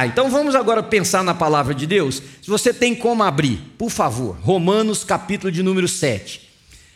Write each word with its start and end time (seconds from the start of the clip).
Ah, 0.00 0.06
então 0.06 0.30
vamos 0.30 0.54
agora 0.54 0.80
pensar 0.80 1.24
na 1.24 1.34
palavra 1.34 1.74
de 1.74 1.84
Deus. 1.84 2.22
Se 2.40 2.48
você 2.48 2.72
tem 2.72 2.94
como 2.94 3.24
abrir, 3.24 3.58
por 3.76 3.90
favor, 3.90 4.38
Romanos 4.42 5.02
capítulo 5.02 5.50
de 5.50 5.60
número 5.60 5.88
7. 5.88 6.40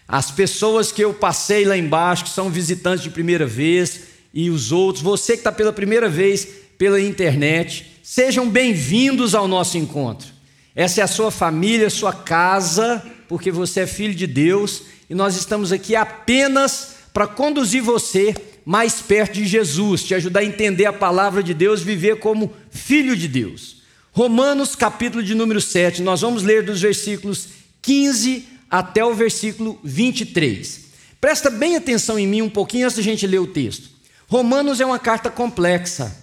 As 0.06 0.30
pessoas 0.30 0.92
que 0.92 1.02
eu 1.02 1.12
passei 1.12 1.64
lá 1.64 1.76
embaixo, 1.76 2.22
que 2.22 2.30
são 2.30 2.48
visitantes 2.48 3.02
de 3.02 3.10
primeira 3.10 3.44
vez, 3.44 4.02
e 4.32 4.48
os 4.50 4.70
outros, 4.70 5.02
você 5.02 5.32
que 5.32 5.40
está 5.40 5.50
pela 5.50 5.72
primeira 5.72 6.08
vez 6.08 6.46
pela 6.78 7.00
internet, 7.00 7.98
sejam 8.04 8.48
bem-vindos 8.48 9.34
ao 9.34 9.48
nosso 9.48 9.76
encontro. 9.76 10.28
Essa 10.72 11.00
é 11.00 11.02
a 11.02 11.08
sua 11.08 11.32
família, 11.32 11.90
sua 11.90 12.12
casa, 12.12 13.04
porque 13.26 13.50
você 13.50 13.80
é 13.80 13.86
filho 13.88 14.14
de 14.14 14.28
Deus 14.28 14.82
e 15.10 15.14
nós 15.16 15.34
estamos 15.34 15.72
aqui 15.72 15.96
apenas 15.96 16.94
para 17.12 17.26
conduzir 17.26 17.82
você 17.82 18.32
mais 18.64 19.00
perto 19.00 19.34
de 19.34 19.46
Jesus, 19.46 20.04
te 20.04 20.14
ajudar 20.14 20.40
a 20.40 20.44
entender 20.44 20.86
a 20.86 20.92
palavra 20.92 21.42
de 21.42 21.54
Deus, 21.54 21.82
viver 21.82 22.18
como 22.18 22.52
filho 22.70 23.16
de 23.16 23.28
Deus. 23.28 23.82
Romanos, 24.12 24.74
capítulo 24.74 25.22
de 25.22 25.34
número 25.34 25.60
7, 25.60 26.02
nós 26.02 26.20
vamos 26.20 26.42
ler 26.42 26.62
dos 26.62 26.80
versículos 26.80 27.48
15 27.80 28.46
até 28.70 29.04
o 29.04 29.14
versículo 29.14 29.80
23. 29.82 30.80
Presta 31.20 31.50
bem 31.50 31.76
atenção 31.76 32.18
em 32.18 32.26
mim 32.26 32.42
um 32.42 32.50
pouquinho 32.50 32.86
antes 32.86 32.96
da 32.96 33.02
gente 33.02 33.26
ler 33.26 33.38
o 33.38 33.46
texto. 33.46 33.90
Romanos 34.26 34.80
é 34.80 34.86
uma 34.86 34.98
carta 34.98 35.30
complexa. 35.30 36.16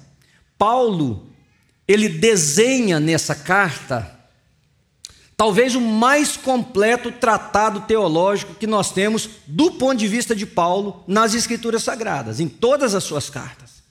Paulo, 0.57 1.27
ele 1.87 2.09
desenha 2.09 2.99
nessa 2.99 3.33
carta 3.33 4.18
talvez 5.39 5.73
o 5.73 5.79
mais 5.79 6.35
completo 6.35 7.13
tratado 7.13 7.79
teológico 7.87 8.55
que 8.55 8.67
nós 8.67 8.91
temos 8.91 9.29
do 9.47 9.71
ponto 9.71 9.95
de 9.95 10.05
vista 10.05 10.35
de 10.35 10.45
Paulo 10.45 11.01
nas 11.07 11.33
Escrituras 11.33 11.81
Sagradas, 11.81 12.41
em 12.41 12.49
todas 12.49 12.93
as 12.93 13.05
suas 13.05 13.29
cartas. 13.29 13.81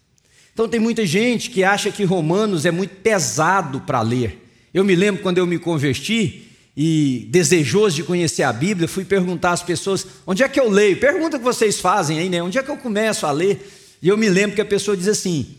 Então 0.52 0.68
tem 0.68 0.78
muita 0.78 1.06
gente 1.06 1.48
que 1.48 1.64
acha 1.64 1.90
que 1.90 2.04
Romanos 2.04 2.66
é 2.66 2.70
muito 2.70 2.96
pesado 2.96 3.80
para 3.80 4.02
ler. 4.02 4.46
Eu 4.74 4.84
me 4.84 4.94
lembro 4.94 5.22
quando 5.22 5.38
eu 5.38 5.46
me 5.46 5.58
converti 5.58 6.50
e 6.76 7.26
desejoso 7.30 7.96
de 7.96 8.02
conhecer 8.02 8.42
a 8.42 8.52
Bíblia, 8.52 8.86
fui 8.86 9.06
perguntar 9.06 9.52
às 9.52 9.62
pessoas: 9.62 10.06
onde 10.26 10.42
é 10.42 10.48
que 10.50 10.60
eu 10.60 10.68
leio? 10.68 11.00
Pergunta 11.00 11.38
que 11.38 11.44
vocês 11.44 11.80
fazem 11.80 12.18
aí, 12.18 12.28
né? 12.28 12.42
Onde 12.42 12.58
é 12.58 12.62
que 12.62 12.70
eu 12.70 12.76
começo 12.76 13.24
a 13.24 13.30
ler? 13.30 13.96
E 14.02 14.08
eu 14.08 14.18
me 14.18 14.28
lembro 14.28 14.54
que 14.54 14.60
a 14.60 14.66
pessoa 14.66 14.94
diz 14.94 15.08
assim: 15.08 15.56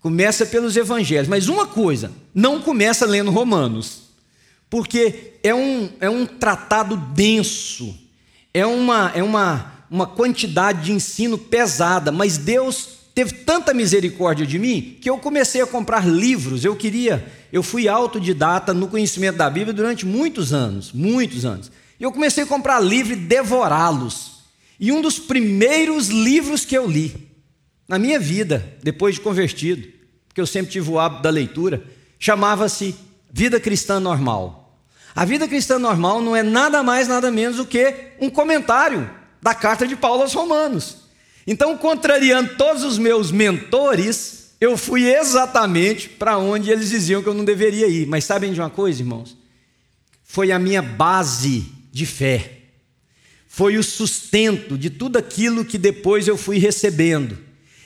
começa 0.00 0.44
pelos 0.44 0.76
evangelhos, 0.76 1.28
mas 1.28 1.48
uma 1.48 1.68
coisa, 1.68 2.10
não 2.34 2.60
começa 2.60 3.06
lendo 3.06 3.30
Romanos 3.30 4.07
porque 4.70 5.34
é 5.42 5.54
um, 5.54 5.90
é 6.00 6.10
um 6.10 6.26
tratado 6.26 6.96
denso, 6.96 7.96
é, 8.52 8.66
uma, 8.66 9.12
é 9.14 9.22
uma, 9.22 9.72
uma 9.90 10.06
quantidade 10.06 10.84
de 10.84 10.92
ensino 10.92 11.38
pesada, 11.38 12.12
mas 12.12 12.36
Deus 12.36 12.98
teve 13.14 13.32
tanta 13.32 13.74
misericórdia 13.74 14.46
de 14.46 14.58
mim 14.58 14.96
que 15.00 15.10
eu 15.10 15.18
comecei 15.18 15.60
a 15.60 15.66
comprar 15.66 16.06
livros. 16.06 16.64
Eu 16.64 16.76
queria, 16.76 17.26
eu 17.52 17.62
fui 17.62 17.88
autodidata 17.88 18.72
no 18.72 18.88
conhecimento 18.88 19.36
da 19.36 19.50
Bíblia 19.50 19.72
durante 19.72 20.06
muitos 20.06 20.52
anos, 20.52 20.92
muitos 20.92 21.44
anos. 21.44 21.70
E 21.98 22.02
eu 22.04 22.12
comecei 22.12 22.44
a 22.44 22.46
comprar 22.46 22.78
livros 22.80 23.16
e 23.16 23.20
devorá-los. 23.20 24.38
E 24.78 24.92
um 24.92 25.02
dos 25.02 25.18
primeiros 25.18 26.08
livros 26.08 26.64
que 26.64 26.76
eu 26.78 26.88
li 26.88 27.28
na 27.88 27.98
minha 27.98 28.20
vida, 28.20 28.76
depois 28.82 29.16
de 29.16 29.20
convertido, 29.22 29.88
porque 30.28 30.40
eu 30.40 30.46
sempre 30.46 30.70
tive 30.70 30.90
o 30.90 30.98
hábito 30.98 31.22
da 31.22 31.30
leitura, 31.30 31.82
chamava-se 32.18 32.94
Vida 33.32 33.58
Cristã 33.58 33.98
Normal. 33.98 34.57
A 35.18 35.24
vida 35.24 35.48
cristã 35.48 35.80
normal 35.80 36.22
não 36.22 36.36
é 36.36 36.44
nada 36.44 36.80
mais, 36.80 37.08
nada 37.08 37.28
menos 37.28 37.56
do 37.56 37.66
que 37.66 37.92
um 38.20 38.30
comentário 38.30 39.10
da 39.42 39.52
carta 39.52 39.84
de 39.84 39.96
Paulo 39.96 40.22
aos 40.22 40.32
Romanos. 40.32 40.98
Então, 41.44 41.76
contrariando 41.76 42.54
todos 42.54 42.84
os 42.84 42.98
meus 42.98 43.32
mentores, 43.32 44.52
eu 44.60 44.76
fui 44.76 45.12
exatamente 45.12 46.08
para 46.08 46.38
onde 46.38 46.70
eles 46.70 46.90
diziam 46.90 47.20
que 47.20 47.28
eu 47.28 47.34
não 47.34 47.44
deveria 47.44 47.88
ir. 47.88 48.06
Mas 48.06 48.26
sabem 48.26 48.52
de 48.52 48.60
uma 48.60 48.70
coisa, 48.70 49.02
irmãos? 49.02 49.36
Foi 50.22 50.52
a 50.52 50.58
minha 50.60 50.82
base 50.82 51.66
de 51.90 52.06
fé. 52.06 52.52
Foi 53.48 53.76
o 53.76 53.82
sustento 53.82 54.78
de 54.78 54.88
tudo 54.88 55.18
aquilo 55.18 55.64
que 55.64 55.78
depois 55.78 56.28
eu 56.28 56.36
fui 56.36 56.58
recebendo. 56.58 57.36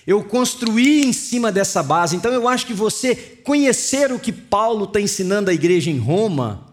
Eu 0.07 0.23
construí 0.23 1.07
em 1.07 1.15
cima 1.15 1.51
dessa 1.51 1.83
base. 1.83 2.15
Então 2.15 2.31
eu 2.31 2.47
acho 2.47 2.67
que 2.67 2.75
você 2.75 3.15
conhecer 3.43 4.13
o 4.13 4.19
que 4.19 4.33
Paulo 4.33 4.85
está 4.85 5.01
ensinando 5.01 5.49
à 5.49 5.55
igreja 5.55 5.91
em 5.91 5.97
Roma 5.97 6.71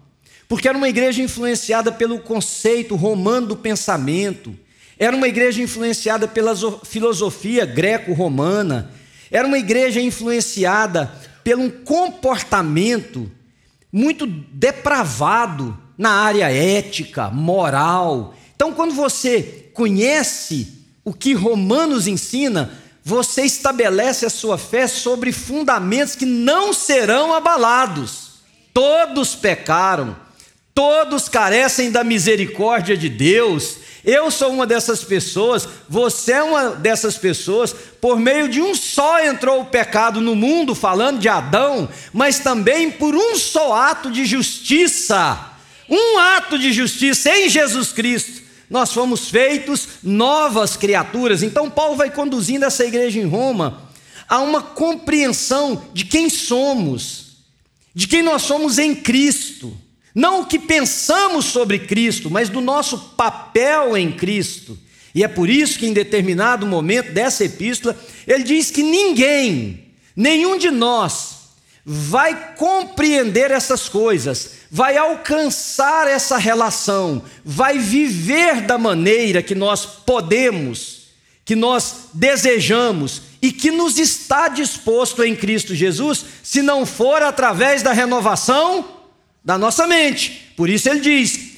porque 0.49 0.67
era 0.67 0.75
uma 0.75 0.89
igreja 0.89 1.21
influenciada 1.21 1.91
pelo 1.91 2.17
conceito 2.17 2.95
romano 2.95 3.45
do 3.45 3.55
pensamento, 3.55 4.57
era 4.97 5.15
uma 5.15 5.27
igreja 5.27 5.61
influenciada 5.61 6.27
pela 6.27 6.55
filosofia 6.83 7.67
greco-romana, 7.67 8.91
era 9.29 9.47
uma 9.47 9.59
igreja 9.59 10.01
influenciada 10.01 11.13
pelo 11.43 11.61
um 11.61 11.69
comportamento 11.69 13.31
muito 13.93 14.25
depravado 14.25 15.77
na 15.95 16.13
área 16.13 16.51
ética, 16.51 17.29
moral. 17.29 18.33
Então, 18.55 18.73
quando 18.73 18.95
você 18.95 19.69
conhece 19.75 20.83
o 21.05 21.13
que 21.13 21.33
Romanos 21.33 22.07
ensina, 22.07 22.71
você 23.03 23.43
estabelece 23.43 24.25
a 24.25 24.29
sua 24.31 24.57
fé 24.57 24.87
sobre 24.87 25.31
fundamentos 25.31 26.15
que 26.15 26.25
não 26.25 26.73
serão 26.73 27.35
abalados. 27.35 28.39
Todos 28.73 29.35
pecaram 29.35 30.15
Todos 30.73 31.27
carecem 31.27 31.91
da 31.91 32.03
misericórdia 32.03 32.95
de 32.95 33.09
Deus. 33.09 33.77
Eu 34.03 34.31
sou 34.31 34.51
uma 34.51 34.65
dessas 34.65 35.03
pessoas, 35.03 35.67
você 35.89 36.31
é 36.33 36.43
uma 36.43 36.69
dessas 36.71 37.17
pessoas. 37.17 37.75
Por 37.99 38.17
meio 38.17 38.47
de 38.47 38.61
um 38.61 38.73
só 38.73 39.23
entrou 39.23 39.61
o 39.61 39.65
pecado 39.65 40.21
no 40.21 40.35
mundo, 40.35 40.73
falando 40.73 41.19
de 41.19 41.27
Adão, 41.27 41.89
mas 42.13 42.39
também 42.39 42.89
por 42.89 43.13
um 43.15 43.35
só 43.35 43.73
ato 43.73 44.09
de 44.09 44.25
justiça. 44.25 45.53
Um 45.89 46.17
ato 46.17 46.57
de 46.57 46.71
justiça 46.71 47.29
em 47.35 47.49
Jesus 47.49 47.91
Cristo. 47.91 48.41
Nós 48.69 48.93
fomos 48.93 49.29
feitos 49.29 49.87
novas 50.03 50.77
criaturas. 50.77 51.41
Então, 51.41 51.69
Paulo 51.69 51.95
vai 51.95 52.11
conduzindo 52.11 52.63
essa 52.63 52.85
igreja 52.85 53.19
em 53.19 53.25
Roma 53.25 53.89
a 54.27 54.39
uma 54.39 54.61
compreensão 54.61 55.85
de 55.91 56.05
quem 56.05 56.29
somos, 56.29 57.37
de 57.95 58.07
quem 58.07 58.21
nós 58.21 58.43
somos 58.43 58.77
em 58.77 58.93
Cristo. 58.93 59.75
Não 60.19 60.41
o 60.41 60.45
que 60.45 60.59
pensamos 60.59 61.45
sobre 61.45 61.79
Cristo, 61.79 62.29
mas 62.29 62.49
do 62.49 62.59
nosso 62.59 62.97
papel 63.15 63.95
em 63.95 64.11
Cristo. 64.11 64.77
E 65.15 65.23
é 65.23 65.29
por 65.29 65.49
isso 65.49 65.79
que, 65.79 65.85
em 65.85 65.93
determinado 65.93 66.67
momento 66.67 67.13
dessa 67.13 67.45
epístola, 67.45 67.97
ele 68.27 68.43
diz 68.43 68.69
que 68.69 68.83
ninguém, 68.83 69.85
nenhum 70.13 70.57
de 70.57 70.71
nós, 70.71 71.35
vai 71.85 72.53
compreender 72.55 73.49
essas 73.49 73.87
coisas, 73.87 74.55
vai 74.69 74.97
alcançar 74.97 76.05
essa 76.05 76.37
relação, 76.37 77.23
vai 77.45 77.79
viver 77.79 78.63
da 78.63 78.77
maneira 78.77 79.41
que 79.41 79.55
nós 79.55 79.85
podemos, 79.85 81.03
que 81.45 81.55
nós 81.55 82.09
desejamos 82.13 83.21
e 83.41 83.53
que 83.53 83.71
nos 83.71 83.97
está 83.97 84.49
disposto 84.49 85.23
em 85.23 85.33
Cristo 85.33 85.73
Jesus, 85.73 86.25
se 86.43 86.61
não 86.61 86.85
for 86.85 87.21
através 87.21 87.81
da 87.81 87.93
renovação 87.93 88.98
da 89.43 89.57
nossa 89.57 89.87
mente. 89.87 90.53
Por 90.55 90.69
isso 90.69 90.89
ele 90.89 90.99
diz 90.99 91.49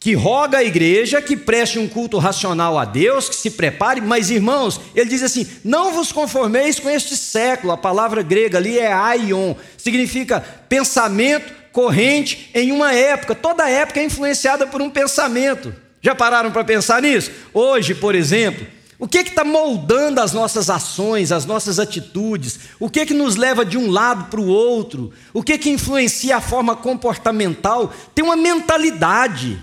que 0.00 0.14
roga 0.14 0.58
a 0.58 0.64
igreja 0.64 1.20
que 1.20 1.36
preste 1.36 1.78
um 1.78 1.88
culto 1.88 2.18
racional 2.18 2.78
a 2.78 2.84
Deus, 2.84 3.28
que 3.28 3.34
se 3.34 3.50
prepare, 3.50 4.00
mas 4.00 4.30
irmãos, 4.30 4.80
ele 4.94 5.10
diz 5.10 5.22
assim: 5.22 5.46
não 5.64 5.92
vos 5.92 6.12
conformeis 6.12 6.78
com 6.78 6.88
este 6.88 7.16
século. 7.16 7.72
A 7.72 7.76
palavra 7.76 8.22
grega 8.22 8.58
ali 8.58 8.78
é 8.78 8.92
aion, 8.92 9.54
significa 9.76 10.40
pensamento 10.68 11.52
corrente 11.72 12.50
em 12.54 12.72
uma 12.72 12.92
época. 12.92 13.34
Toda 13.34 13.68
época 13.68 14.00
é 14.00 14.04
influenciada 14.04 14.66
por 14.66 14.80
um 14.80 14.90
pensamento. 14.90 15.74
Já 16.00 16.14
pararam 16.14 16.50
para 16.52 16.64
pensar 16.64 17.02
nisso? 17.02 17.30
Hoje, 17.52 17.94
por 17.94 18.14
exemplo, 18.14 18.66
o 18.98 19.06
que 19.06 19.18
está 19.18 19.44
moldando 19.44 20.20
as 20.20 20.32
nossas 20.32 20.68
ações, 20.68 21.30
as 21.30 21.44
nossas 21.44 21.78
atitudes? 21.78 22.58
O 22.80 22.90
que 22.90 23.06
que 23.06 23.14
nos 23.14 23.36
leva 23.36 23.64
de 23.64 23.78
um 23.78 23.90
lado 23.90 24.24
para 24.24 24.40
o 24.40 24.48
outro? 24.48 25.12
O 25.32 25.40
que 25.40 25.56
que 25.56 25.70
influencia 25.70 26.36
a 26.36 26.40
forma 26.40 26.74
comportamental? 26.74 27.92
Tem 28.12 28.24
uma 28.24 28.34
mentalidade, 28.34 29.62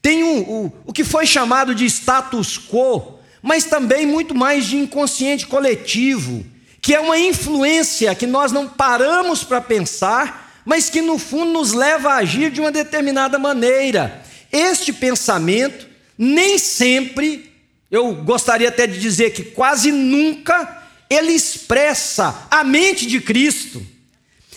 tem 0.00 0.22
um, 0.22 0.40
o, 0.42 0.72
o 0.86 0.92
que 0.92 1.02
foi 1.02 1.26
chamado 1.26 1.74
de 1.74 1.86
status 1.86 2.56
quo, 2.56 3.18
mas 3.42 3.64
também 3.64 4.06
muito 4.06 4.32
mais 4.32 4.66
de 4.66 4.76
inconsciente 4.76 5.46
coletivo, 5.48 6.46
que 6.80 6.94
é 6.94 7.00
uma 7.00 7.18
influência 7.18 8.14
que 8.14 8.28
nós 8.28 8.52
não 8.52 8.68
paramos 8.68 9.42
para 9.42 9.60
pensar, 9.60 10.62
mas 10.64 10.88
que 10.88 11.02
no 11.02 11.18
fundo 11.18 11.52
nos 11.52 11.72
leva 11.72 12.10
a 12.10 12.18
agir 12.18 12.48
de 12.52 12.60
uma 12.60 12.70
determinada 12.70 13.40
maneira. 13.40 14.22
Este 14.52 14.92
pensamento 14.92 15.88
nem 16.16 16.58
sempre 16.58 17.47
eu 17.90 18.14
gostaria 18.16 18.68
até 18.68 18.86
de 18.86 18.98
dizer 18.98 19.30
que 19.30 19.42
quase 19.42 19.90
nunca 19.90 20.86
ele 21.08 21.32
expressa 21.32 22.46
a 22.50 22.62
mente 22.62 23.06
de 23.06 23.20
Cristo. 23.20 23.84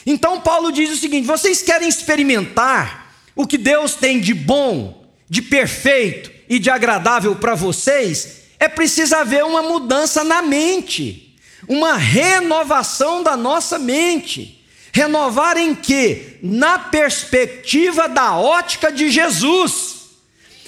Então 0.06 0.42
Paulo 0.42 0.72
diz 0.72 0.92
o 0.92 0.98
seguinte: 0.98 1.26
vocês 1.26 1.62
querem 1.62 1.88
experimentar 1.88 3.14
o 3.36 3.48
que 3.48 3.58
Deus 3.58 3.96
tem 3.96 4.20
de 4.20 4.34
bom, 4.34 5.06
de 5.30 5.42
perfeito 5.42 6.32
e 6.50 6.60
de 6.60 6.70
agradável 6.70 7.36
para 7.36 7.56
vocês? 7.56 8.42
É 8.60 8.68
preciso 8.68 9.16
haver 9.16 9.44
uma 9.44 9.62
mudança 9.62 10.24
na 10.24 10.42
mente, 10.42 11.36
uma 11.68 11.96
renovação 11.96 13.24
da 13.24 13.38
nossa 13.38 13.80
mente. 13.80 14.60
Renovar 14.94 15.56
em 15.56 15.74
quê? 15.74 16.38
Na 16.44 16.78
perspectiva 16.78 18.10
da 18.10 18.36
ótica 18.36 18.92
de 18.92 19.10
Jesus. 19.10 20.02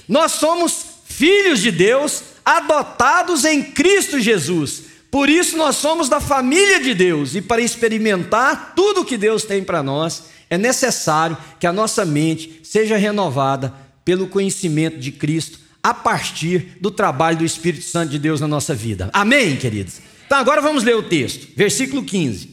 Nós 0.08 0.32
somos 0.32 0.86
filhos 1.06 1.62
de 1.62 1.72
Deus, 1.72 2.24
adotados 2.44 3.46
em 3.46 3.64
Cristo 3.64 4.20
Jesus. 4.20 4.84
Por 5.10 5.30
isso 5.30 5.58
nós 5.58 5.76
somos 5.76 6.10
da 6.10 6.20
família 6.20 6.80
de 6.80 6.94
Deus 6.94 7.36
e 7.36 7.42
para 7.42 7.62
experimentar 7.62 8.74
tudo 8.76 9.02
o 9.02 9.06
que 9.06 9.18
Deus 9.18 9.44
tem 9.44 9.64
para 9.64 9.84
nós, 9.84 10.24
é 10.50 10.58
necessário 10.58 11.38
que 11.60 11.68
a 11.68 11.74
nossa 11.74 12.04
mente 12.04 12.62
seja 12.64 12.98
renovada 12.98 13.74
pelo 14.04 14.28
conhecimento 14.28 14.98
de 14.98 15.12
Cristo 15.12 15.60
a 15.82 15.94
partir 15.94 16.78
do 16.80 16.90
trabalho 16.90 17.38
do 17.38 17.46
Espírito 17.46 17.86
Santo 17.86 18.10
de 18.10 18.20
Deus 18.20 18.40
na 18.40 18.48
nossa 18.48 18.74
vida. 18.74 19.10
Amém, 19.14 19.56
queridos? 19.58 20.00
Então 20.26 20.38
agora 20.38 20.62
vamos 20.62 20.84
ler 20.84 20.96
o 20.96 21.04
texto, 21.04 21.50
versículo 21.56 22.04
15. 22.04 22.50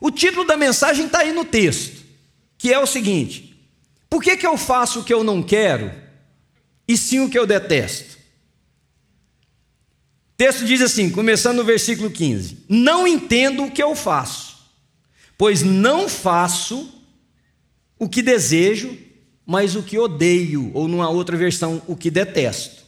O 0.00 0.10
título 0.10 0.46
da 0.46 0.56
mensagem 0.56 1.06
está 1.06 1.20
aí 1.20 1.32
no 1.32 1.44
texto, 1.44 2.04
que 2.58 2.72
é 2.72 2.78
o 2.78 2.86
seguinte: 2.86 3.58
Por 4.08 4.22
que, 4.22 4.36
que 4.36 4.46
eu 4.46 4.56
faço 4.56 5.00
o 5.00 5.04
que 5.04 5.12
eu 5.12 5.24
não 5.24 5.42
quero 5.42 5.90
e 6.86 6.96
sim 6.96 7.20
o 7.20 7.28
que 7.30 7.38
eu 7.38 7.46
detesto? 7.46 8.18
Texto 10.36 10.64
diz 10.64 10.82
assim, 10.82 11.10
começando 11.10 11.58
no 11.58 11.64
versículo 11.64 12.10
15: 12.10 12.64
Não 12.68 13.06
entendo 13.06 13.64
o 13.64 13.70
que 13.70 13.82
eu 13.82 13.94
faço, 13.94 14.56
pois 15.38 15.62
não 15.62 16.08
faço 16.08 16.92
o 17.98 18.08
que 18.08 18.20
desejo, 18.20 18.98
mas 19.46 19.76
o 19.76 19.82
que 19.82 19.98
odeio, 19.98 20.72
ou 20.74 20.88
numa 20.88 21.08
outra 21.08 21.36
versão, 21.36 21.80
o 21.86 21.94
que 21.94 22.10
detesto. 22.10 22.82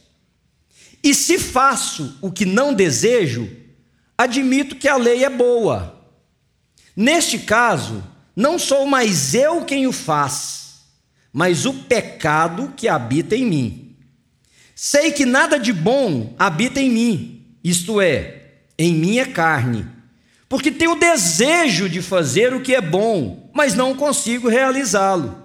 E 1.01 1.13
se 1.13 1.39
faço 1.39 2.17
o 2.21 2.31
que 2.31 2.45
não 2.45 2.73
desejo, 2.73 3.49
admito 4.17 4.75
que 4.75 4.87
a 4.87 4.97
lei 4.97 5.23
é 5.23 5.29
boa. 5.29 5.95
Neste 6.95 7.39
caso, 7.39 8.03
não 8.35 8.59
sou 8.59 8.85
mais 8.85 9.33
eu 9.33 9.63
quem 9.63 9.87
o 9.87 9.93
faz, 9.93 10.81
mas 11.31 11.65
o 11.65 11.73
pecado 11.73 12.73
que 12.75 12.89
habita 12.89 13.35
em 13.35 13.45
mim. 13.45 13.95
Sei 14.75 15.11
que 15.11 15.25
nada 15.25 15.57
de 15.57 15.71
bom 15.71 16.35
habita 16.37 16.81
em 16.81 16.89
mim 16.89 17.36
isto 17.69 17.99
é, 17.99 18.43
em 18.77 18.93
minha 18.93 19.25
carne, 19.25 19.85
porque 20.47 20.71
tenho 20.71 20.95
desejo 20.95 21.89
de 21.89 22.01
fazer 22.01 22.53
o 22.53 22.61
que 22.61 22.73
é 22.73 22.81
bom, 22.81 23.49
mas 23.53 23.73
não 23.73 23.95
consigo 23.95 24.47
realizá-lo. 24.47 25.43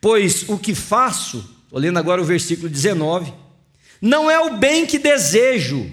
Pois 0.00 0.48
o 0.48 0.58
que 0.58 0.74
faço, 0.74 1.48
lendo 1.72 1.98
agora 1.98 2.20
o 2.20 2.24
versículo 2.24 2.68
19, 2.68 3.32
não 4.00 4.30
é 4.30 4.38
o 4.38 4.58
bem 4.58 4.84
que 4.84 4.98
desejo, 4.98 5.90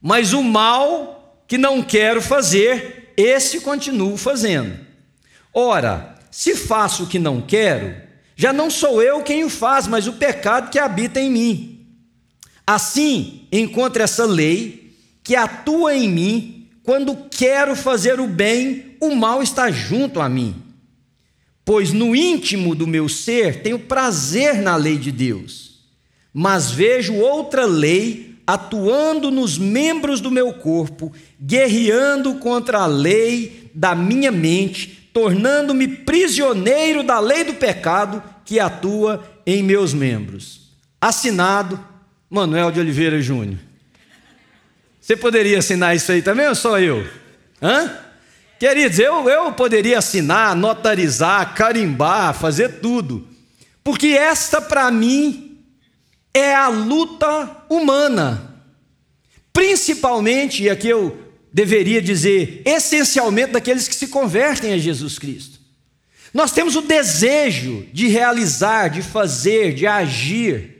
mas 0.00 0.32
o 0.32 0.42
mal 0.42 1.42
que 1.48 1.58
não 1.58 1.82
quero 1.82 2.22
fazer, 2.22 3.12
esse 3.16 3.60
continuo 3.60 4.16
fazendo. 4.16 4.78
Ora, 5.52 6.14
se 6.30 6.54
faço 6.54 7.04
o 7.04 7.06
que 7.06 7.18
não 7.18 7.40
quero, 7.40 7.96
já 8.36 8.52
não 8.52 8.70
sou 8.70 9.02
eu 9.02 9.22
quem 9.22 9.42
o 9.42 9.50
faz, 9.50 9.86
mas 9.86 10.06
o 10.06 10.12
pecado 10.12 10.70
que 10.70 10.78
habita 10.78 11.18
em 11.18 11.30
mim. 11.30 11.86
Assim, 12.66 13.39
encontro 13.50 14.02
essa 14.02 14.24
lei 14.24 14.94
que 15.22 15.36
atua 15.36 15.94
em 15.94 16.08
mim 16.08 16.68
quando 16.82 17.16
quero 17.30 17.76
fazer 17.76 18.18
o 18.20 18.26
bem, 18.26 18.96
o 19.00 19.14
mal 19.14 19.42
está 19.42 19.70
junto 19.70 20.20
a 20.20 20.28
mim. 20.28 20.56
Pois 21.64 21.92
no 21.92 22.16
íntimo 22.16 22.74
do 22.74 22.86
meu 22.86 23.08
ser 23.08 23.62
tenho 23.62 23.78
prazer 23.78 24.60
na 24.60 24.74
lei 24.76 24.96
de 24.96 25.12
Deus, 25.12 25.82
mas 26.32 26.70
vejo 26.70 27.14
outra 27.14 27.64
lei 27.64 28.30
atuando 28.46 29.30
nos 29.30 29.56
membros 29.56 30.20
do 30.20 30.30
meu 30.30 30.52
corpo, 30.52 31.12
guerreando 31.40 32.34
contra 32.36 32.80
a 32.80 32.86
lei 32.86 33.70
da 33.72 33.94
minha 33.94 34.32
mente, 34.32 35.08
tornando-me 35.12 35.86
prisioneiro 35.86 37.04
da 37.04 37.20
lei 37.20 37.44
do 37.44 37.54
pecado 37.54 38.20
que 38.44 38.58
atua 38.58 39.22
em 39.46 39.62
meus 39.62 39.94
membros. 39.94 40.72
Assinado 41.00 41.78
Manuel 42.30 42.70
de 42.70 42.78
Oliveira 42.78 43.20
Júnior. 43.20 43.58
Você 45.00 45.16
poderia 45.16 45.58
assinar 45.58 45.96
isso 45.96 46.12
aí 46.12 46.22
também 46.22 46.46
ou 46.46 46.54
só 46.54 46.78
eu? 46.78 47.04
Hã? 47.60 47.98
Queridos, 48.60 48.98
eu, 49.00 49.28
eu 49.28 49.52
poderia 49.52 49.98
assinar, 49.98 50.54
notarizar, 50.54 51.54
carimbar, 51.54 52.32
fazer 52.34 52.80
tudo. 52.80 53.26
Porque 53.82 54.08
esta, 54.08 54.60
para 54.60 54.88
mim, 54.92 55.58
é 56.32 56.54
a 56.54 56.68
luta 56.68 57.64
humana. 57.68 58.62
Principalmente, 59.52 60.62
e 60.62 60.70
aqui 60.70 60.88
eu 60.88 61.18
deveria 61.52 62.00
dizer, 62.00 62.62
essencialmente 62.64 63.52
daqueles 63.52 63.88
que 63.88 63.94
se 63.94 64.06
convertem 64.06 64.72
a 64.72 64.78
Jesus 64.78 65.18
Cristo. 65.18 65.58
Nós 66.32 66.52
temos 66.52 66.76
o 66.76 66.82
desejo 66.82 67.88
de 67.92 68.06
realizar, 68.06 68.88
de 68.88 69.02
fazer, 69.02 69.74
de 69.74 69.86
agir 69.86 70.79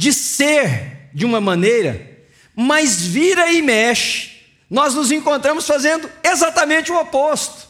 de 0.00 0.14
ser 0.14 1.10
de 1.12 1.26
uma 1.26 1.42
maneira, 1.42 2.24
mas 2.56 3.02
vira 3.02 3.52
e 3.52 3.60
mexe, 3.60 4.30
nós 4.70 4.94
nos 4.94 5.12
encontramos 5.12 5.66
fazendo 5.66 6.10
exatamente 6.24 6.90
o 6.90 6.98
oposto, 6.98 7.68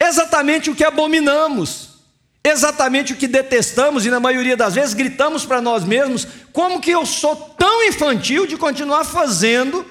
exatamente 0.00 0.68
o 0.68 0.74
que 0.74 0.82
abominamos, 0.82 1.90
exatamente 2.42 3.12
o 3.12 3.16
que 3.16 3.28
detestamos 3.28 4.04
e, 4.04 4.10
na 4.10 4.18
maioria 4.18 4.56
das 4.56 4.74
vezes, 4.74 4.94
gritamos 4.94 5.46
para 5.46 5.60
nós 5.60 5.84
mesmos: 5.84 6.26
como 6.52 6.80
que 6.80 6.90
eu 6.90 7.06
sou 7.06 7.36
tão 7.36 7.84
infantil 7.84 8.44
de 8.44 8.56
continuar 8.56 9.04
fazendo 9.04 9.86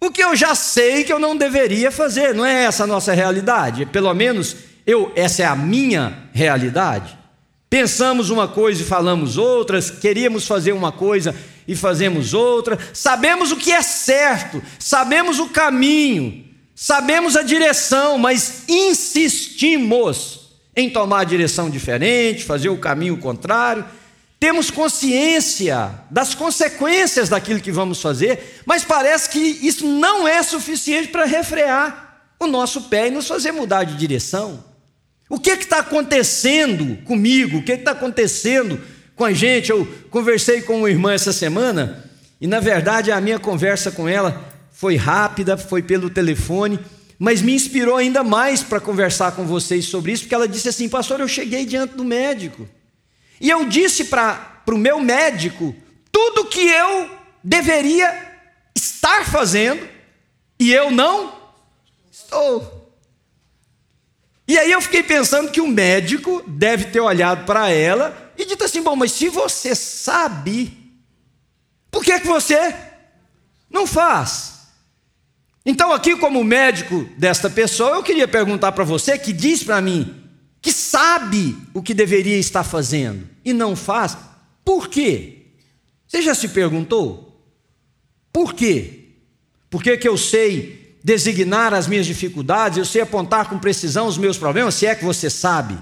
o 0.00 0.10
que 0.10 0.24
eu 0.24 0.34
já 0.34 0.56
sei 0.56 1.04
que 1.04 1.12
eu 1.12 1.20
não 1.20 1.36
deveria 1.36 1.92
fazer? 1.92 2.34
Não 2.34 2.44
é 2.44 2.64
essa 2.64 2.82
a 2.82 2.88
nossa 2.88 3.12
realidade, 3.12 3.86
pelo 3.86 4.12
menos 4.14 4.56
eu, 4.84 5.12
essa 5.14 5.44
é 5.44 5.46
a 5.46 5.54
minha 5.54 6.28
realidade. 6.32 7.19
Pensamos 7.70 8.30
uma 8.30 8.48
coisa 8.48 8.82
e 8.82 8.84
falamos 8.84 9.38
outras, 9.38 9.90
queríamos 9.90 10.44
fazer 10.44 10.72
uma 10.72 10.90
coisa 10.90 11.32
e 11.68 11.76
fazemos 11.76 12.34
outra, 12.34 12.76
sabemos 12.92 13.52
o 13.52 13.56
que 13.56 13.70
é 13.70 13.80
certo, 13.80 14.60
sabemos 14.76 15.38
o 15.38 15.50
caminho, 15.50 16.44
sabemos 16.74 17.36
a 17.36 17.42
direção, 17.42 18.18
mas 18.18 18.64
insistimos 18.68 20.50
em 20.74 20.90
tomar 20.90 21.20
a 21.20 21.24
direção 21.24 21.70
diferente, 21.70 22.42
fazer 22.42 22.70
o 22.70 22.78
caminho 22.78 23.16
contrário. 23.18 23.84
Temos 24.40 24.68
consciência 24.68 25.92
das 26.10 26.34
consequências 26.34 27.28
daquilo 27.28 27.60
que 27.60 27.70
vamos 27.70 28.02
fazer, 28.02 28.62
mas 28.66 28.82
parece 28.84 29.30
que 29.30 29.38
isso 29.38 29.86
não 29.86 30.26
é 30.26 30.42
suficiente 30.42 31.08
para 31.08 31.24
refrear 31.24 32.24
o 32.40 32.48
nosso 32.48 32.82
pé 32.88 33.06
e 33.06 33.10
nos 33.12 33.28
fazer 33.28 33.52
mudar 33.52 33.84
de 33.84 33.94
direção. 33.96 34.69
O 35.30 35.38
que 35.38 35.50
está 35.50 35.78
acontecendo 35.78 36.96
comigo? 37.04 37.58
O 37.58 37.62
que 37.62 37.70
está 37.70 37.92
acontecendo 37.92 38.80
com 39.14 39.24
a 39.24 39.32
gente? 39.32 39.70
Eu 39.70 39.86
conversei 40.10 40.60
com 40.60 40.78
uma 40.78 40.90
irmã 40.90 41.12
essa 41.12 41.32
semana 41.32 42.04
e, 42.40 42.48
na 42.48 42.58
verdade, 42.58 43.12
a 43.12 43.20
minha 43.20 43.38
conversa 43.38 43.92
com 43.92 44.08
ela 44.08 44.44
foi 44.72 44.96
rápida, 44.96 45.56
foi 45.56 45.84
pelo 45.84 46.10
telefone, 46.10 46.80
mas 47.16 47.42
me 47.42 47.54
inspirou 47.54 47.96
ainda 47.96 48.24
mais 48.24 48.64
para 48.64 48.80
conversar 48.80 49.30
com 49.32 49.46
vocês 49.46 49.84
sobre 49.84 50.10
isso, 50.10 50.24
porque 50.24 50.34
ela 50.34 50.48
disse 50.48 50.68
assim: 50.68 50.88
Pastor, 50.88 51.20
eu 51.20 51.28
cheguei 51.28 51.64
diante 51.64 51.94
do 51.94 52.04
médico 52.04 52.68
e 53.40 53.48
eu 53.48 53.68
disse 53.68 54.06
para 54.06 54.62
o 54.66 54.76
meu 54.76 54.98
médico 54.98 55.72
tudo 56.10 56.46
que 56.46 56.66
eu 56.66 57.08
deveria 57.44 58.32
estar 58.74 59.24
fazendo 59.26 59.86
e 60.58 60.72
eu 60.72 60.90
não 60.90 61.32
estou. 62.10 62.79
E 64.50 64.58
aí 64.58 64.72
eu 64.72 64.80
fiquei 64.80 65.04
pensando 65.04 65.52
que 65.52 65.60
o 65.60 65.68
médico 65.68 66.42
deve 66.44 66.86
ter 66.86 66.98
olhado 66.98 67.46
para 67.46 67.70
ela 67.70 68.32
e 68.36 68.44
dito 68.44 68.64
assim: 68.64 68.82
bom, 68.82 68.96
mas 68.96 69.12
se 69.12 69.28
você 69.28 69.76
sabe, 69.76 70.76
por 71.88 72.02
que, 72.02 72.18
que 72.18 72.26
você 72.26 72.74
não 73.70 73.86
faz? 73.86 74.62
Então, 75.64 75.92
aqui, 75.92 76.16
como 76.16 76.42
médico 76.42 77.08
desta 77.16 77.48
pessoa, 77.48 77.94
eu 77.94 78.02
queria 78.02 78.26
perguntar 78.26 78.72
para 78.72 78.82
você 78.82 79.16
que 79.16 79.32
diz 79.32 79.62
para 79.62 79.80
mim 79.80 80.20
que 80.60 80.72
sabe 80.72 81.56
o 81.72 81.80
que 81.80 81.94
deveria 81.94 82.36
estar 82.36 82.64
fazendo 82.64 83.28
e 83.44 83.52
não 83.52 83.76
faz, 83.76 84.18
por 84.64 84.88
quê? 84.88 85.46
Você 86.08 86.22
já 86.22 86.34
se 86.34 86.48
perguntou? 86.48 87.40
Por 88.32 88.52
quê? 88.52 89.10
Por 89.70 89.80
que, 89.80 89.96
que 89.96 90.08
eu 90.08 90.18
sei 90.18 90.79
designar 91.02 91.72
as 91.72 91.86
minhas 91.86 92.06
dificuldades, 92.06 92.78
eu 92.78 92.84
sei 92.84 93.00
apontar 93.02 93.48
com 93.48 93.58
precisão 93.58 94.06
os 94.06 94.18
meus 94.18 94.36
problemas, 94.36 94.74
se 94.74 94.86
é 94.86 94.94
que 94.94 95.04
você 95.04 95.30
sabe. 95.30 95.78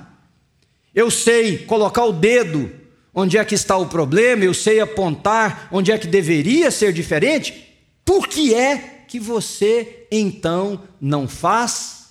Eu 0.95 1.11
sei 1.11 1.59
colocar 1.59 2.05
o 2.05 2.13
dedo 2.13 2.71
onde 3.13 3.37
é 3.37 3.45
que 3.45 3.55
está 3.55 3.77
o 3.77 3.87
problema, 3.87 4.45
eu 4.45 4.55
sei 4.55 4.81
apontar 4.81 5.69
onde 5.73 5.91
é 5.91 5.99
que 5.99 6.07
deveria 6.07 6.71
ser 6.71 6.93
diferente. 6.93 7.77
Por 8.05 8.29
que 8.29 8.55
é 8.55 9.05
que 9.09 9.19
você 9.19 10.07
então 10.11 10.83
não 11.01 11.27
faz, 11.27 12.11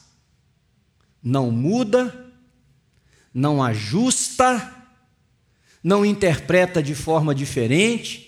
não 1.23 1.49
muda, 1.49 2.33
não 3.33 3.63
ajusta, 3.63 4.73
não 5.83 6.05
interpreta 6.05 6.83
de 6.83 6.93
forma 6.93 7.33
diferente? 7.33 8.26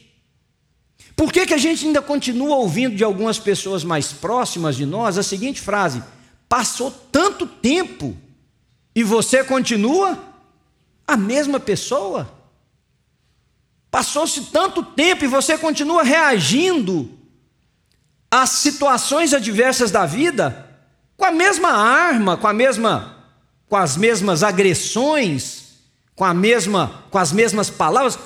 Por 1.19 1.33
que, 1.33 1.45
que 1.45 1.53
a 1.53 1.57
gente 1.57 1.85
ainda 1.85 2.01
continua 2.01 2.55
ouvindo 2.55 2.95
de 2.95 3.03
algumas 3.03 3.37
pessoas 3.37 3.83
mais 3.83 4.13
próximas 4.13 4.77
de 4.77 4.85
nós 4.85 5.17
a 5.17 5.21
seguinte 5.21 5.59
frase: 5.59 6.01
Passou 6.47 6.89
tanto 7.11 7.45
tempo 7.45 8.15
e 8.95 9.03
você 9.03 9.43
continua 9.43 10.17
a 11.05 11.17
mesma 11.17 11.59
pessoa? 11.59 12.31
Passou-se 13.91 14.45
tanto 14.45 14.81
tempo 14.81 15.25
e 15.25 15.27
você 15.27 15.57
continua 15.57 16.03
reagindo 16.03 17.11
às 18.31 18.51
situações 18.51 19.33
adversas 19.33 19.91
da 19.91 20.05
vida 20.05 20.69
com 21.17 21.25
a 21.25 21.31
mesma 21.31 21.71
arma, 21.71 22.37
com 22.37 22.47
a 22.47 22.53
mesma 22.53 23.17
com 23.67 23.75
as 23.75 23.97
mesmas 23.97 24.41
agressões, 24.41 25.81
com 26.15 26.23
a 26.23 26.33
mesma 26.33 27.03
com 27.11 27.17
as 27.17 27.33
mesmas 27.33 27.69
palavras. 27.69 28.17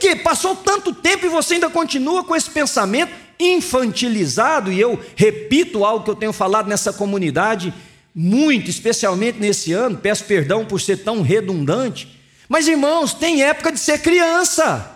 Quê? 0.00 0.16
Passou 0.16 0.56
tanto 0.56 0.94
tempo 0.94 1.26
e 1.26 1.28
você 1.28 1.54
ainda 1.54 1.68
continua 1.68 2.24
com 2.24 2.34
esse 2.34 2.50
pensamento 2.50 3.12
infantilizado, 3.38 4.70
e 4.70 4.78
eu 4.78 4.98
repito 5.16 5.84
algo 5.84 6.04
que 6.04 6.10
eu 6.10 6.14
tenho 6.14 6.32
falado 6.32 6.68
nessa 6.68 6.92
comunidade 6.92 7.72
muito, 8.14 8.68
especialmente 8.68 9.38
nesse 9.38 9.72
ano, 9.72 9.96
peço 9.96 10.24
perdão 10.24 10.64
por 10.64 10.80
ser 10.80 10.98
tão 10.98 11.22
redundante. 11.22 12.20
Mas 12.48 12.66
irmãos, 12.66 13.14
tem 13.14 13.42
época 13.42 13.72
de 13.72 13.78
ser 13.78 14.00
criança. 14.00 14.90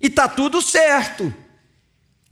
E 0.00 0.08
tá 0.08 0.26
tudo 0.26 0.62
certo. 0.62 1.32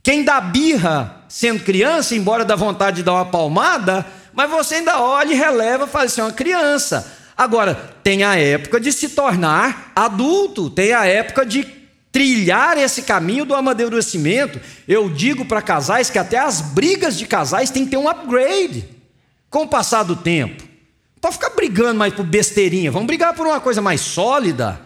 Quem 0.01 0.23
dá 0.23 0.41
birra 0.41 1.23
sendo 1.29 1.63
criança, 1.63 2.15
embora 2.15 2.43
dá 2.43 2.55
vontade 2.55 2.97
de 2.97 3.03
dar 3.03 3.13
uma 3.13 3.25
palmada, 3.25 4.05
mas 4.33 4.49
você 4.49 4.75
ainda 4.75 4.99
olha 4.99 5.31
e 5.31 5.35
releva, 5.35 5.85
faz 5.85 6.11
assim, 6.11 6.21
é 6.21 6.23
uma 6.23 6.33
criança. 6.33 7.15
Agora, 7.37 7.75
tem 8.03 8.23
a 8.23 8.35
época 8.35 8.79
de 8.79 8.91
se 8.91 9.09
tornar 9.09 9.91
adulto, 9.95 10.69
tem 10.69 10.91
a 10.91 11.05
época 11.05 11.45
de 11.45 11.78
trilhar 12.11 12.77
esse 12.77 13.03
caminho 13.03 13.45
do 13.45 13.55
amadurecimento. 13.55 14.59
Eu 14.87 15.09
digo 15.09 15.45
para 15.45 15.61
casais 15.61 16.09
que 16.09 16.17
até 16.17 16.37
as 16.37 16.61
brigas 16.61 17.17
de 17.17 17.25
casais 17.25 17.69
têm 17.69 17.85
que 17.85 17.91
ter 17.91 17.97
um 17.97 18.09
upgrade 18.09 18.85
com 19.49 19.63
o 19.63 19.67
passar 19.67 20.03
do 20.03 20.15
tempo. 20.15 20.63
Pode 21.21 21.35
ficar 21.35 21.49
brigando 21.49 21.99
mais 21.99 22.13
por 22.13 22.25
besteirinha, 22.25 22.91
vamos 22.91 23.07
brigar 23.07 23.33
por 23.33 23.45
uma 23.45 23.59
coisa 23.59 23.81
mais 23.81 24.01
sólida, 24.01 24.79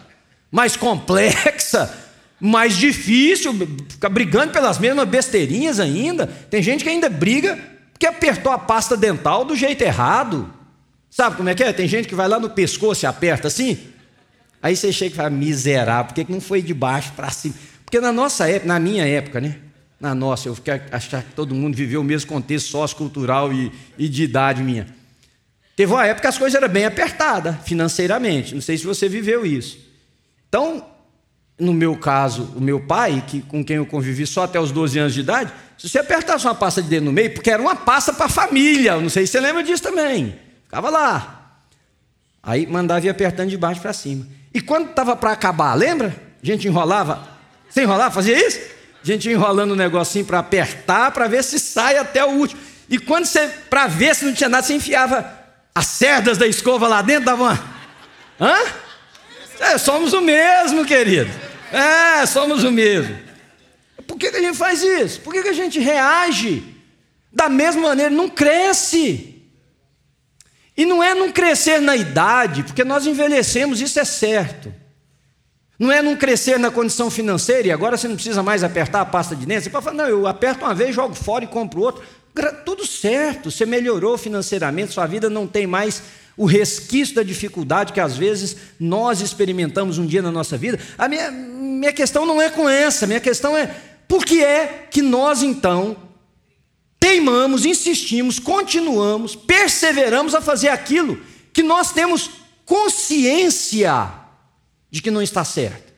mais 0.50 0.76
complexa, 0.76 1.92
mais 2.40 2.76
difícil, 2.76 3.54
ficar 3.88 4.08
brigando 4.08 4.52
pelas 4.52 4.78
mesmas 4.78 5.08
besteirinhas 5.08 5.78
ainda. 5.78 6.26
Tem 6.26 6.62
gente 6.62 6.82
que 6.82 6.90
ainda 6.90 7.08
briga 7.08 7.58
porque 7.92 8.06
apertou 8.06 8.50
a 8.50 8.58
pasta 8.58 8.96
dental 8.96 9.44
do 9.44 9.54
jeito 9.54 9.82
errado. 9.82 10.52
Sabe 11.08 11.36
como 11.36 11.48
é 11.48 11.54
que 11.54 11.62
é? 11.62 11.72
Tem 11.72 11.86
gente 11.86 12.08
que 12.08 12.14
vai 12.14 12.26
lá 12.26 12.40
no 12.40 12.50
pescoço 12.50 13.04
e 13.04 13.06
aperta 13.06 13.46
assim. 13.46 13.78
Aí 14.64 14.74
você 14.74 14.90
chega 14.90 15.12
e 15.12 15.16
fala, 15.16 15.28
miserável, 15.28 16.06
por 16.06 16.14
que 16.14 16.32
não 16.32 16.40
foi 16.40 16.62
de 16.62 16.72
baixo 16.72 17.12
para 17.12 17.28
cima? 17.28 17.54
Porque 17.84 18.00
na 18.00 18.10
nossa 18.10 18.48
época, 18.48 18.66
na 18.66 18.80
minha 18.80 19.06
época, 19.06 19.38
né? 19.38 19.56
Na 20.00 20.14
nossa, 20.14 20.48
eu 20.48 20.54
fiquei 20.54 20.80
achar 20.90 21.22
que 21.22 21.34
todo 21.34 21.54
mundo 21.54 21.76
viveu 21.76 22.00
o 22.00 22.04
mesmo 22.04 22.30
contexto 22.30 22.70
sociocultural 22.70 23.52
e, 23.52 23.70
e 23.98 24.08
de 24.08 24.22
idade 24.22 24.62
minha. 24.62 24.86
Teve 25.76 25.92
uma 25.92 26.06
época 26.06 26.22
que 26.22 26.26
as 26.28 26.38
coisas 26.38 26.56
eram 26.56 26.72
bem 26.72 26.86
apertadas 26.86 27.56
financeiramente. 27.66 28.54
Não 28.54 28.62
sei 28.62 28.78
se 28.78 28.86
você 28.86 29.06
viveu 29.06 29.44
isso. 29.44 29.78
Então, 30.48 30.86
no 31.58 31.74
meu 31.74 31.94
caso, 31.94 32.50
o 32.56 32.60
meu 32.60 32.80
pai, 32.80 33.22
que, 33.26 33.42
com 33.42 33.62
quem 33.62 33.76
eu 33.76 33.84
convivi 33.84 34.26
só 34.26 34.44
até 34.44 34.58
os 34.58 34.72
12 34.72 34.98
anos 34.98 35.12
de 35.12 35.20
idade, 35.20 35.52
se 35.76 35.90
você 35.90 35.98
apertasse 35.98 36.46
uma 36.46 36.54
pasta 36.54 36.80
de 36.80 36.88
dedo 36.88 37.04
no 37.04 37.12
meio, 37.12 37.34
porque 37.34 37.50
era 37.50 37.60
uma 37.60 37.76
pasta 37.76 38.14
para 38.14 38.24
a 38.24 38.30
família, 38.30 38.98
não 38.98 39.10
sei 39.10 39.26
se 39.26 39.32
você 39.32 39.40
lembra 39.40 39.62
disso 39.62 39.82
também, 39.82 40.34
ficava 40.62 40.88
lá. 40.88 41.60
Aí 42.42 42.66
mandava 42.66 43.04
ir 43.04 43.10
apertando 43.10 43.50
de 43.50 43.58
baixo 43.58 43.82
para 43.82 43.92
cima. 43.92 44.26
E 44.54 44.60
quando 44.60 44.90
estava 44.90 45.16
para 45.16 45.32
acabar, 45.32 45.74
lembra? 45.74 46.14
A 46.40 46.46
gente 46.46 46.68
enrolava, 46.68 47.28
você 47.68 47.82
enrolava, 47.82 48.14
fazia 48.14 48.46
isso? 48.46 48.60
A 49.02 49.06
gente 49.06 49.28
enrolando 49.28 49.72
o 49.72 49.74
um 49.74 49.76
negocinho 49.76 50.24
para 50.24 50.38
apertar, 50.38 51.10
para 51.10 51.26
ver 51.26 51.42
se 51.42 51.58
sai 51.58 51.98
até 51.98 52.24
o 52.24 52.30
último. 52.30 52.60
E 52.88 52.98
quando 52.98 53.26
você, 53.26 53.48
para 53.68 53.88
ver 53.88 54.14
se 54.14 54.24
não 54.24 54.32
tinha 54.32 54.48
nada, 54.48 54.64
você 54.64 54.74
enfiava 54.74 55.28
as 55.74 55.86
cerdas 55.86 56.38
da 56.38 56.46
escova 56.46 56.86
lá 56.86 57.02
dentro, 57.02 57.24
dava 57.24 57.42
uma. 57.42 57.64
Hã? 58.40 58.56
É, 59.58 59.78
somos 59.78 60.12
o 60.12 60.20
mesmo, 60.20 60.84
querido. 60.84 61.30
É, 61.72 62.24
somos 62.26 62.62
o 62.62 62.70
mesmo. 62.70 63.18
Por 64.06 64.16
que, 64.16 64.30
que 64.30 64.36
a 64.36 64.40
gente 64.40 64.56
faz 64.56 64.82
isso? 64.82 65.20
Por 65.20 65.32
que, 65.32 65.42
que 65.42 65.48
a 65.48 65.54
gente 65.54 65.80
reage 65.80 66.62
da 67.32 67.48
mesma 67.48 67.88
maneira? 67.88 68.10
Não 68.10 68.28
cresce. 68.28 69.33
E 70.76 70.84
não 70.84 71.02
é 71.02 71.14
não 71.14 71.30
crescer 71.30 71.80
na 71.80 71.96
idade, 71.96 72.64
porque 72.64 72.82
nós 72.82 73.06
envelhecemos, 73.06 73.80
isso 73.80 73.98
é 73.98 74.04
certo. 74.04 74.72
Não 75.78 75.90
é 75.90 76.02
não 76.02 76.16
crescer 76.16 76.58
na 76.58 76.70
condição 76.70 77.10
financeira 77.10 77.68
e 77.68 77.72
agora 77.72 77.96
você 77.96 78.06
não 78.06 78.14
precisa 78.14 78.42
mais 78.42 78.62
apertar 78.62 79.00
a 79.00 79.04
pasta 79.04 79.34
de 79.34 79.44
dentro. 79.44 79.64
Você 79.64 79.70
pode 79.70 79.84
falar, 79.84 79.96
não, 79.96 80.08
eu 80.08 80.26
aperto 80.26 80.64
uma 80.64 80.74
vez, 80.74 80.94
jogo 80.94 81.14
fora 81.14 81.44
e 81.44 81.48
compro 81.48 81.80
outro. 81.80 82.02
Tudo 82.64 82.86
certo, 82.86 83.50
você 83.50 83.64
melhorou 83.64 84.18
financeiramente, 84.18 84.92
sua 84.92 85.06
vida 85.06 85.30
não 85.30 85.46
tem 85.46 85.66
mais 85.66 86.02
o 86.36 86.46
resquício 86.46 87.14
da 87.14 87.22
dificuldade 87.22 87.92
que 87.92 88.00
às 88.00 88.16
vezes 88.16 88.56
nós 88.78 89.20
experimentamos 89.20 89.98
um 89.98 90.06
dia 90.06 90.20
na 90.20 90.32
nossa 90.32 90.56
vida. 90.56 90.78
A 90.98 91.08
minha, 91.08 91.30
minha 91.30 91.92
questão 91.92 92.26
não 92.26 92.42
é 92.42 92.50
com 92.50 92.68
essa, 92.68 93.06
minha 93.06 93.20
questão 93.20 93.56
é 93.56 93.72
por 94.08 94.24
que 94.24 94.42
é 94.42 94.86
que 94.90 95.00
nós 95.00 95.42
então 95.42 95.96
teimamos, 97.04 97.66
insistimos, 97.66 98.38
continuamos, 98.38 99.36
perseveramos 99.36 100.34
a 100.34 100.40
fazer 100.40 100.70
aquilo 100.70 101.20
que 101.52 101.62
nós 101.62 101.92
temos 101.92 102.30
consciência 102.64 104.10
de 104.90 105.02
que 105.02 105.10
não 105.10 105.20
está 105.20 105.44
certo. 105.44 105.92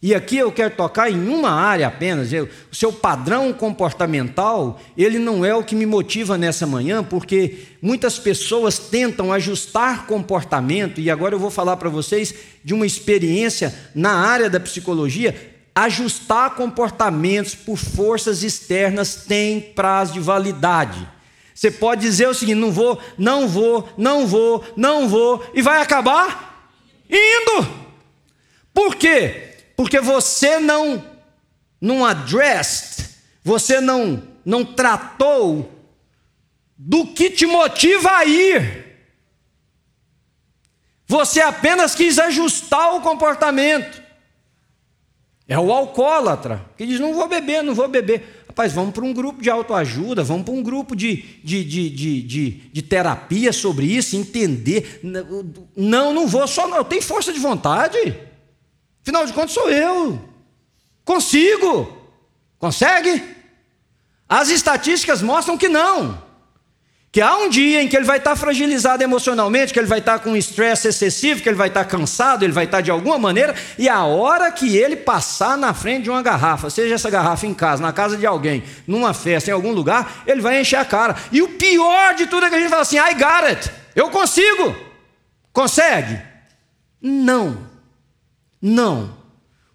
E 0.00 0.14
aqui 0.14 0.38
eu 0.38 0.50
quero 0.50 0.74
tocar 0.74 1.10
em 1.10 1.28
uma 1.28 1.50
área 1.50 1.86
apenas. 1.86 2.30
o 2.32 2.74
seu 2.74 2.90
padrão 2.90 3.52
comportamental, 3.52 4.80
ele 4.96 5.18
não 5.18 5.44
é 5.44 5.54
o 5.54 5.62
que 5.62 5.74
me 5.74 5.84
motiva 5.84 6.38
nessa 6.38 6.66
manhã, 6.66 7.04
porque 7.04 7.58
muitas 7.82 8.18
pessoas 8.18 8.78
tentam 8.78 9.34
ajustar 9.34 10.06
comportamento, 10.06 11.02
e 11.02 11.10
agora 11.10 11.34
eu 11.34 11.38
vou 11.38 11.50
falar 11.50 11.76
para 11.76 11.90
vocês 11.90 12.34
de 12.64 12.72
uma 12.72 12.86
experiência 12.86 13.74
na 13.94 14.12
área 14.12 14.48
da 14.48 14.58
psicologia. 14.58 15.55
Ajustar 15.76 16.56
comportamentos 16.56 17.54
por 17.54 17.76
forças 17.76 18.42
externas 18.42 19.26
tem 19.28 19.60
prazo 19.60 20.14
de 20.14 20.20
validade. 20.20 21.08
Você 21.54 21.70
pode 21.70 22.00
dizer 22.00 22.28
o 22.28 22.34
seguinte: 22.34 22.58
não 22.58 22.72
vou, 22.72 23.00
não 23.16 23.46
vou, 23.46 23.88
não 23.96 24.26
vou, 24.26 24.64
não 24.76 25.08
vou, 25.08 25.48
e 25.54 25.62
vai 25.62 25.80
acabar 25.80 26.72
indo. 27.08 27.86
Por 28.74 28.96
quê? 28.96 29.46
porque 29.76 30.00
você 30.00 30.58
não 30.58 31.04
não 31.78 32.04
addressed, 32.04 33.06
você 33.44 33.80
não 33.80 34.26
não 34.44 34.64
tratou 34.64 35.70
do 36.78 37.06
que 37.08 37.30
te 37.30 37.46
motiva 37.46 38.10
a 38.10 38.24
ir. 38.24 38.84
Você 41.06 41.40
apenas 41.40 41.94
quis 41.94 42.18
ajustar 42.18 42.94
o 42.94 43.00
comportamento. 43.00 44.02
É 45.48 45.58
o 45.58 45.72
alcoólatra 45.72 46.64
que 46.76 46.86
diz: 46.86 46.98
não 46.98 47.14
vou 47.14 47.28
beber, 47.28 47.62
não 47.62 47.74
vou 47.74 47.88
beber. 47.88 48.44
Rapaz, 48.48 48.72
vamos 48.72 48.94
para 48.94 49.04
um 49.04 49.12
grupo 49.12 49.42
de 49.42 49.50
autoajuda, 49.50 50.24
vamos 50.24 50.44
para 50.44 50.54
um 50.54 50.62
grupo 50.62 50.96
de, 50.96 51.16
de, 51.44 51.62
de, 51.62 51.90
de, 51.90 52.50
de, 52.72 52.82
terapia 52.82 53.52
sobre 53.52 53.86
isso, 53.86 54.16
entender. 54.16 55.00
Não, 55.76 56.12
não 56.12 56.26
vou, 56.26 56.46
só 56.48 56.66
não, 56.66 56.78
eu 56.78 56.84
tenho 56.84 57.02
força 57.02 57.32
de 57.32 57.38
vontade. 57.38 58.18
Afinal 59.02 59.26
de 59.26 59.32
contas, 59.32 59.52
sou 59.52 59.70
eu. 59.70 60.18
Consigo. 61.04 61.96
Consegue? 62.58 63.22
As 64.28 64.48
estatísticas 64.48 65.22
mostram 65.22 65.56
que 65.56 65.68
não. 65.68 66.25
Que 67.16 67.22
há 67.22 67.34
um 67.34 67.48
dia 67.48 67.82
em 67.82 67.88
que 67.88 67.96
ele 67.96 68.04
vai 68.04 68.18
estar 68.18 68.36
fragilizado 68.36 69.02
emocionalmente, 69.02 69.72
que 69.72 69.78
ele 69.78 69.86
vai 69.86 70.00
estar 70.00 70.18
com 70.18 70.32
um 70.32 70.36
estresse 70.36 70.88
excessivo, 70.88 71.40
que 71.40 71.48
ele 71.48 71.56
vai 71.56 71.68
estar 71.68 71.82
cansado, 71.86 72.44
ele 72.44 72.52
vai 72.52 72.66
estar 72.66 72.82
de 72.82 72.90
alguma 72.90 73.18
maneira, 73.18 73.54
e 73.78 73.88
a 73.88 74.04
hora 74.04 74.52
que 74.52 74.76
ele 74.76 74.96
passar 74.96 75.56
na 75.56 75.72
frente 75.72 76.02
de 76.02 76.10
uma 76.10 76.20
garrafa, 76.20 76.68
seja 76.68 76.94
essa 76.94 77.08
garrafa 77.08 77.46
em 77.46 77.54
casa, 77.54 77.80
na 77.80 77.90
casa 77.90 78.18
de 78.18 78.26
alguém, 78.26 78.62
numa 78.86 79.14
festa, 79.14 79.48
em 79.48 79.54
algum 79.54 79.72
lugar, 79.72 80.24
ele 80.26 80.42
vai 80.42 80.60
encher 80.60 80.76
a 80.76 80.84
cara. 80.84 81.16
E 81.32 81.40
o 81.40 81.48
pior 81.48 82.14
de 82.16 82.26
tudo 82.26 82.44
é 82.44 82.50
que 82.50 82.56
a 82.56 82.60
gente 82.60 82.68
fala 82.68 82.82
assim: 82.82 82.98
I 82.98 83.14
got 83.14 83.46
it, 83.46 83.70
eu 83.94 84.10
consigo. 84.10 84.76
Consegue? 85.54 86.20
Não. 87.00 87.66
Não. 88.60 89.16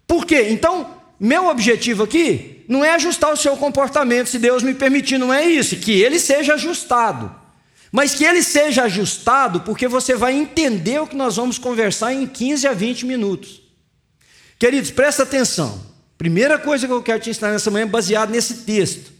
Por 0.06 0.24
quê? 0.26 0.46
Então, 0.50 0.94
meu 1.18 1.48
objetivo 1.48 2.04
aqui 2.04 2.51
não 2.72 2.82
é 2.82 2.94
ajustar 2.94 3.30
o 3.30 3.36
seu 3.36 3.54
comportamento, 3.54 4.28
se 4.30 4.38
Deus 4.38 4.62
me 4.62 4.72
permitir, 4.72 5.18
não 5.18 5.32
é 5.32 5.44
isso, 5.44 5.76
que 5.76 5.92
ele 5.92 6.18
seja 6.18 6.54
ajustado. 6.54 7.30
Mas 7.92 8.14
que 8.14 8.24
ele 8.24 8.42
seja 8.42 8.84
ajustado 8.84 9.60
porque 9.60 9.86
você 9.86 10.14
vai 10.14 10.32
entender 10.32 10.98
o 10.98 11.06
que 11.06 11.14
nós 11.14 11.36
vamos 11.36 11.58
conversar 11.58 12.14
em 12.14 12.26
15 12.26 12.66
a 12.66 12.72
20 12.72 13.04
minutos. 13.04 13.60
Queridos, 14.58 14.90
presta 14.90 15.24
atenção. 15.24 15.82
Primeira 16.16 16.58
coisa 16.58 16.86
que 16.86 16.92
eu 16.92 17.02
quero 17.02 17.20
te 17.20 17.28
ensinar 17.28 17.50
nessa 17.50 17.70
manhã 17.70 17.82
é 17.82 17.86
baseado 17.86 18.30
nesse 18.30 18.62
texto. 18.62 19.12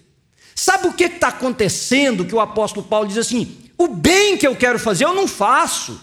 Sabe 0.54 0.88
o 0.88 0.94
que 0.94 1.04
está 1.04 1.28
acontecendo 1.28 2.24
que 2.24 2.34
o 2.34 2.40
apóstolo 2.40 2.86
Paulo 2.86 3.06
diz 3.06 3.18
assim: 3.18 3.54
o 3.76 3.86
bem 3.86 4.38
que 4.38 4.46
eu 4.46 4.56
quero 4.56 4.78
fazer 4.78 5.04
eu 5.04 5.12
não 5.12 5.28
faço, 5.28 6.00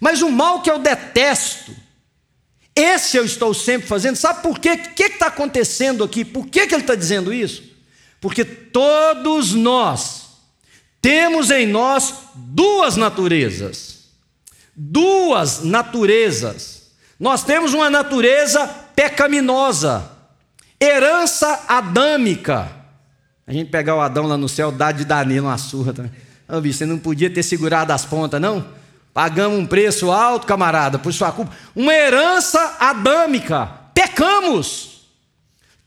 mas 0.00 0.22
o 0.22 0.30
mal 0.30 0.62
que 0.62 0.70
eu 0.70 0.78
detesto, 0.78 1.76
esse 2.80 3.16
eu 3.16 3.24
estou 3.24 3.52
sempre 3.54 3.86
fazendo. 3.86 4.16
Sabe 4.16 4.42
por 4.42 4.58
quê? 4.58 4.72
O 4.72 4.94
que 4.94 5.04
está 5.04 5.26
acontecendo 5.26 6.02
aqui? 6.02 6.24
Por 6.24 6.46
que, 6.46 6.66
que 6.66 6.74
ele 6.74 6.82
está 6.82 6.94
dizendo 6.94 7.32
isso? 7.32 7.62
Porque 8.20 8.44
todos 8.44 9.52
nós, 9.54 10.30
Temos 11.00 11.50
em 11.50 11.66
nós 11.66 12.14
duas 12.34 12.96
naturezas. 12.96 14.00
Duas 14.76 15.62
naturezas. 15.64 16.90
Nós 17.18 17.42
temos 17.42 17.74
uma 17.74 17.90
natureza 17.90 18.66
pecaminosa, 18.94 20.10
herança 20.80 21.64
adâmica. 21.68 22.70
A 23.46 23.52
gente 23.52 23.70
pegar 23.70 23.96
o 23.96 24.00
Adão 24.00 24.26
lá 24.26 24.36
no 24.36 24.48
céu, 24.48 24.70
dá 24.70 24.92
de 24.92 25.04
Danilo 25.04 25.46
uma 25.48 25.58
surra 25.58 25.92
também. 25.92 26.12
Bicho, 26.62 26.78
você 26.78 26.86
não 26.86 26.98
podia 26.98 27.30
ter 27.30 27.42
segurado 27.42 27.92
as 27.92 28.04
pontas, 28.04 28.40
não? 28.40 28.66
Pagamos 29.20 29.58
um 29.58 29.66
preço 29.66 30.10
alto, 30.10 30.46
camarada, 30.46 30.98
por 30.98 31.12
sua 31.12 31.30
culpa. 31.30 31.52
Uma 31.76 31.92
herança 31.92 32.78
adâmica. 32.80 33.70
Pecamos. 33.92 35.02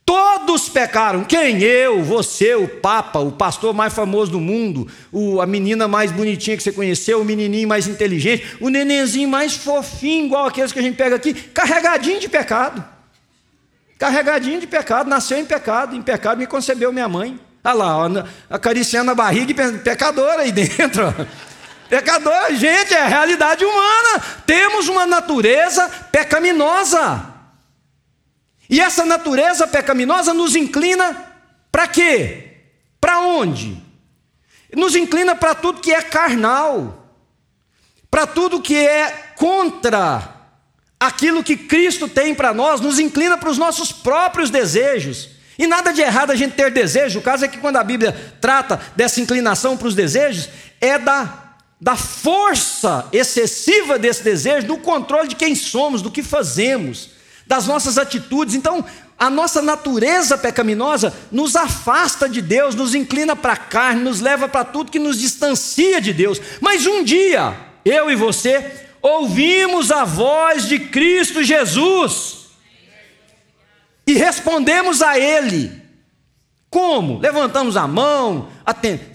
Todos 0.06 0.70
pecaram. 0.70 1.24
Quem? 1.24 1.60
Eu, 1.60 2.04
você, 2.04 2.54
o 2.54 2.68
Papa, 2.68 3.18
o 3.18 3.32
pastor 3.32 3.74
mais 3.74 3.92
famoso 3.92 4.34
do 4.34 4.40
mundo, 4.40 4.88
o, 5.12 5.42
a 5.42 5.48
menina 5.48 5.88
mais 5.88 6.12
bonitinha 6.12 6.56
que 6.56 6.62
você 6.62 6.72
conheceu, 6.72 7.22
o 7.22 7.25
menininho 7.25 7.68
mais 7.68 7.88
inteligente, 7.88 8.56
o 8.62 8.70
nenenzinho 8.70 9.28
mais 9.28 9.56
fofinho, 9.56 10.28
igual 10.28 10.46
aqueles 10.46 10.72
que 10.72 10.78
a 10.78 10.84
gente 10.84 10.96
pega 10.96 11.16
aqui, 11.16 11.34
carregadinho 11.34 12.20
de 12.20 12.30
pecado. 12.30 12.86
Carregadinho 13.98 14.60
de 14.60 14.68
pecado, 14.68 15.10
nasceu 15.10 15.40
em 15.40 15.46
pecado, 15.46 15.96
em 15.96 16.04
pecado 16.04 16.38
me 16.38 16.46
concebeu 16.46 16.94
minha 16.94 17.10
mãe. 17.10 17.40
Olha 17.63 17.74
lá, 17.74 18.28
acariciando 18.48 19.10
a 19.10 19.16
barriga 19.16 19.52
e 19.52 19.80
pecador 19.80 20.36
aí 20.38 20.52
dentro. 20.54 21.16
Pecador, 21.94 22.56
gente, 22.56 22.92
é 22.92 23.02
a 23.04 23.08
realidade 23.08 23.64
humana. 23.64 24.20
Temos 24.48 24.88
uma 24.88 25.06
natureza 25.06 25.88
pecaminosa. 26.12 27.24
E 28.68 28.82
essa 28.82 29.06
natureza 29.06 29.68
pecaminosa 29.68 30.34
nos 30.34 30.56
inclina 30.56 31.16
para 31.72 31.88
quê? 31.88 32.62
Para 33.00 33.20
onde? 33.20 33.80
Nos 34.76 34.96
inclina 34.96 35.36
para 35.36 35.54
tudo 35.54 35.82
que 35.82 35.94
é 35.94 36.02
carnal, 36.02 37.14
para 38.10 38.26
tudo 38.26 38.60
que 38.60 38.76
é 38.76 39.12
contra 39.36 40.34
aquilo 41.00 41.44
que 41.44 41.56
Cristo 41.56 42.08
tem 42.08 42.34
para 42.34 42.56
nós, 42.56 42.82
nos 42.82 42.98
inclina 42.98 43.38
para 43.38 43.52
os 43.52 43.60
nossos 43.60 43.92
próprios 43.92 44.50
desejos. 44.50 45.30
E 45.60 45.68
nada 45.68 45.94
de 45.94 46.02
errado 46.02 46.32
a 46.32 46.36
gente 46.36 46.56
ter 46.56 46.72
desejo, 46.72 47.20
o 47.20 47.22
caso 47.22 47.46
é 47.46 47.48
que 47.48 47.60
quando 47.60 47.78
a 47.78 47.84
Bíblia 47.84 48.36
trata 48.42 48.82
dessa 48.96 49.22
inclinação 49.22 49.78
para 49.78 49.88
os 49.88 49.94
desejos, 49.94 50.50
é 50.82 50.98
da, 50.98 51.43
da 51.80 51.96
força 51.96 53.08
excessiva 53.12 54.00
desse 54.00 54.24
desejo, 54.24 54.68
do 54.68 54.77
controle 54.77 55.27
de 55.27 55.36
quem 55.36 55.56
somos, 55.56 56.01
do 56.01 56.12
que 56.12 56.24
fazemos 56.24 57.10
das 57.46 57.68
nossas 57.68 57.98
atitudes. 57.98 58.56
Então, 58.56 58.86
a 59.18 59.30
nossa 59.30 59.62
natureza 59.62 60.38
pecaminosa 60.38 61.13
nos 61.32 61.56
afasta 61.56 62.27
de 62.27 62.42
Deus, 62.42 62.75
nos 62.75 62.96
inclina 62.96 63.36
para 63.36 63.53
a 63.53 63.58
carne, 63.58 64.01
nos 64.01 64.20
leva 64.20 64.48
para 64.48 64.65
tudo 64.65 64.92
que 64.92 65.00
nos 65.00 65.20
distancia 65.20 66.01
de 66.01 66.13
Deus. 66.13 66.42
Mas 66.60 66.86
um 66.86 67.03
dia, 67.03 67.56
eu 67.86 68.10
e 68.10 68.15
você, 68.15 68.88
ouvimos 69.01 69.92
a 69.92 70.03
voz 70.03 70.68
de 70.68 70.80
Cristo 70.80 71.44
Jesus 71.44 72.48
e 74.06 74.13
respondemos 74.13 75.01
a 75.01 75.18
Ele. 75.18 75.82
Como? 76.70 77.20
Levantamos 77.20 77.77
a 77.77 77.88
mão, 77.88 78.50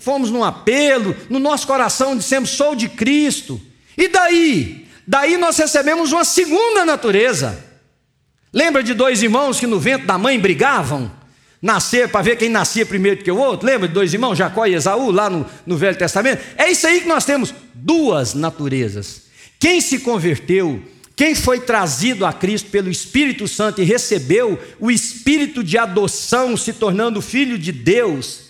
fomos 0.00 0.31
num 0.31 0.45
apelo, 0.45 1.17
no 1.28 1.38
nosso 1.38 1.67
coração 1.67 2.17
dissemos: 2.17 2.50
Sou 2.50 2.75
de 2.75 2.88
Cristo. 2.88 3.61
E 3.97 4.09
daí? 4.09 4.87
Daí 5.07 5.37
nós 5.37 5.57
recebemos 5.57 6.12
uma 6.12 6.25
segunda 6.25 6.85
natureza. 6.85 7.64
Lembra 8.52 8.83
de 8.83 8.95
dois 8.95 9.23
irmãos 9.23 9.59
que 9.59 9.67
no 9.67 9.81
vento 9.81 10.07
da 10.07 10.19
mãe 10.19 10.38
brigavam? 10.38 11.11
Nascer 11.61 12.09
para 12.09 12.23
ver 12.23 12.37
quem 12.37 12.49
nascia 12.49 12.87
primeiro 12.87 13.23
que 13.23 13.31
o 13.31 13.37
outro? 13.37 13.67
Lembra 13.67 13.88
de 13.88 13.95
dois 13.95 14.12
irmãos, 14.14 14.37
Jacó 14.37 14.67
e 14.67 14.75
Esaú, 14.75 15.11
lá 15.11 15.28
no, 15.28 15.45
no 15.67 15.76
Velho 15.76 15.97
Testamento? 15.97 16.43
É 16.57 16.71
isso 16.71 16.87
aí 16.87 17.00
que 17.00 17.09
nós 17.09 17.25
temos, 17.25 17.52
duas 17.75 18.35
naturezas. 18.35 19.23
Quem 19.59 19.81
se 19.81 19.99
converteu, 19.99 20.83
quem 21.17 21.35
foi 21.35 21.59
trazido 21.59 22.25
a 22.25 22.33
Cristo 22.33 22.70
pelo 22.70 22.90
Espírito 22.90 23.49
Santo 23.49 23.83
e 23.83 23.85
recebeu 23.85 24.59
o 24.79 24.90
espírito 24.90 25.64
de 25.64 25.77
adoção, 25.77 26.57
se 26.57 26.73
tornando 26.73 27.20
filho 27.20 27.59
de 27.59 27.73
Deus, 27.73 28.48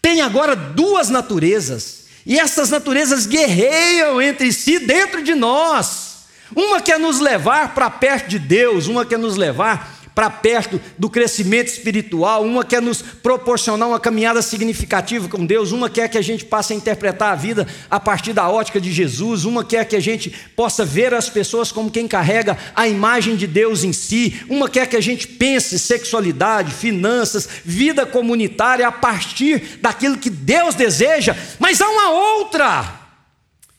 tem 0.00 0.20
agora 0.20 0.54
duas 0.54 1.08
naturezas. 1.08 2.06
E 2.24 2.38
essas 2.38 2.70
naturezas 2.70 3.26
guerreiam 3.26 4.20
entre 4.20 4.52
si 4.52 4.78
dentro 4.78 5.22
de 5.22 5.34
nós. 5.34 6.08
Uma 6.54 6.80
quer 6.80 6.98
nos 6.98 7.20
levar 7.20 7.74
para 7.74 7.90
perto 7.90 8.28
de 8.28 8.38
Deus, 8.38 8.86
uma 8.86 9.04
quer 9.04 9.18
nos 9.18 9.36
levar 9.36 9.97
para 10.18 10.30
perto 10.30 10.80
do 10.98 11.08
crescimento 11.08 11.68
espiritual, 11.68 12.42
uma 12.42 12.64
quer 12.64 12.82
nos 12.82 13.00
proporcionar 13.00 13.88
uma 13.88 14.00
caminhada 14.00 14.42
significativa 14.42 15.28
com 15.28 15.46
Deus, 15.46 15.70
uma 15.70 15.88
quer 15.88 16.08
que 16.08 16.18
a 16.18 16.22
gente 16.22 16.44
passe 16.44 16.72
a 16.72 16.76
interpretar 16.76 17.30
a 17.30 17.36
vida 17.36 17.68
a 17.88 18.00
partir 18.00 18.32
da 18.32 18.50
ótica 18.50 18.80
de 18.80 18.90
Jesus, 18.90 19.44
uma 19.44 19.62
quer 19.62 19.84
que 19.84 19.94
a 19.94 20.00
gente 20.00 20.28
possa 20.56 20.84
ver 20.84 21.14
as 21.14 21.28
pessoas 21.30 21.70
como 21.70 21.88
quem 21.88 22.08
carrega 22.08 22.58
a 22.74 22.88
imagem 22.88 23.36
de 23.36 23.46
Deus 23.46 23.84
em 23.84 23.92
si, 23.92 24.40
uma 24.48 24.68
quer 24.68 24.88
que 24.88 24.96
a 24.96 25.00
gente 25.00 25.24
pense 25.24 25.78
sexualidade, 25.78 26.74
finanças, 26.74 27.48
vida 27.64 28.04
comunitária 28.04 28.88
a 28.88 28.90
partir 28.90 29.78
daquilo 29.80 30.18
que 30.18 30.30
Deus 30.30 30.74
deseja, 30.74 31.36
mas 31.60 31.80
há 31.80 31.88
uma 31.88 32.10
outra 32.10 33.02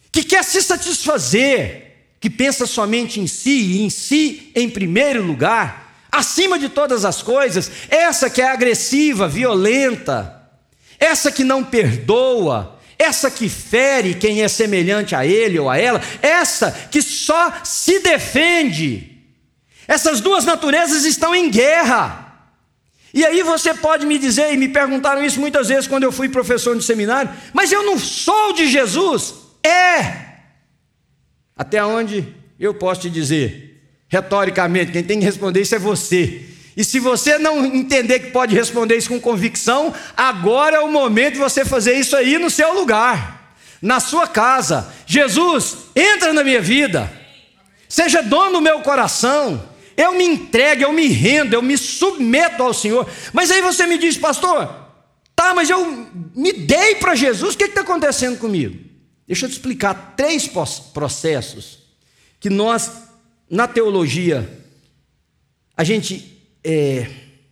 que 0.10 0.23
quer 0.23 0.45
se 0.45 0.62
satisfazer 0.62 1.97
que 2.21 2.30
pensa 2.30 2.65
somente 2.65 3.19
em 3.19 3.28
si 3.28 3.60
e 3.60 3.82
em 3.82 3.89
si 3.89 4.54
em 4.56 4.69
primeiro 4.69 5.21
lugar, 5.21 5.88
acima 6.12 6.58
de 6.58 6.69
todas 6.69 7.06
as 7.06 7.22
coisas, 7.22 7.72
essa 7.89 8.30
que 8.30 8.41
é 8.41 8.50
agressiva, 8.50 9.28
violenta, 9.28 10.39
essa 11.00 11.32
que 11.32 11.43
não 11.43 11.63
perdoa, 11.63 12.80
essa 12.98 13.32
que 13.32 13.48
fere 13.48 14.13
quem 14.13 14.41
é 14.41 14.48
semelhante 14.48 15.15
a 15.15 15.26
ele 15.26 15.58
ou 15.58 15.69
a 15.69 15.78
ela, 15.78 16.02
essa 16.22 16.72
que 16.91 17.02
só 17.02 17.63
se 17.63 18.00
defende. 18.00 19.17
Essas 19.88 20.19
duas 20.19 20.45
naturezas 20.45 21.06
estão 21.06 21.34
em 21.34 21.50
guerra. 21.50 22.30
E 23.13 23.26
aí 23.26 23.41
você 23.41 23.74
pode 23.74 24.06
me 24.06 24.19
dizer, 24.19 24.54
e 24.54 24.58
me 24.58 24.69
perguntaram 24.69 25.24
isso 25.24 25.39
muitas 25.39 25.69
vezes 25.69 25.88
quando 25.88 26.04
eu 26.04 26.12
fui 26.12 26.30
professor 26.30 26.76
no 26.76 26.82
seminário, 26.82 27.32
mas 27.54 27.72
eu 27.72 27.84
não 27.84 27.98
sou 27.98 28.54
de 28.54 28.67
Jesus. 28.67 29.34
É, 29.63 30.30
até 31.56 31.84
onde 31.84 32.28
eu 32.60 32.74
posso 32.74 33.02
te 33.02 33.10
dizer? 33.10 33.68
Retoricamente, 34.10 34.91
quem 34.91 35.04
tem 35.04 35.19
que 35.19 35.26
responder 35.26 35.62
isso 35.62 35.76
é 35.76 35.80
você. 35.80 36.45
E 36.76 36.84
se 36.84 37.00
você 37.00 37.38
não 37.38 37.65
entender 37.65 38.19
que 38.19 38.32
pode 38.32 38.56
responder 38.56 38.98
isso 38.98 39.10
com 39.10 39.19
convicção, 39.19 39.93
agora 40.17 40.78
é 40.78 40.80
o 40.80 40.91
momento 40.91 41.34
de 41.34 41.39
você 41.39 41.63
fazer 41.63 41.93
isso 41.93 42.15
aí 42.15 42.38
no 42.38 42.50
seu 42.50 42.74
lugar, 42.74 43.56
na 43.82 44.00
sua 44.00 44.28
casa. 44.28 44.91
Jesus, 45.06 45.78
entra 45.95 46.34
na 46.34 46.43
minha 46.43 46.62
vida, 46.62 47.12
seja 47.88 48.22
dono 48.24 48.54
do 48.54 48.62
meu 48.62 48.80
coração. 48.82 49.69
Eu 49.95 50.13
me 50.13 50.24
entrego, 50.24 50.84
eu 50.84 50.93
me 50.93 51.08
rendo, 51.08 51.54
eu 51.54 51.62
me 51.62 51.78
submeto 51.78 52.63
ao 52.63 52.74
Senhor. 52.74 53.08
Mas 53.34 53.52
aí 53.52 53.62
você 53.62 53.86
me 53.86 53.98
diz, 53.98 54.17
pastor, 54.17 54.74
tá, 55.36 55.54
mas 55.54 55.69
eu 55.69 56.08
me 56.34 56.54
dei 56.54 56.95
para 56.95 57.15
Jesus, 57.15 57.54
o 57.54 57.58
que 57.58 57.65
está 57.65 57.82
acontecendo 57.82 58.38
comigo? 58.39 58.78
Deixa 59.28 59.45
eu 59.45 59.50
te 59.50 59.54
explicar 59.54 60.13
três 60.15 60.50
processos 60.93 61.80
que 62.39 62.50
nós, 62.50 62.89
na 63.49 63.67
teologia, 63.67 64.47
a 65.75 65.83
gente. 65.83 66.38
É, 66.63 67.01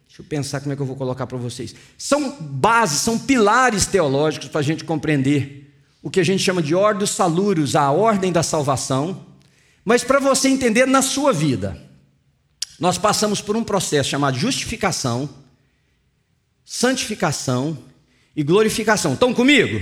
deixa 0.06 0.22
eu 0.22 0.26
pensar 0.26 0.60
como 0.60 0.74
é 0.74 0.76
que 0.76 0.82
eu 0.82 0.86
vou 0.86 0.96
colocar 0.96 1.26
para 1.26 1.38
vocês. 1.38 1.74
São 1.98 2.38
bases, 2.42 3.00
são 3.00 3.18
pilares 3.18 3.86
teológicos 3.86 4.50
para 4.50 4.60
a 4.60 4.64
gente 4.64 4.84
compreender 4.84 5.74
o 6.02 6.10
que 6.10 6.20
a 6.20 6.24
gente 6.24 6.44
chama 6.44 6.62
de 6.62 6.76
ordos 6.76 7.12
salúrios, 7.12 7.76
a 7.76 7.90
ordem 7.92 8.32
da 8.32 8.44
salvação, 8.44 9.26
mas 9.84 10.04
para 10.04 10.20
você 10.20 10.50
entender 10.50 10.86
na 10.86 11.02
sua 11.02 11.34
vida. 11.34 11.82
Nós 12.80 12.98
passamos 12.98 13.42
por 13.42 13.56
um 13.56 13.64
processo 13.64 14.10
chamado 14.10 14.38
justificação, 14.38 15.28
santificação 16.64 17.78
e 18.36 18.44
glorificação. 18.44 19.14
Estão 19.14 19.34
comigo? 19.34 19.82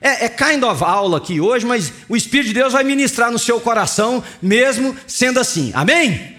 É, 0.00 0.26
é 0.26 0.28
kind 0.28 0.62
of 0.62 0.84
aula 0.84 1.18
aqui 1.18 1.40
hoje, 1.40 1.64
mas 1.64 1.92
o 2.08 2.16
Espírito 2.16 2.48
de 2.48 2.54
Deus 2.54 2.72
vai 2.72 2.84
ministrar 2.84 3.30
no 3.30 3.38
seu 3.38 3.60
coração, 3.60 4.22
mesmo 4.42 4.96
sendo 5.06 5.40
assim. 5.40 5.70
Amém? 5.74 6.36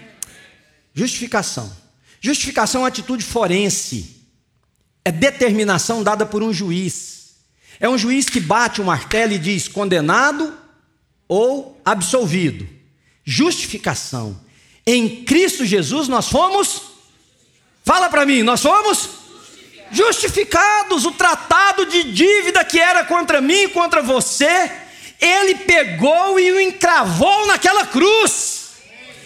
Justificação. 0.94 1.70
Justificação 2.20 2.80
é 2.80 2.82
uma 2.82 2.88
atitude 2.88 3.24
forense. 3.24 4.16
É 5.04 5.12
determinação 5.12 6.02
dada 6.02 6.26
por 6.26 6.42
um 6.42 6.52
juiz. 6.52 7.36
É 7.80 7.88
um 7.88 7.98
juiz 7.98 8.28
que 8.28 8.40
bate 8.40 8.80
o 8.80 8.84
martelo 8.84 9.32
e 9.32 9.38
diz 9.38 9.68
condenado 9.68 10.52
ou 11.28 11.80
absolvido. 11.84 12.68
Justificação. 13.24 14.40
Em 14.86 15.24
Cristo 15.24 15.64
Jesus 15.64 16.08
nós 16.08 16.28
fomos. 16.28 16.82
Fala 17.84 18.08
para 18.08 18.26
mim, 18.26 18.42
nós 18.42 18.60
fomos 18.60 19.08
justificados, 19.90 21.04
o 21.04 21.12
tratado 21.12 21.86
de 21.86 22.04
dívida 22.12 22.64
que 22.64 22.78
era 22.78 23.04
contra 23.04 23.40
mim 23.40 23.64
e 23.64 23.68
contra 23.68 24.02
você, 24.02 24.70
ele 25.20 25.56
pegou 25.56 26.38
e 26.38 26.52
o 26.52 26.60
encravou 26.60 27.46
naquela 27.46 27.86
cruz. 27.86 28.68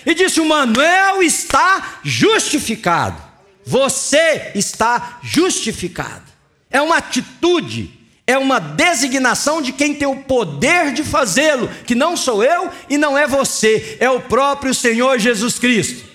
E 0.05 0.15
disse: 0.15 0.41
O 0.41 0.45
Manuel 0.45 1.23
está 1.23 2.01
justificado. 2.03 3.23
Você 3.65 4.51
está 4.55 5.19
justificado. 5.23 6.25
É 6.71 6.81
uma 6.81 6.97
atitude, 6.97 7.91
é 8.27 8.37
uma 8.37 8.59
designação 8.59 9.63
de 9.63 9.73
quem 9.73 9.95
tem 9.95 10.09
o 10.09 10.23
poder 10.23 10.93
de 10.93 11.05
fazê-lo, 11.05 11.69
que 11.87 11.95
não 11.95 12.17
sou 12.17 12.43
eu 12.43 12.71
e 12.89 12.97
não 12.97 13.17
é 13.17 13.27
você, 13.27 13.97
é 14.01 14.11
o 14.11 14.21
próprio 14.21 14.75
Senhor 14.75 15.19
Jesus 15.19 15.59
Cristo. 15.59 16.11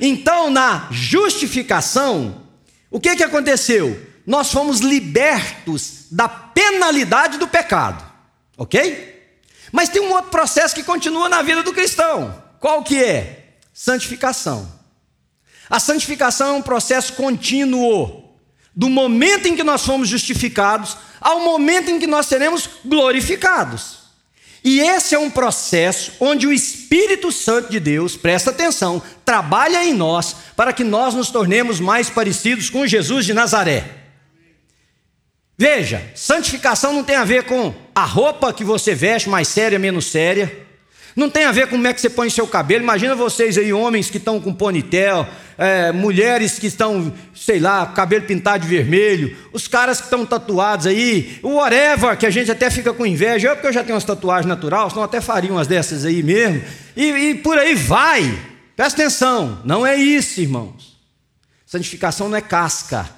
Então, 0.00 0.50
na 0.50 0.88
justificação, 0.90 2.45
o 2.96 3.00
que, 3.00 3.14
que 3.14 3.22
aconteceu? 3.22 4.06
Nós 4.26 4.50
fomos 4.50 4.80
libertos 4.80 6.06
da 6.10 6.26
penalidade 6.26 7.36
do 7.36 7.46
pecado, 7.46 8.02
ok? 8.56 9.22
Mas 9.70 9.90
tem 9.90 10.00
um 10.00 10.12
outro 10.12 10.30
processo 10.30 10.74
que 10.74 10.82
continua 10.82 11.28
na 11.28 11.42
vida 11.42 11.62
do 11.62 11.74
cristão. 11.74 12.42
Qual 12.58 12.82
que 12.82 13.04
é? 13.04 13.50
Santificação. 13.74 14.66
A 15.68 15.78
santificação 15.78 16.48
é 16.48 16.52
um 16.52 16.62
processo 16.62 17.12
contínuo. 17.12 18.34
Do 18.74 18.88
momento 18.88 19.46
em 19.46 19.54
que 19.54 19.62
nós 19.62 19.84
fomos 19.84 20.08
justificados 20.08 20.96
ao 21.20 21.40
momento 21.40 21.90
em 21.90 21.98
que 21.98 22.06
nós 22.06 22.24
seremos 22.24 22.66
glorificados. 22.82 23.95
E 24.66 24.80
esse 24.80 25.14
é 25.14 25.18
um 25.18 25.30
processo 25.30 26.10
onde 26.18 26.44
o 26.44 26.52
Espírito 26.52 27.30
Santo 27.30 27.70
de 27.70 27.78
Deus, 27.78 28.16
presta 28.16 28.50
atenção, 28.50 29.00
trabalha 29.24 29.84
em 29.84 29.94
nós 29.94 30.34
para 30.56 30.72
que 30.72 30.82
nós 30.82 31.14
nos 31.14 31.30
tornemos 31.30 31.78
mais 31.78 32.10
parecidos 32.10 32.68
com 32.68 32.84
Jesus 32.84 33.24
de 33.24 33.32
Nazaré. 33.32 33.84
Veja, 35.56 36.10
santificação 36.16 36.92
não 36.92 37.04
tem 37.04 37.14
a 37.14 37.22
ver 37.22 37.44
com 37.44 37.72
a 37.94 38.04
roupa 38.04 38.52
que 38.52 38.64
você 38.64 38.92
veste, 38.92 39.28
mais 39.28 39.46
séria, 39.46 39.78
menos 39.78 40.06
séria. 40.06 40.66
Não 41.16 41.30
tem 41.30 41.46
a 41.46 41.52
ver 41.52 41.62
com 41.68 41.76
como 41.76 41.88
é 41.88 41.94
que 41.94 42.00
você 42.00 42.10
põe 42.10 42.28
seu 42.28 42.46
cabelo. 42.46 42.84
Imagina 42.84 43.14
vocês 43.14 43.56
aí, 43.56 43.72
homens 43.72 44.10
que 44.10 44.18
estão 44.18 44.38
com 44.38 44.52
ponytail, 44.52 45.26
é, 45.56 45.90
mulheres 45.90 46.58
que 46.58 46.66
estão, 46.66 47.10
sei 47.34 47.58
lá, 47.58 47.86
cabelo 47.86 48.26
pintado 48.26 48.64
de 48.64 48.68
vermelho, 48.68 49.34
os 49.50 49.66
caras 49.66 49.96
que 49.96 50.04
estão 50.04 50.26
tatuados 50.26 50.86
aí, 50.86 51.38
o 51.42 51.54
whatever, 51.54 52.18
que 52.18 52.26
a 52.26 52.30
gente 52.30 52.50
até 52.50 52.68
fica 52.68 52.92
com 52.92 53.06
inveja. 53.06 53.48
Eu, 53.48 53.54
porque 53.56 53.68
eu 53.68 53.72
já 53.72 53.82
tenho 53.82 53.94
umas 53.94 54.04
tatuagens 54.04 54.46
naturais, 54.46 54.92
senão 54.92 55.02
até 55.02 55.22
faria 55.22 55.50
umas 55.50 55.66
dessas 55.66 56.04
aí 56.04 56.22
mesmo. 56.22 56.62
E, 56.94 57.04
e 57.04 57.34
por 57.36 57.56
aí 57.56 57.74
vai. 57.74 58.38
Presta 58.76 59.00
atenção, 59.00 59.62
não 59.64 59.86
é 59.86 59.96
isso, 59.96 60.38
irmãos. 60.38 60.98
Santificação 61.64 62.28
não 62.28 62.36
é 62.36 62.42
casca. 62.42 63.08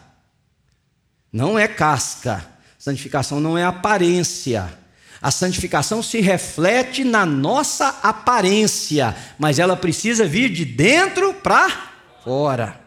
Não 1.32 1.58
é 1.58 1.66
casca. 1.66 2.46
Santificação 2.78 3.40
não 3.40 3.58
é 3.58 3.64
aparência. 3.64 4.77
A 5.20 5.30
santificação 5.30 6.02
se 6.02 6.20
reflete 6.20 7.02
na 7.02 7.26
nossa 7.26 7.88
aparência, 8.02 9.16
mas 9.38 9.58
ela 9.58 9.76
precisa 9.76 10.24
vir 10.24 10.48
de 10.48 10.64
dentro 10.64 11.34
para 11.34 11.90
fora. 12.22 12.80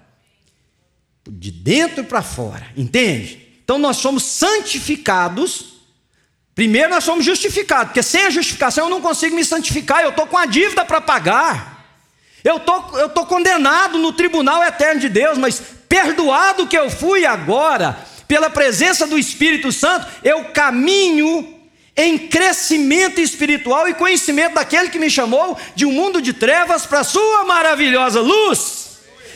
De 1.27 1.51
dentro 1.51 2.05
para 2.05 2.21
fora, 2.21 2.67
entende? 2.75 3.59
Então 3.63 3.77
nós 3.77 3.97
somos 3.97 4.23
santificados. 4.23 5.81
Primeiro 6.55 6.89
nós 6.89 7.03
somos 7.03 7.25
justificados, 7.25 7.87
porque 7.87 8.03
sem 8.03 8.25
a 8.25 8.29
justificação 8.29 8.85
eu 8.85 8.89
não 8.89 9.01
consigo 9.01 9.35
me 9.35 9.43
santificar, 9.43 10.01
eu 10.01 10.09
estou 10.09 10.27
com 10.27 10.37
a 10.37 10.45
dívida 10.45 10.85
para 10.85 11.01
pagar. 11.01 11.85
Eu 12.43 12.59
tô, 12.59 12.97
eu 12.97 13.09
tô 13.09 13.25
condenado 13.25 13.97
no 13.97 14.13
tribunal 14.13 14.63
eterno 14.63 15.01
de 15.01 15.09
Deus, 15.09 15.37
mas 15.37 15.61
perdoado 15.87 16.65
que 16.65 16.77
eu 16.77 16.89
fui 16.89 17.25
agora, 17.25 17.97
pela 18.27 18.49
presença 18.49 19.05
do 19.05 19.19
Espírito 19.19 19.71
Santo, 19.71 20.07
eu 20.23 20.45
caminho 20.45 21.60
em 21.95 22.17
crescimento 22.17 23.19
espiritual 23.19 23.87
e 23.87 23.93
conhecimento 23.93 24.55
daquele 24.55 24.89
que 24.89 24.99
me 24.99 25.09
chamou 25.09 25.57
de 25.75 25.85
um 25.85 25.91
mundo 25.91 26.21
de 26.21 26.33
trevas 26.33 26.85
para 26.85 26.99
a 26.99 27.03
sua 27.03 27.43
maravilhosa 27.43 28.21
luz. 28.21 28.81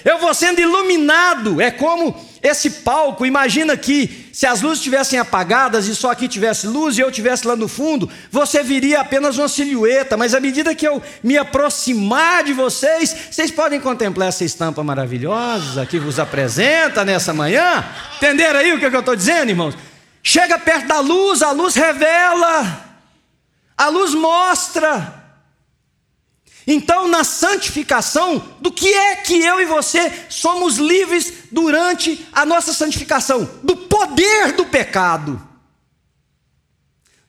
Eu 0.03 0.19
vou 0.19 0.33
sendo 0.35 0.61
iluminado, 0.61 1.59
é 1.59 1.71
como 1.71 2.15
esse 2.43 2.69
palco. 2.69 3.25
Imagina 3.25 3.75
que 3.75 4.29
se 4.31 4.45
as 4.45 4.61
luzes 4.61 4.77
estivessem 4.77 5.17
apagadas 5.17 5.87
e 5.87 5.95
só 5.95 6.11
aqui 6.11 6.27
tivesse 6.27 6.67
luz 6.67 6.95
e 6.95 7.01
eu 7.01 7.09
estivesse 7.09 7.47
lá 7.47 7.55
no 7.55 7.67
fundo, 7.67 8.07
você 8.29 8.61
viria 8.61 8.99
apenas 9.01 9.39
uma 9.39 9.49
silhueta, 9.49 10.15
mas 10.15 10.35
à 10.35 10.39
medida 10.39 10.75
que 10.75 10.87
eu 10.87 11.01
me 11.23 11.37
aproximar 11.37 12.43
de 12.43 12.53
vocês, 12.53 13.15
vocês 13.31 13.49
podem 13.49 13.79
contemplar 13.79 14.27
essa 14.27 14.45
estampa 14.45 14.83
maravilhosa 14.83 15.87
que 15.87 15.97
vos 15.97 16.19
apresenta 16.19 17.03
nessa 17.03 17.33
manhã. 17.33 17.83
Entenderam 18.17 18.59
aí 18.59 18.73
o 18.73 18.79
que 18.79 18.85
eu 18.85 18.99
estou 18.99 19.15
dizendo, 19.15 19.49
irmãos? 19.49 19.75
Chega 20.27 20.57
perto 20.57 20.87
da 20.87 20.99
luz, 21.01 21.43
a 21.43 21.51
luz 21.51 21.75
revela, 21.75 22.83
a 23.77 23.89
luz 23.89 24.15
mostra. 24.15 25.23
Então, 26.65 27.07
na 27.07 27.23
santificação, 27.23 28.39
do 28.59 28.71
que 28.71 28.91
é 28.91 29.17
que 29.17 29.39
eu 29.39 29.61
e 29.61 29.65
você 29.65 30.11
somos 30.27 30.77
livres 30.77 31.31
durante 31.51 32.27
a 32.33 32.43
nossa 32.43 32.73
santificação? 32.73 33.47
Do 33.61 33.77
poder 33.77 34.53
do 34.53 34.65
pecado. 34.65 35.39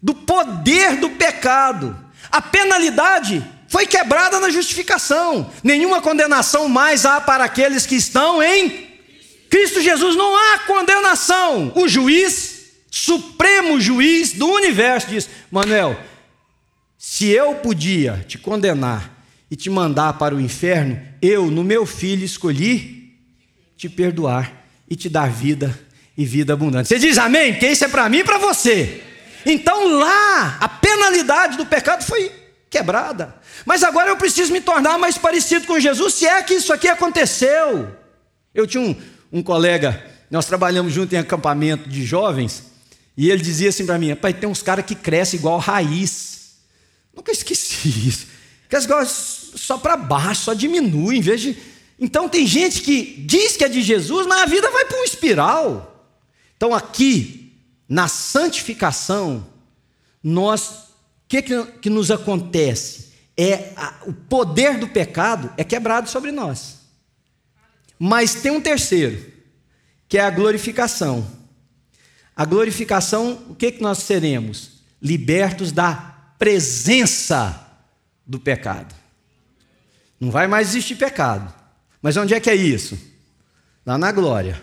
Do 0.01 0.15
poder 0.15 0.97
do 0.97 1.11
pecado. 1.11 1.95
A 2.33 2.41
penalidade 2.41 3.45
foi 3.69 3.87
quebrada 3.87 4.41
na 4.41 4.49
justificação. 4.49 5.53
Nenhuma 5.63 6.01
condenação 6.01 6.67
mais 6.67 7.05
há 7.05 7.21
para 7.21 7.45
aqueles 7.45 7.85
que 7.85 7.97
estão 7.97 8.43
em 8.43 8.89
Cristo 9.51 9.83
Jesus. 9.83 10.17
Não 10.17 10.35
há 10.35 10.61
condenação. 10.61 11.73
O 11.75 11.87
juiz 11.87 12.56
supremo 12.97 13.81
juiz 13.81 14.33
do 14.33 14.47
universo, 14.47 15.09
diz: 15.09 15.29
Manuel, 15.51 15.99
se 16.97 17.29
eu 17.29 17.57
podia 17.57 18.25
te 18.27 18.39
condenar 18.39 19.13
e 19.51 19.57
te 19.57 19.69
mandar 19.69 20.15
para 20.15 20.35
o 20.35 20.41
inferno, 20.41 21.01
eu, 21.21 21.51
no 21.51 21.63
meu 21.63 21.85
filho, 21.85 22.25
escolhi 22.25 23.15
te 23.77 23.89
perdoar 23.89 24.65
e 24.89 24.97
te 24.97 25.09
dar 25.09 25.31
vida 25.31 25.79
e 26.17 26.25
vida 26.25 26.55
abundante. 26.55 26.89
Você 26.89 26.99
diz 26.99 27.19
amém? 27.19 27.53
Porque 27.53 27.69
isso 27.69 27.85
é 27.85 27.89
para 27.89 28.09
mim 28.09 28.19
e 28.19 28.25
para 28.25 28.39
você. 28.39 29.03
Então 29.45 29.99
lá, 29.99 30.57
a 30.59 30.69
penalidade 30.69 31.57
do 31.57 31.67
pecado 31.67 32.03
foi 32.03 32.33
quebrada. 32.71 33.35
Mas 33.65 33.83
agora 33.85 34.09
eu 34.09 34.17
preciso 34.17 34.53
me 34.53 34.61
tornar 34.61 34.99
mais 34.99 35.19
parecido 35.19 35.67
com 35.67 35.79
Jesus, 35.79 36.15
se 36.15 36.27
é 36.27 36.43
que 36.43 36.55
isso 36.55 36.73
aqui 36.73 36.89
aconteceu. 36.89 37.95
Eu 38.55 38.67
tinha 38.67 38.83
um, 38.83 38.97
um 39.31 39.43
colega, 39.43 40.03
nós 40.31 40.47
trabalhamos 40.47 40.93
junto 40.93 41.15
em 41.15 41.19
acampamento 41.19 41.89
de 41.89 42.05
jovens, 42.05 42.76
e 43.17 43.31
ele 43.31 43.43
dizia 43.43 43.71
assim 43.71 43.87
para 43.87 43.99
mim: 43.99 44.15
pai, 44.15 44.35
tem 44.35 44.49
uns 44.49 44.63
caras 44.63 44.85
que 44.85 44.95
crescem 44.95 45.39
igual 45.39 45.59
raiz. 45.59 46.57
Nunca 47.15 47.33
esqueci 47.33 47.89
isso. 48.09 48.27
Cresce 48.69 48.87
igual 48.87 49.07
só 49.07 49.79
para 49.79 49.97
baixo, 49.97 50.43
só 50.43 50.55
diminui, 50.55 51.17
em 51.17 51.21
vez 51.21 51.41
de. 51.41 51.57
Então 51.99 52.29
tem 52.29 52.47
gente 52.47 52.83
que 52.83 53.25
diz 53.27 53.57
que 53.57 53.65
é 53.65 53.69
de 53.69 53.81
Jesus, 53.81 54.27
mas 54.27 54.43
a 54.43 54.47
vida 54.47 54.71
vai 54.71 54.85
para 54.85 55.01
um 55.01 55.05
espiral. 55.05 56.13
Então 56.57 56.75
aqui, 56.75 57.55
na 57.89 58.07
santificação, 58.07 59.47
nós, 60.23 60.69
o 60.69 61.29
que, 61.29 61.41
que, 61.41 61.65
que 61.81 61.91
nos 61.91 62.11
acontece? 62.11 63.07
É 63.37 63.73
a, 63.77 63.95
o 64.07 64.13
poder 64.13 64.79
do 64.79 64.89
pecado 64.89 65.53
é 65.57 65.65
quebrado 65.65 66.09
sobre 66.11 66.33
nós. 66.33 66.77
Mas 67.99 68.35
tem 68.35 68.53
um 68.53 68.61
terceiro, 68.61 69.25
que 70.07 70.19
é 70.19 70.23
a 70.23 70.31
glorificação. 70.31 71.27
A 72.37 72.45
glorificação, 72.45 73.47
o 73.49 73.55
que, 73.55 73.73
que 73.73 73.83
nós 73.83 73.99
seremos? 73.99 74.83
Libertos 75.01 75.73
da 75.73 75.95
presença 76.39 77.67
do 78.27 78.39
pecado. 78.39 78.95
Não 80.21 80.31
vai 80.31 80.47
mais 80.47 80.69
existir 80.69 80.97
pecado. 80.97 81.53
Mas 82.03 82.17
onde 82.19 82.35
é 82.35 82.41
que 82.41 82.51
é 82.51 82.55
isso? 82.55 82.99
Lá 83.87 83.97
na 83.97 84.13
glória. 84.13 84.63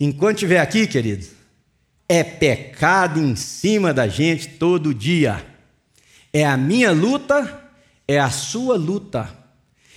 Enquanto 0.00 0.36
estiver 0.36 0.58
aqui, 0.58 0.86
querido, 0.86 1.26
é 2.08 2.24
pecado 2.24 3.20
em 3.20 3.36
cima 3.36 3.94
da 3.94 4.08
gente 4.08 4.48
todo 4.48 4.92
dia. 4.92 5.46
É 6.32 6.44
a 6.44 6.56
minha 6.56 6.90
luta, 6.90 7.70
é 8.08 8.18
a 8.18 8.30
sua 8.30 8.76
luta. 8.76 9.32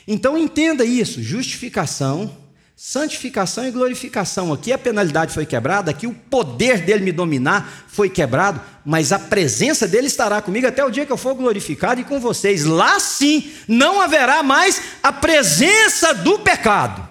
Então 0.07 0.37
entenda 0.37 0.85
isso: 0.85 1.23
justificação 1.23 2.42
Santificação 2.75 3.67
e 3.67 3.71
glorificação. 3.71 4.51
Aqui 4.51 4.73
a 4.73 4.77
penalidade 4.77 5.33
foi 5.33 5.45
quebrada, 5.45 5.91
aqui 5.91 6.07
o 6.07 6.13
poder 6.13 6.81
dele 6.81 7.03
me 7.03 7.11
dominar 7.11 7.85
foi 7.87 8.09
quebrado, 8.09 8.59
mas 8.83 9.11
a 9.11 9.19
presença 9.19 9.87
dele 9.87 10.07
estará 10.07 10.41
comigo 10.41 10.65
até 10.65 10.83
o 10.83 10.89
dia 10.89 11.05
que 11.05 11.11
eu 11.11 11.17
for 11.17 11.35
glorificado 11.35 12.01
e 12.01 12.03
com 12.03 12.19
vocês. 12.19 12.65
Lá 12.65 12.99
sim 12.99 13.51
não 13.67 14.01
haverá 14.01 14.41
mais 14.41 14.81
a 15.03 15.13
presença 15.13 16.13
do 16.13 16.39
pecado. 16.39 17.07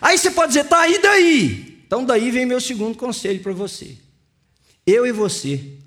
Aí 0.00 0.18
você 0.18 0.30
pode 0.30 0.48
dizer, 0.52 0.64
tá, 0.64 0.88
e 0.88 1.00
daí? 1.00 1.82
Então 1.86 2.04
daí 2.04 2.30
vem 2.30 2.44
meu 2.44 2.60
segundo 2.60 2.96
conselho 2.96 3.40
para 3.40 3.52
você. 3.52 3.96
Eu 4.86 5.06
e 5.06 5.12
você 5.12 5.78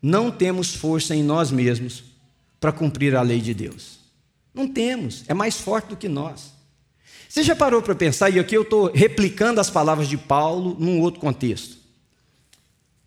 não 0.00 0.30
temos 0.30 0.74
força 0.74 1.14
em 1.14 1.22
nós 1.22 1.50
mesmos 1.50 2.04
para 2.58 2.72
cumprir 2.72 3.14
a 3.14 3.22
lei 3.22 3.40
de 3.40 3.52
Deus. 3.52 3.98
Não 4.54 4.66
temos, 4.66 5.24
é 5.28 5.34
mais 5.34 5.56
forte 5.56 5.88
do 5.88 5.96
que 5.96 6.08
nós. 6.08 6.59
Você 7.30 7.44
já 7.44 7.54
parou 7.54 7.80
para 7.80 7.94
pensar, 7.94 8.28
e 8.28 8.40
aqui 8.40 8.56
eu 8.56 8.62
estou 8.62 8.90
replicando 8.92 9.60
as 9.60 9.70
palavras 9.70 10.08
de 10.08 10.18
Paulo 10.18 10.76
num 10.80 11.00
outro 11.00 11.20
contexto. 11.20 11.78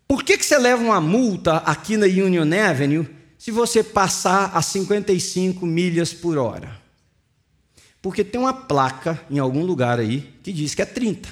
Por 0.08 0.24
que, 0.24 0.38
que 0.38 0.46
você 0.46 0.56
leva 0.56 0.82
uma 0.82 0.98
multa 0.98 1.58
aqui 1.58 1.98
na 1.98 2.06
Union 2.06 2.48
Avenue 2.66 3.06
se 3.36 3.50
você 3.50 3.84
passar 3.84 4.56
a 4.56 4.62
55 4.62 5.66
milhas 5.66 6.14
por 6.14 6.38
hora? 6.38 6.80
Porque 8.00 8.24
tem 8.24 8.40
uma 8.40 8.54
placa 8.54 9.22
em 9.30 9.38
algum 9.38 9.62
lugar 9.62 10.00
aí 10.00 10.22
que 10.42 10.54
diz 10.54 10.74
que 10.74 10.80
é 10.80 10.86
30. 10.86 11.28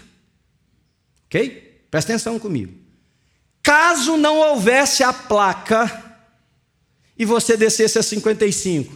Ok? 1.25 1.87
Presta 1.91 2.13
atenção 2.13 2.39
comigo. 2.39 2.75
Caso 3.63 4.19
não 4.19 4.37
houvesse 4.37 5.03
a 5.03 5.15
placa 5.15 6.21
e 7.19 7.25
você 7.25 7.57
descesse 7.57 7.99
a 7.99 8.03
55, 8.03 8.95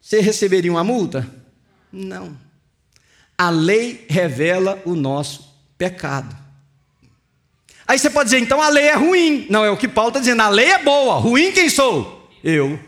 você 0.00 0.18
receberia 0.20 0.72
uma 0.72 0.82
multa? 0.82 1.30
Não. 1.92 2.41
A 3.42 3.50
lei 3.50 4.06
revela 4.08 4.80
o 4.84 4.94
nosso 4.94 5.52
pecado. 5.76 6.36
Aí 7.88 7.98
você 7.98 8.08
pode 8.08 8.26
dizer, 8.30 8.38
então 8.38 8.62
a 8.62 8.68
lei 8.68 8.84
é 8.84 8.94
ruim. 8.94 9.48
Não, 9.50 9.64
é 9.64 9.70
o 9.70 9.76
que 9.76 9.88
Paulo 9.88 10.10
está 10.10 10.20
dizendo, 10.20 10.42
a 10.42 10.48
lei 10.48 10.70
é 10.70 10.78
boa. 10.78 11.16
Ruim 11.16 11.50
quem 11.50 11.68
sou? 11.68 12.30
Eu. 12.44 12.78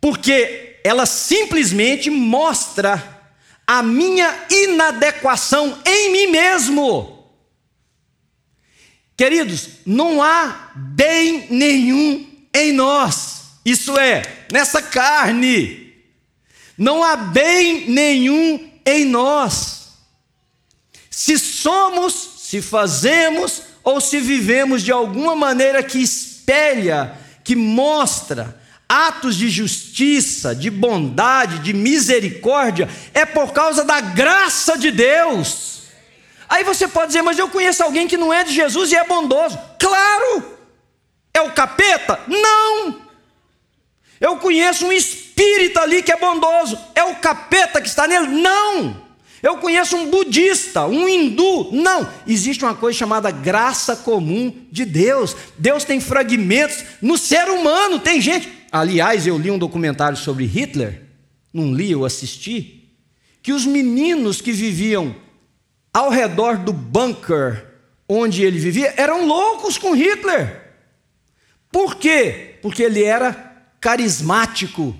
Porque 0.00 0.80
ela 0.82 1.06
simplesmente 1.06 2.10
mostra 2.10 3.30
a 3.64 3.84
minha 3.84 4.34
inadequação 4.50 5.78
em 5.86 6.10
mim 6.10 6.26
mesmo. 6.32 7.24
Queridos, 9.16 9.68
não 9.86 10.20
há 10.20 10.72
bem 10.74 11.46
nenhum 11.50 12.28
em 12.52 12.72
nós, 12.72 13.44
isso 13.64 13.96
é, 13.96 14.22
nessa 14.50 14.82
carne, 14.82 15.94
não 16.76 17.04
há 17.04 17.14
bem 17.14 17.88
nenhum 17.88 18.73
em 18.86 19.04
nós. 19.04 19.88
Se 21.10 21.38
somos, 21.38 22.12
se 22.38 22.60
fazemos 22.60 23.62
ou 23.82 24.00
se 24.00 24.20
vivemos 24.20 24.82
de 24.82 24.92
alguma 24.92 25.36
maneira 25.36 25.82
que 25.82 25.98
espelha, 25.98 27.16
que 27.42 27.54
mostra 27.54 28.60
atos 28.88 29.36
de 29.36 29.48
justiça, 29.48 30.54
de 30.54 30.70
bondade, 30.70 31.60
de 31.60 31.72
misericórdia, 31.72 32.88
é 33.12 33.24
por 33.24 33.52
causa 33.52 33.84
da 33.84 34.00
graça 34.00 34.76
de 34.76 34.90
Deus. 34.90 35.82
Aí 36.48 36.62
você 36.62 36.86
pode 36.86 37.08
dizer, 37.08 37.22
mas 37.22 37.38
eu 37.38 37.48
conheço 37.48 37.82
alguém 37.82 38.06
que 38.06 38.16
não 38.16 38.32
é 38.32 38.44
de 38.44 38.52
Jesus 38.52 38.92
e 38.92 38.96
é 38.96 39.04
bondoso. 39.04 39.58
Claro! 39.78 40.58
É 41.32 41.40
o 41.40 41.52
capeta? 41.52 42.20
Não! 42.28 43.02
Eu 44.20 44.36
conheço 44.36 44.86
um 44.86 44.92
espírito 44.92 45.23
ali 45.84 46.02
que 46.02 46.12
é 46.12 46.16
bondoso. 46.16 46.78
É 46.94 47.04
o 47.04 47.16
capeta 47.16 47.80
que 47.80 47.88
está 47.88 48.06
nele? 48.06 48.28
Não! 48.28 49.04
Eu 49.42 49.58
conheço 49.58 49.94
um 49.96 50.10
budista, 50.10 50.86
um 50.86 51.06
hindu. 51.06 51.70
Não! 51.72 52.08
Existe 52.26 52.64
uma 52.64 52.74
coisa 52.74 52.98
chamada 52.98 53.30
graça 53.30 53.94
comum 53.94 54.54
de 54.72 54.84
Deus. 54.84 55.36
Deus 55.58 55.84
tem 55.84 56.00
fragmentos 56.00 56.82
no 57.02 57.18
ser 57.18 57.48
humano. 57.50 57.98
Tem 57.98 58.20
gente. 58.20 58.50
Aliás, 58.72 59.26
eu 59.26 59.36
li 59.36 59.50
um 59.50 59.58
documentário 59.58 60.16
sobre 60.16 60.46
Hitler. 60.46 61.02
Não 61.52 61.74
li, 61.74 61.92
eu 61.92 62.04
assisti. 62.04 62.88
Que 63.42 63.52
os 63.52 63.66
meninos 63.66 64.40
que 64.40 64.50
viviam 64.50 65.14
ao 65.92 66.08
redor 66.08 66.56
do 66.56 66.72
bunker 66.72 67.66
onde 68.08 68.42
ele 68.42 68.58
vivia 68.58 68.94
eram 68.96 69.26
loucos 69.26 69.76
com 69.76 69.94
Hitler. 69.94 70.62
Por 71.70 71.96
quê? 71.96 72.56
Porque 72.62 72.82
ele 72.82 73.04
era 73.04 73.32
carismático, 73.80 74.96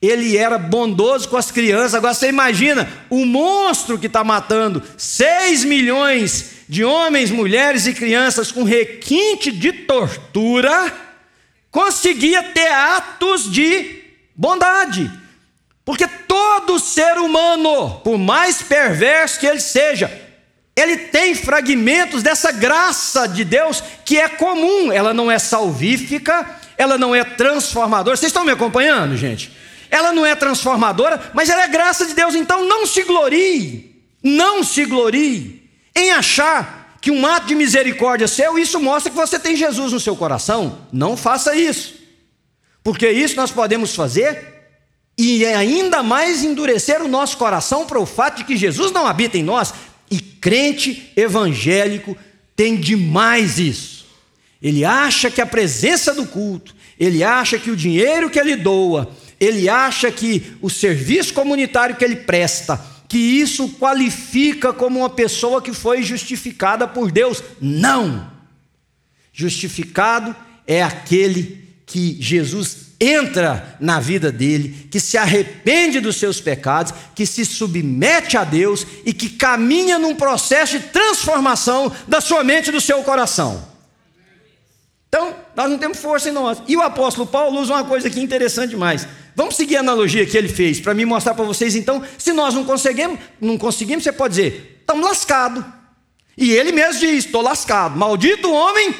ele 0.00 0.36
era 0.36 0.56
bondoso 0.56 1.28
com 1.28 1.36
as 1.36 1.50
crianças. 1.50 1.94
Agora 1.94 2.14
você 2.14 2.28
imagina 2.28 2.88
o 3.10 3.26
monstro 3.26 3.98
que 3.98 4.06
está 4.06 4.24
matando 4.24 4.82
6 4.96 5.64
milhões 5.64 6.60
de 6.68 6.84
homens, 6.84 7.30
mulheres 7.30 7.86
e 7.86 7.92
crianças 7.92 8.50
com 8.50 8.62
requinte 8.62 9.50
de 9.50 9.72
tortura, 9.72 10.92
conseguia 11.70 12.42
ter 12.42 12.70
atos 12.70 13.50
de 13.50 14.02
bondade. 14.34 15.10
Porque 15.84 16.06
todo 16.06 16.78
ser 16.78 17.18
humano, 17.18 18.00
por 18.04 18.16
mais 18.16 18.62
perverso 18.62 19.40
que 19.40 19.46
ele 19.46 19.60
seja, 19.60 20.10
ele 20.76 20.96
tem 20.96 21.34
fragmentos 21.34 22.22
dessa 22.22 22.52
graça 22.52 23.26
de 23.26 23.44
Deus 23.44 23.82
que 24.04 24.18
é 24.18 24.28
comum, 24.28 24.90
ela 24.92 25.12
não 25.12 25.30
é 25.30 25.38
salvífica, 25.38 26.48
ela 26.78 26.96
não 26.96 27.14
é 27.14 27.22
transformadora. 27.22 28.16
Vocês 28.16 28.30
estão 28.30 28.44
me 28.44 28.52
acompanhando, 28.52 29.16
gente? 29.16 29.52
Ela 29.90 30.12
não 30.12 30.24
é 30.24 30.34
transformadora, 30.34 31.30
mas 31.34 31.48
ela 31.48 31.62
é 31.62 31.68
graça 31.68 32.06
de 32.06 32.14
Deus, 32.14 32.34
então 32.34 32.66
não 32.66 32.86
se 32.86 33.02
glorie, 33.02 34.02
não 34.22 34.62
se 34.62 34.84
glorie 34.84 35.68
em 35.94 36.12
achar 36.12 36.96
que 37.00 37.10
um 37.10 37.26
ato 37.26 37.46
de 37.46 37.54
misericórdia 37.54 38.28
seu, 38.28 38.58
isso 38.58 38.78
mostra 38.78 39.10
que 39.10 39.16
você 39.16 39.38
tem 39.38 39.56
Jesus 39.56 39.92
no 39.92 40.00
seu 40.00 40.14
coração. 40.14 40.86
Não 40.92 41.16
faça 41.16 41.54
isso, 41.54 41.94
porque 42.84 43.10
isso 43.10 43.36
nós 43.36 43.50
podemos 43.50 43.94
fazer 43.94 44.60
e 45.18 45.44
ainda 45.44 46.02
mais 46.02 46.42
endurecer 46.42 47.02
o 47.02 47.08
nosso 47.08 47.36
coração 47.36 47.84
para 47.84 48.00
o 48.00 48.06
fato 48.06 48.38
de 48.38 48.44
que 48.44 48.56
Jesus 48.56 48.90
não 48.90 49.06
habita 49.06 49.36
em 49.36 49.42
nós, 49.42 49.74
e 50.10 50.18
crente 50.18 51.12
evangélico 51.14 52.16
tem 52.56 52.76
demais 52.76 53.58
isso. 53.58 54.06
Ele 54.62 54.84
acha 54.84 55.30
que 55.30 55.40
a 55.40 55.46
presença 55.46 56.14
do 56.14 56.26
culto, 56.26 56.74
ele 56.98 57.22
acha 57.22 57.58
que 57.58 57.70
o 57.70 57.76
dinheiro 57.76 58.30
que 58.30 58.38
ele 58.38 58.56
doa, 58.56 59.10
ele 59.40 59.68
acha 59.68 60.12
que 60.12 60.52
o 60.60 60.68
serviço 60.68 61.32
comunitário 61.32 61.96
que 61.96 62.04
ele 62.04 62.16
presta, 62.16 62.78
que 63.08 63.18
isso 63.18 63.70
qualifica 63.70 64.72
como 64.72 65.00
uma 65.00 65.10
pessoa 65.10 65.62
que 65.62 65.72
foi 65.72 66.02
justificada 66.02 66.86
por 66.86 67.10
Deus. 67.10 67.42
Não! 67.60 68.30
Justificado 69.32 70.36
é 70.66 70.82
aquele 70.82 71.64
que 71.86 72.16
Jesus 72.20 72.90
entra 73.00 73.76
na 73.80 73.98
vida 73.98 74.30
dele, 74.30 74.86
que 74.90 75.00
se 75.00 75.16
arrepende 75.16 75.98
dos 76.00 76.16
seus 76.16 76.38
pecados, 76.38 76.92
que 77.14 77.24
se 77.24 77.46
submete 77.46 78.36
a 78.36 78.44
Deus 78.44 78.86
e 79.06 79.14
que 79.14 79.30
caminha 79.30 79.98
num 79.98 80.14
processo 80.14 80.78
de 80.78 80.84
transformação 80.88 81.90
da 82.06 82.20
sua 82.20 82.44
mente 82.44 82.68
e 82.68 82.72
do 82.72 82.80
seu 82.80 83.02
coração. 83.02 83.70
Então, 85.08 85.34
nós 85.56 85.68
não 85.68 85.78
temos 85.78 85.98
força 85.98 86.28
em 86.28 86.32
nós. 86.32 86.62
E 86.68 86.76
o 86.76 86.82
apóstolo 86.82 87.26
Paulo 87.26 87.60
usa 87.60 87.72
uma 87.72 87.84
coisa 87.84 88.06
aqui 88.06 88.20
interessante 88.20 88.70
demais. 88.70 89.08
Vamos 89.40 89.56
seguir 89.56 89.78
a 89.78 89.80
analogia 89.80 90.26
que 90.26 90.36
ele 90.36 90.50
fez 90.50 90.80
para 90.80 90.92
me 90.92 91.06
mostrar 91.06 91.32
para 91.32 91.46
vocês 91.46 91.74
então, 91.74 92.04
se 92.18 92.30
nós 92.30 92.52
não 92.52 92.62
conseguimos, 92.62 93.18
não 93.40 93.56
conseguimos, 93.56 94.04
você 94.04 94.12
pode 94.12 94.34
dizer, 94.34 94.76
estamos 94.80 95.02
lascados. 95.02 95.64
E 96.36 96.50
ele 96.50 96.72
mesmo 96.72 97.00
diz, 97.00 97.24
estou 97.24 97.40
lascado. 97.40 97.96
Maldito 97.96 98.52
homem, 98.52 98.94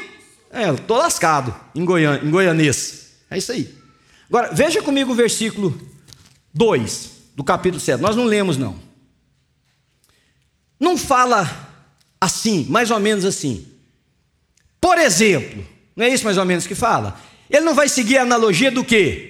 é, 0.51 0.71
estou 0.71 0.97
lascado, 0.97 1.55
em, 1.75 1.85
Goian, 1.85 2.23
em 2.25 2.31
goianês. 2.31 3.17
É 3.31 3.37
isso 3.37 3.53
aí. 3.53 3.69
Agora, 4.31 4.49
veja 4.55 4.81
comigo 4.81 5.13
o 5.13 5.15
versículo 5.15 5.79
2 6.55 7.11
do 7.37 7.45
capítulo 7.45 7.79
7. 7.79 8.01
Nós 8.01 8.17
não 8.17 8.25
lemos, 8.25 8.57
não. 8.57 8.81
Não 10.81 10.97
fala 10.97 11.69
assim, 12.19 12.65
mais 12.71 12.91
ou 12.91 12.99
menos 12.99 13.27
assim. 13.27 13.69
Por 14.81 14.97
exemplo, 14.97 15.67
não 15.95 16.07
é 16.07 16.09
isso 16.09 16.25
mais 16.25 16.39
ou 16.39 16.47
menos 16.47 16.67
que 16.67 16.75
fala? 16.75 17.21
Ele 17.51 17.61
não 17.61 17.75
vai 17.75 17.91
seguir 17.91 18.17
a 18.17 18.23
analogia 18.23 18.71
do 18.71 18.83
quê? 18.83 19.30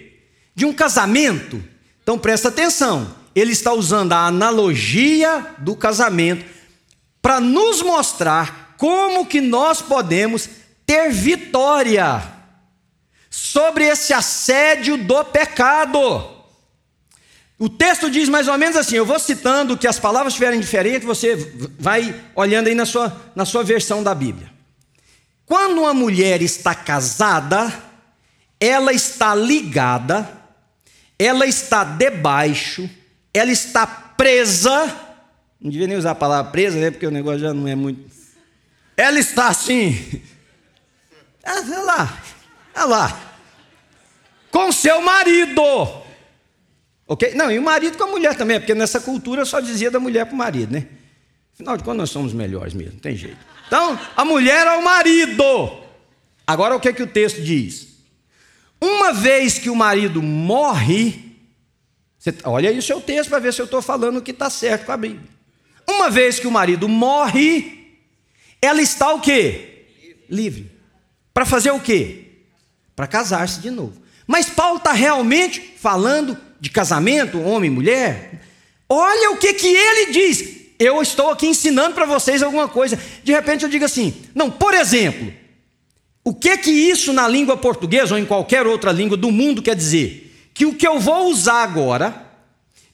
De 0.61 0.67
um 0.67 0.75
casamento. 0.75 1.65
Então 2.03 2.19
presta 2.19 2.49
atenção. 2.49 3.17
Ele 3.35 3.51
está 3.51 3.73
usando 3.73 4.13
a 4.13 4.27
analogia 4.27 5.55
do 5.57 5.75
casamento 5.75 6.45
para 7.23 7.41
nos 7.41 7.81
mostrar 7.81 8.75
como 8.77 9.25
que 9.25 9.41
nós 9.41 9.81
podemos 9.81 10.47
ter 10.85 11.11
vitória 11.11 12.23
sobre 13.31 13.85
esse 13.85 14.13
assédio 14.13 14.99
do 14.99 15.25
pecado. 15.25 15.99
O 17.59 17.71
texto 17.71 18.11
diz 18.11 18.29
mais 18.29 18.47
ou 18.47 18.59
menos 18.59 18.77
assim, 18.77 18.97
eu 18.97 19.07
vou 19.07 19.19
citando 19.19 19.79
que 19.79 19.89
as 19.89 19.99
palavras 19.99 20.35
estiverem 20.35 20.61
diferentes, 20.61 21.07
você 21.07 21.37
vai 21.79 22.15
olhando 22.35 22.67
aí 22.67 22.75
na 22.75 22.85
sua, 22.85 23.19
na 23.35 23.47
sua 23.47 23.65
versão 23.65 24.03
da 24.03 24.15
Bíblia. 24.15 24.53
Quando 25.47 25.79
uma 25.79 25.95
mulher 25.95 26.43
está 26.43 26.75
casada, 26.75 27.73
ela 28.61 28.93
está 28.93 29.35
ligada, 29.35 30.40
ela 31.23 31.47
está 31.47 31.85
debaixo, 31.85 32.89
ela 33.35 33.53
está 33.53 33.87
presa, 33.87 34.87
não 35.61 35.71
devia 35.71 35.87
nem 35.87 35.99
usar 35.99 36.13
a 36.13 36.15
palavra 36.15 36.51
presa, 36.51 36.79
né, 36.79 36.91
porque 36.91 37.07
o 37.07 37.11
negócio 37.11 37.41
já 37.41 37.53
não 37.53 37.69
é 37.69 37.75
muito. 37.75 38.11
Ela 38.97 39.19
está 39.19 39.49
assim, 39.49 40.23
ah, 41.45 41.63
sei 41.63 41.79
lá, 41.83 42.23
Olha 42.75 42.85
lá. 42.87 43.33
Com 44.51 44.73
seu 44.73 45.03
marido. 45.03 45.63
Ok? 47.07 47.35
Não, 47.35 47.51
e 47.51 47.59
o 47.59 47.63
marido 47.63 47.99
com 47.99 48.05
a 48.05 48.07
mulher 48.07 48.35
também, 48.37 48.59
porque 48.59 48.75
nessa 48.75 49.01
cultura 49.01 49.45
só 49.45 49.61
dizia 49.61 49.91
da 49.91 50.01
mulher 50.01 50.25
para 50.25 50.35
o 50.35 50.39
marido, 50.39 50.73
né? 50.73 50.87
Afinal 51.53 51.77
de 51.77 51.85
contas, 51.85 51.99
nós 51.99 52.11
somos 52.11 52.33
melhores 52.33 52.73
mesmo, 52.73 52.95
não 52.95 53.01
tem 53.01 53.15
jeito. 53.15 53.37
Então, 53.67 53.99
a 54.17 54.25
mulher 54.25 54.67
ao 54.67 54.81
marido. 54.81 55.45
Agora, 56.47 56.75
o 56.75 56.81
que, 56.81 56.89
é 56.89 56.93
que 56.93 57.03
o 57.03 57.07
texto 57.07 57.43
diz? 57.43 57.90
Uma 58.81 59.13
vez 59.13 59.59
que 59.59 59.69
o 59.69 59.77
marido 59.77 60.23
morre, 60.23 61.37
você, 62.19 62.35
olha 62.45 62.71
aí 62.71 62.79
o 62.79 62.83
seu 62.83 63.01
texto 63.01 63.29
para 63.29 63.39
ver 63.39 63.53
se 63.53 63.61
eu 63.61 63.67
estou 63.67 63.83
falando 63.83 64.19
o 64.19 64.23
que 64.23 64.31
está 64.31 64.49
certo 64.49 64.87
com 64.87 64.93
a 64.93 64.97
Bíblia. 64.97 65.29
Uma 65.89 66.09
vez 66.09 66.39
que 66.39 66.47
o 66.47 66.51
marido 66.51 66.89
morre, 66.89 67.99
ela 68.63 68.81
está 68.81 69.13
o 69.13 69.21
quê? 69.21 69.87
Livre. 70.29 70.71
Para 71.35 71.45
fazer 71.45 71.71
o 71.71 71.81
quê? 71.81 72.31
para 73.01 73.07
casar-se 73.07 73.61
de 73.61 73.71
novo. 73.71 73.95
Mas 74.27 74.51
Paulo 74.51 74.77
está 74.77 74.93
realmente 74.93 75.73
falando 75.79 76.37
de 76.61 76.69
casamento, 76.69 77.41
homem 77.41 77.71
e 77.71 77.75
mulher? 77.75 78.43
Olha 78.87 79.31
o 79.31 79.39
que, 79.39 79.55
que 79.55 79.67
ele 79.67 80.13
diz. 80.13 80.45
Eu 80.79 81.01
estou 81.01 81.31
aqui 81.31 81.47
ensinando 81.47 81.95
para 81.95 82.05
vocês 82.05 82.43
alguma 82.43 82.69
coisa. 82.69 82.99
De 83.25 83.33
repente 83.33 83.63
eu 83.63 83.71
digo 83.71 83.87
assim: 83.87 84.15
não, 84.35 84.51
por 84.51 84.75
exemplo, 84.75 85.33
O 86.23 86.35
que 86.35 86.57
que 86.59 86.71
isso 86.71 87.13
na 87.13 87.27
língua 87.27 87.57
portuguesa 87.57 88.15
ou 88.15 88.21
em 88.21 88.27
qualquer 88.27 88.67
outra 88.67 88.93
língua 88.93 89.17
do 89.17 89.31
mundo 89.31 89.63
quer 89.63 89.75
dizer? 89.75 90.51
Que 90.53 90.67
o 90.67 90.75
que 90.75 90.87
eu 90.87 90.99
vou 90.99 91.29
usar 91.29 91.63
agora, 91.63 92.27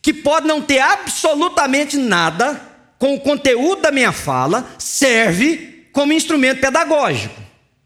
que 0.01 0.12
pode 0.12 0.47
não 0.47 0.62
ter 0.62 0.79
absolutamente 0.79 1.97
nada 1.97 2.61
com 2.99 3.15
o 3.15 3.21
conteúdo 3.21 3.83
da 3.83 3.91
minha 3.91 4.12
fala, 4.12 4.67
serve 4.79 5.89
como 5.93 6.12
instrumento 6.12 6.61
pedagógico. 6.61 7.35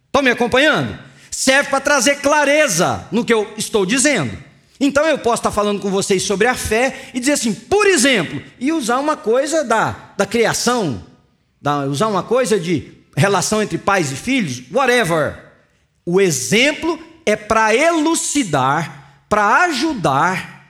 Estão 0.07 0.23
me 0.23 0.31
acompanhando? 0.31 0.99
Serve 1.31 1.71
para 1.71 1.81
trazer 1.81 2.17
clareza 2.17 3.07
no 3.11 3.25
que 3.25 3.33
eu 3.33 3.55
estou 3.57 3.87
dizendo. 3.87 4.37
Então 4.79 5.07
eu 5.07 5.19
posso 5.19 5.41
estar 5.41 5.51
falando 5.51 5.81
com 5.81 5.91
vocês 5.91 6.23
sobre 6.23 6.47
a 6.47 6.55
fé 6.55 7.11
e 7.15 7.21
dizer 7.21 7.33
assim, 7.33 7.55
por 7.55 7.87
exemplo, 7.87 8.43
e 8.59 8.73
usar 8.73 8.99
uma 8.99 9.17
coisa 9.17 9.65
da, 9.65 10.13
da 10.17 10.27
criação, 10.27 11.05
da, 11.61 11.85
usar 11.85 12.09
uma 12.09 12.23
coisa 12.23 12.59
de 12.59 13.00
relação 13.17 13.63
entre 13.63 13.79
pais 13.79 14.13
e 14.13 14.17
filhos, 14.17 14.63
whatever. 14.71 15.37
O 16.05 16.21
exemplo 16.21 16.99
é 17.27 17.37
para 17.37 17.75
elucidar, 17.75 19.25
para 19.29 19.65
ajudar 19.65 20.61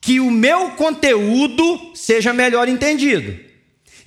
que 0.00 0.20
o 0.20 0.30
meu 0.30 0.70
conteúdo 0.70 1.92
seja 1.94 2.32
melhor 2.32 2.68
entendido. 2.68 3.38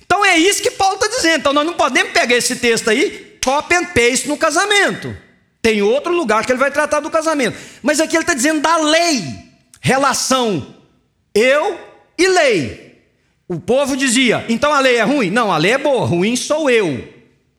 Então 0.00 0.24
é 0.24 0.36
isso 0.36 0.62
que 0.62 0.70
Paulo 0.70 0.94
está 0.94 1.08
dizendo. 1.08 1.40
Então 1.40 1.52
nós 1.52 1.66
não 1.66 1.74
podemos 1.74 2.12
pegar 2.12 2.34
esse 2.34 2.56
texto 2.56 2.88
aí, 2.88 3.38
copy 3.44 3.74
and 3.74 3.84
paste 3.86 4.26
no 4.26 4.36
casamento. 4.36 5.14
Tem 5.60 5.82
outro 5.82 6.12
lugar 6.12 6.46
que 6.46 6.52
ele 6.52 6.58
vai 6.58 6.70
tratar 6.70 7.00
do 7.00 7.10
casamento. 7.10 7.58
Mas 7.82 8.00
aqui 8.00 8.16
ele 8.16 8.22
está 8.22 8.34
dizendo 8.34 8.60
da 8.60 8.78
lei, 8.78 9.22
relação 9.80 10.74
eu 11.34 11.78
e 12.16 12.26
lei. 12.28 12.89
O 13.50 13.58
povo 13.58 13.96
dizia, 13.96 14.44
então 14.48 14.72
a 14.72 14.78
lei 14.78 14.98
é 14.98 15.02
ruim? 15.02 15.28
Não, 15.28 15.50
a 15.50 15.56
lei 15.56 15.72
é 15.72 15.78
boa, 15.78 16.06
ruim 16.06 16.36
sou 16.36 16.70
eu. 16.70 17.02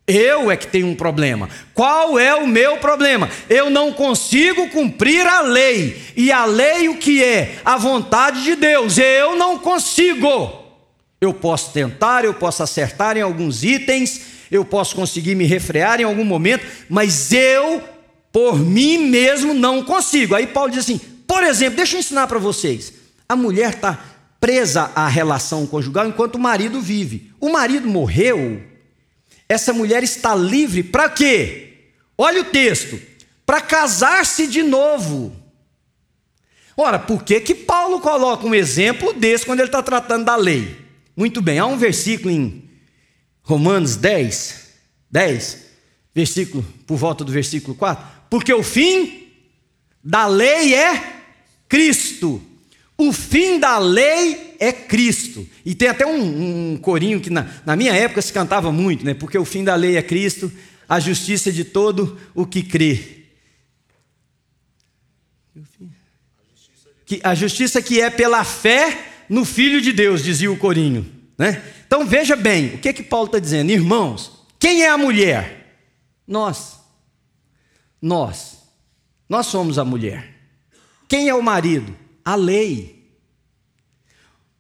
Eu 0.08 0.50
é 0.50 0.56
que 0.56 0.66
tenho 0.66 0.88
um 0.88 0.96
problema. 0.96 1.50
Qual 1.74 2.18
é 2.18 2.34
o 2.34 2.48
meu 2.48 2.78
problema? 2.78 3.30
Eu 3.50 3.70
não 3.70 3.92
consigo 3.92 4.70
cumprir 4.70 5.28
a 5.28 5.42
lei. 5.42 6.02
E 6.16 6.32
a 6.32 6.46
lei 6.46 6.88
o 6.88 6.96
que 6.96 7.22
é? 7.22 7.60
A 7.66 7.78
vontade 7.78 8.42
de 8.42 8.56
Deus. 8.56 8.98
Eu 8.98 9.36
não 9.36 9.60
consigo. 9.60 10.64
Eu 11.20 11.34
posso 11.34 11.74
tentar, 11.74 12.24
eu 12.24 12.36
posso 12.36 12.64
acertar 12.64 13.18
em 13.18 13.22
alguns 13.22 13.62
itens, 13.62 14.22
eu 14.50 14.64
posso 14.64 14.96
conseguir 14.96 15.36
me 15.36 15.44
refrear 15.44 16.00
em 16.00 16.06
algum 16.06 16.24
momento, 16.24 16.66
mas 16.88 17.34
eu, 17.34 17.84
por 18.32 18.58
mim 18.58 18.98
mesmo, 19.10 19.54
não 19.54 19.84
consigo. 19.84 20.36
Aí 20.36 20.48
Paulo 20.48 20.72
diz 20.72 20.86
assim: 20.86 21.02
por 21.28 21.44
exemplo, 21.44 21.76
deixa 21.76 21.98
eu 21.98 22.00
ensinar 22.00 22.28
para 22.28 22.40
vocês. 22.40 22.94
A 23.28 23.36
mulher 23.36 23.72
está 23.72 24.11
presa 24.42 24.92
à 24.96 25.08
relação 25.08 25.68
conjugal 25.68 26.08
enquanto 26.08 26.36
o 26.36 26.40
marido 26.40 26.82
vive. 26.82 27.32
O 27.40 27.52
marido 27.52 27.88
morreu, 27.88 28.62
essa 29.48 29.72
mulher 29.72 30.04
está 30.04 30.34
livre 30.34 30.82
para 30.82 31.08
quê? 31.08 31.94
Olha 32.18 32.42
o 32.42 32.46
texto: 32.46 33.00
para 33.46 33.62
casar-se 33.62 34.48
de 34.48 34.64
novo. 34.64 35.36
Ora, 36.76 36.98
por 36.98 37.24
que, 37.24 37.40
que 37.40 37.54
Paulo 37.54 38.00
coloca 38.00 38.48
um 38.48 38.56
exemplo 38.56 39.14
desse 39.14 39.46
quando 39.46 39.60
ele 39.60 39.68
está 39.68 39.84
tratando 39.84 40.26
da 40.26 40.36
lei? 40.36 40.78
Muito 41.16 41.42
bem, 41.42 41.60
há 41.60 41.66
um 41.66 41.78
versículo 41.78 42.32
em 42.34 42.68
Romanos 43.44 43.96
10, 43.96 44.70
10, 45.12 45.66
versículo, 46.16 46.66
por 46.88 46.98
volta 46.98 47.24
do 47.24 47.32
versículo 47.32 47.76
4, 47.76 48.04
porque 48.30 48.54
o 48.54 48.64
fim 48.64 49.28
da 50.04 50.26
lei 50.26 50.74
é 50.74 51.22
Cristo. 51.68 52.42
O 53.02 53.12
fim 53.12 53.60
da 53.60 53.80
lei 53.80 54.56
é 54.60 54.72
Cristo. 54.72 55.50
E 55.66 55.74
tem 55.74 55.88
até 55.88 56.06
um, 56.06 56.74
um 56.74 56.78
corinho 56.78 57.20
que 57.20 57.32
na, 57.32 57.50
na, 57.66 57.76
minha 57.76 57.96
época 57.96 58.22
se 58.22 58.32
cantava 58.32 58.72
muito, 58.72 59.04
né? 59.04 59.16
Porque 59.16 59.36
o 59.40 59.44
fim 59.44 59.64
da 59.64 59.74
lei 59.74 59.98
é 59.98 60.04
Cristo, 60.04 60.52
a 60.88 61.00
justiça 61.00 61.52
de 61.52 61.64
todo 61.64 62.20
o 62.36 62.46
que 62.46 62.62
crê. 62.62 63.24
Que, 67.04 67.20
a 67.24 67.34
justiça 67.34 67.82
que 67.82 68.00
é 68.00 68.12
pela 68.12 68.44
fé 68.44 69.04
no 69.28 69.46
Filho 69.46 69.82
de 69.82 69.92
Deus, 69.92 70.24
dizia 70.24 70.52
o 70.52 70.58
corinho. 70.58 71.12
Né? 71.36 71.60
Então 71.88 72.06
veja 72.06 72.36
bem, 72.36 72.76
o 72.76 72.78
que, 72.78 72.90
é 72.90 72.94
que 72.94 73.02
Paulo 73.02 73.26
está 73.26 73.40
dizendo? 73.40 73.72
Irmãos, 73.72 74.46
quem 74.60 74.84
é 74.84 74.90
a 74.90 74.98
mulher? 74.98 75.76
Nós. 76.28 76.80
Nós. 78.00 78.60
Nós 79.28 79.48
somos 79.48 79.80
a 79.80 79.84
mulher. 79.84 80.36
Quem 81.08 81.30
é 81.30 81.34
o 81.34 81.42
marido? 81.42 82.00
A 82.24 82.36
lei. 82.36 83.02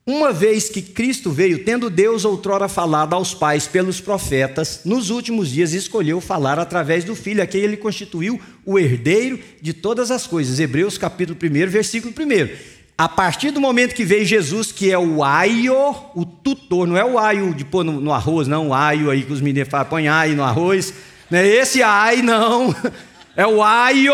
Uma 0.06 0.34
vez 0.34 0.68
que 0.68 0.82
Cristo 0.82 1.30
veio, 1.30 1.64
tendo 1.64 1.88
Deus 1.88 2.26
outrora 2.26 2.68
falado 2.68 3.14
aos 3.14 3.36
pais 3.36 3.68
pelos 3.68 4.02
profetas, 4.02 4.82
nos 4.84 5.12
últimos 5.12 5.50
dias 5.50 5.74
escolheu 5.74 6.20
falar 6.20 6.58
através 6.58 7.04
do 7.04 7.16
Filho, 7.16 7.42
a 7.42 7.46
quem 7.46 7.62
ele 7.62 7.78
constituiu 7.78 8.42
o 8.66 8.80
herdeiro 8.80 9.40
de 9.62 9.74
todas 9.74 10.10
as 10.10 10.26
coisas. 10.26 10.60
Hebreus 10.60 10.98
capítulo 10.98 11.38
1, 11.42 11.70
versículo 11.70 12.12
1. 12.12 12.82
A 12.98 13.08
partir 13.08 13.52
do 13.52 13.62
momento 13.62 13.94
que 13.94 14.04
veio 14.04 14.26
Jesus, 14.26 14.72
que 14.72 14.92
é 14.92 14.98
o 14.98 15.24
aio, 15.24 15.96
o 16.16 16.26
tutor, 16.26 16.88
não 16.88 16.98
é 16.98 17.06
o 17.06 17.20
aio 17.20 17.54
de 17.54 17.64
pôr 17.64 17.84
no, 17.84 18.02
no 18.02 18.12
arroz, 18.12 18.48
não, 18.48 18.70
o 18.70 18.74
aio 18.74 19.10
aí 19.12 19.24
que 19.24 19.34
os 19.34 19.42
meninos 19.42 19.70
falam, 19.70 19.88
põe 19.88 20.08
aio 20.08 20.36
no 20.36 20.44
arroz, 20.44 20.94
não 21.30 21.38
é 21.38 21.48
esse 21.48 21.82
ai, 21.84 22.24
não, 22.24 22.76
é 23.36 23.46
o 23.46 23.64
aio, 23.64 24.14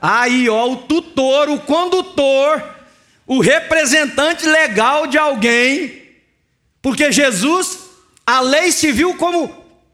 aio, 0.00 0.54
o 0.54 0.76
tutor, 0.76 1.48
o 1.48 1.58
condutor, 1.60 2.75
o 3.26 3.40
representante 3.40 4.46
legal 4.46 5.06
de 5.06 5.18
alguém, 5.18 6.02
porque 6.80 7.10
Jesus, 7.10 7.78
a 8.24 8.40
lei 8.40 8.70
se 8.70 8.92
viu 8.92 9.14
como 9.16 9.48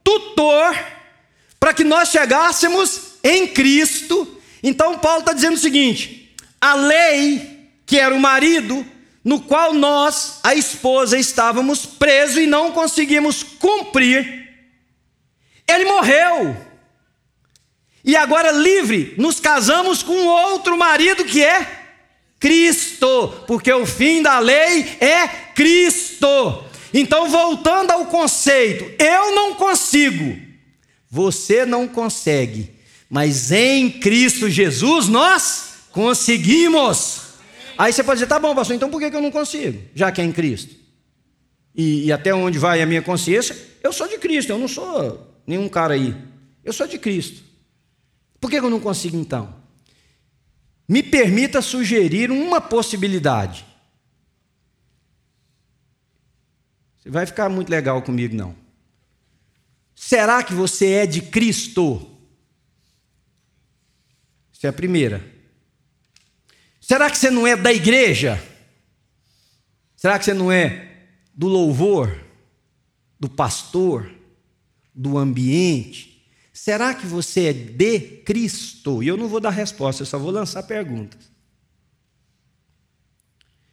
tutor 0.04 0.76
para 1.58 1.72
que 1.72 1.82
nós 1.82 2.10
chegássemos 2.10 3.14
em 3.24 3.46
Cristo. 3.46 4.40
Então, 4.62 4.98
Paulo 4.98 5.20
está 5.20 5.32
dizendo 5.32 5.54
o 5.54 5.60
seguinte: 5.60 6.34
a 6.60 6.74
lei, 6.74 7.70
que 7.86 7.98
era 7.98 8.14
o 8.14 8.20
marido, 8.20 8.86
no 9.24 9.40
qual 9.40 9.72
nós, 9.72 10.40
a 10.42 10.54
esposa, 10.54 11.18
estávamos 11.18 11.86
presos 11.86 12.36
e 12.36 12.46
não 12.46 12.72
conseguimos 12.72 13.42
cumprir, 13.42 14.50
ele 15.66 15.84
morreu. 15.86 16.56
E 18.04 18.16
agora, 18.16 18.50
livre, 18.50 19.14
nos 19.16 19.38
casamos 19.38 20.02
com 20.02 20.26
outro 20.26 20.76
marido 20.76 21.24
que 21.24 21.42
é 21.42 21.81
Cristo, 22.42 23.32
porque 23.46 23.72
o 23.72 23.86
fim 23.86 24.20
da 24.20 24.40
lei 24.40 24.96
é 24.98 25.28
Cristo. 25.54 26.64
Então, 26.92 27.30
voltando 27.30 27.92
ao 27.92 28.06
conceito, 28.06 28.84
eu 28.98 29.32
não 29.32 29.54
consigo, 29.54 30.36
você 31.08 31.64
não 31.64 31.86
consegue, 31.86 32.68
mas 33.08 33.52
em 33.52 33.88
Cristo 33.88 34.50
Jesus 34.50 35.06
nós 35.06 35.86
conseguimos. 35.92 37.20
Aí 37.78 37.92
você 37.92 38.02
pode 38.02 38.18
dizer, 38.18 38.26
tá 38.26 38.40
bom, 38.40 38.52
pastor, 38.56 38.74
então 38.74 38.90
por 38.90 39.00
que 39.00 39.14
eu 39.14 39.22
não 39.22 39.30
consigo? 39.30 39.80
Já 39.94 40.10
que 40.10 40.20
é 40.20 40.24
em 40.24 40.32
Cristo. 40.32 40.74
E, 41.76 42.06
e 42.06 42.12
até 42.12 42.34
onde 42.34 42.58
vai 42.58 42.82
a 42.82 42.86
minha 42.86 43.02
consciência, 43.02 43.56
eu 43.84 43.92
sou 43.92 44.08
de 44.08 44.18
Cristo, 44.18 44.50
eu 44.50 44.58
não 44.58 44.66
sou 44.66 45.40
nenhum 45.46 45.68
cara 45.68 45.94
aí. 45.94 46.12
Eu 46.64 46.72
sou 46.72 46.88
de 46.88 46.98
Cristo. 46.98 47.40
Por 48.40 48.50
que 48.50 48.56
eu 48.56 48.68
não 48.68 48.80
consigo 48.80 49.16
então? 49.16 49.61
Me 50.88 51.02
permita 51.02 51.62
sugerir 51.62 52.30
uma 52.30 52.60
possibilidade. 52.60 53.64
Você 56.98 57.10
vai 57.10 57.26
ficar 57.26 57.48
muito 57.48 57.68
legal 57.68 58.02
comigo, 58.02 58.34
não. 58.34 58.54
Será 59.94 60.42
que 60.42 60.52
você 60.52 60.90
é 60.92 61.06
de 61.06 61.22
Cristo? 61.22 62.08
Essa 64.52 64.68
é 64.68 64.70
a 64.70 64.72
primeira. 64.72 65.24
Será 66.80 67.10
que 67.10 67.16
você 67.16 67.30
não 67.30 67.46
é 67.46 67.56
da 67.56 67.72
igreja? 67.72 68.42
Será 69.96 70.18
que 70.18 70.24
você 70.24 70.34
não 70.34 70.50
é 70.50 71.06
do 71.34 71.48
louvor, 71.48 72.24
do 73.18 73.28
pastor, 73.28 74.12
do 74.94 75.16
ambiente? 75.16 76.11
Será 76.62 76.94
que 76.94 77.08
você 77.08 77.46
é 77.46 77.52
de 77.52 77.98
Cristo? 78.24 79.02
E 79.02 79.08
eu 79.08 79.16
não 79.16 79.26
vou 79.26 79.40
dar 79.40 79.50
resposta, 79.50 80.02
eu 80.02 80.06
só 80.06 80.16
vou 80.16 80.30
lançar 80.30 80.62
perguntas. 80.62 81.18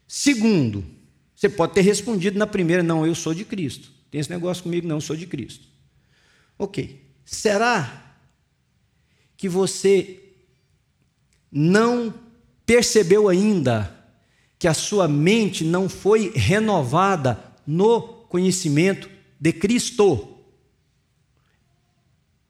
Segundo, 0.08 0.84
você 1.36 1.48
pode 1.48 1.76
ter 1.76 1.82
respondido 1.82 2.40
na 2.40 2.48
primeira, 2.48 2.82
não, 2.82 3.06
eu 3.06 3.14
sou 3.14 3.32
de 3.32 3.46
Cristo. 3.46 3.92
Tem 4.10 4.20
esse 4.20 4.32
negócio 4.32 4.64
comigo, 4.64 4.88
não, 4.88 4.96
eu 4.96 5.02
sou 5.02 5.16
de 5.16 5.28
Cristo. 5.28 5.68
Ok. 6.58 7.00
Será 7.24 8.16
que 9.38 9.48
você 9.48 10.34
não 11.52 12.12
percebeu 12.66 13.30
ainda 13.30 14.04
que 14.58 14.68
a 14.68 14.74
sua 14.74 15.08
mente 15.08 15.64
não 15.64 15.88
foi 15.88 16.32
renovada 16.36 17.54
no 17.68 18.02
conhecimento 18.02 19.08
de 19.40 19.54
Cristo? 19.54 20.39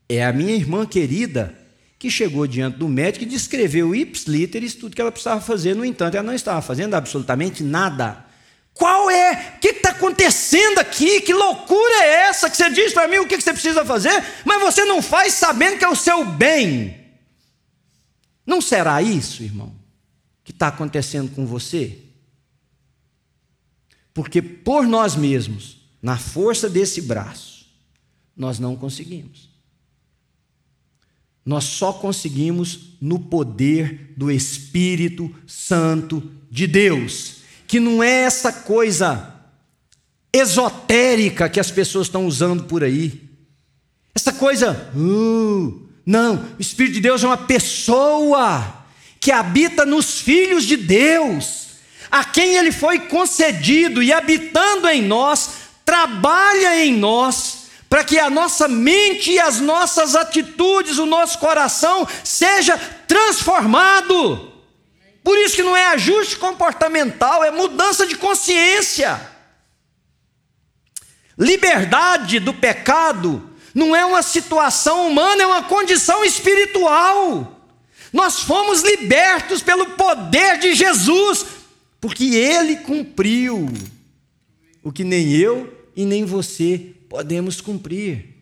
É 0.10 0.26
a 0.26 0.34
minha 0.34 0.56
irmã 0.56 0.86
querida 0.86 1.56
que 2.00 2.10
chegou 2.10 2.48
diante 2.48 2.78
do 2.78 2.88
médico 2.88 3.24
e 3.24 3.28
descreveu 3.28 3.94
ipsiliteris 3.94 4.74
tudo 4.74 4.96
que 4.96 5.02
ela 5.02 5.12
precisava 5.12 5.40
fazer, 5.40 5.76
no 5.76 5.86
entanto, 5.86 6.16
ela 6.16 6.26
não 6.26 6.34
estava 6.34 6.62
fazendo 6.62 6.96
absolutamente 6.96 7.62
nada. 7.62 8.26
Qual 8.74 9.12
é? 9.12 9.56
O 9.58 9.60
que 9.60 9.68
está 9.68 9.90
acontecendo 9.90 10.80
aqui? 10.80 11.20
Que 11.20 11.34
loucura 11.34 11.96
é 12.02 12.30
essa 12.30 12.50
que 12.50 12.56
você 12.56 12.70
diz 12.70 12.94
para 12.94 13.08
mim 13.10 13.18
o 13.18 13.28
que 13.28 13.40
você 13.40 13.52
precisa 13.52 13.84
fazer, 13.84 14.24
mas 14.46 14.62
você 14.62 14.86
não 14.86 15.02
faz 15.02 15.34
sabendo 15.34 15.78
que 15.78 15.84
é 15.84 15.90
o 15.90 15.96
seu 15.96 16.24
bem? 16.24 16.98
Não 18.46 18.62
será 18.62 19.02
isso, 19.02 19.44
irmão, 19.44 19.76
que 20.46 20.52
está 20.52 20.70
acontecendo 20.70 21.30
com 21.36 21.46
você? 21.46 22.00
Porque 24.14 24.42
por 24.42 24.88
nós 24.88 25.16
mesmos, 25.16 25.78
na 26.02 26.18
força 26.18 26.70
desse 26.70 27.02
braço, 27.02 27.68
nós 28.36 28.58
não 28.58 28.76
conseguimos. 28.76 29.49
Nós 31.50 31.64
só 31.64 31.92
conseguimos 31.92 32.92
no 33.02 33.18
poder 33.18 34.14
do 34.16 34.30
Espírito 34.30 35.34
Santo 35.48 36.22
de 36.48 36.68
Deus 36.68 37.38
que 37.66 37.80
não 37.80 38.04
é 38.04 38.22
essa 38.22 38.54
coisa 38.54 39.34
esotérica 40.32 41.50
que 41.50 41.60
as 41.60 41.72
pessoas 41.72 42.06
estão 42.06 42.28
usando 42.28 42.66
por 42.66 42.84
aí. 42.84 43.24
Essa 44.14 44.32
coisa, 44.32 44.92
uh, 44.96 45.90
não, 46.06 46.36
o 46.36 46.62
Espírito 46.62 46.94
de 46.94 47.02
Deus 47.02 47.24
é 47.24 47.26
uma 47.26 47.38
pessoa 47.38 48.86
que 49.20 49.32
habita 49.32 49.88
nos 49.88 50.20
filhos 50.22 50.66
de 50.66 50.78
Deus, 50.78 51.70
a 52.12 52.24
quem 52.24 52.58
ele 52.58 52.72
foi 52.72 53.00
concedido 53.00 54.04
e 54.04 54.14
habitando 54.14 54.88
em 54.88 55.02
nós, 55.02 55.50
trabalha 55.84 56.86
em 56.86 56.96
nós, 56.96 57.59
para 57.90 58.04
que 58.04 58.20
a 58.20 58.30
nossa 58.30 58.68
mente 58.68 59.32
e 59.32 59.40
as 59.40 59.60
nossas 59.60 60.16
atitudes, 60.16 61.00
o 61.00 61.08
nosso 61.08 61.40
coração 61.40 62.08
seja 62.24 62.78
transformado. 63.08 64.54
Por 65.24 65.36
isso 65.40 65.56
que 65.56 65.64
não 65.64 65.76
é 65.76 65.88
ajuste 65.88 66.38
comportamental, 66.38 67.44
é 67.44 67.50
mudança 67.50 68.06
de 68.06 68.16
consciência. 68.16 69.20
Liberdade 71.36 72.40
do 72.40 72.54
pecado 72.54 73.50
não 73.74 73.96
é 73.96 74.06
uma 74.06 74.22
situação 74.22 75.08
humana, 75.08 75.42
é 75.42 75.48
uma 75.48 75.64
condição 75.64 76.24
espiritual. 76.24 77.60
Nós 78.14 78.42
fomos 78.42 78.84
libertos 78.84 79.64
pelo 79.64 79.88
poder 79.92 80.60
de 80.60 80.76
Jesus, 80.76 81.46
porque 82.00 82.36
Ele 82.36 82.78
cumpriu 82.78 83.68
o 84.84 84.92
que 84.92 85.04
nem 85.04 85.32
eu 85.32 85.74
e 85.96 86.06
nem 86.06 86.24
você 86.24 86.96
podemos 87.10 87.60
cumprir. 87.60 88.38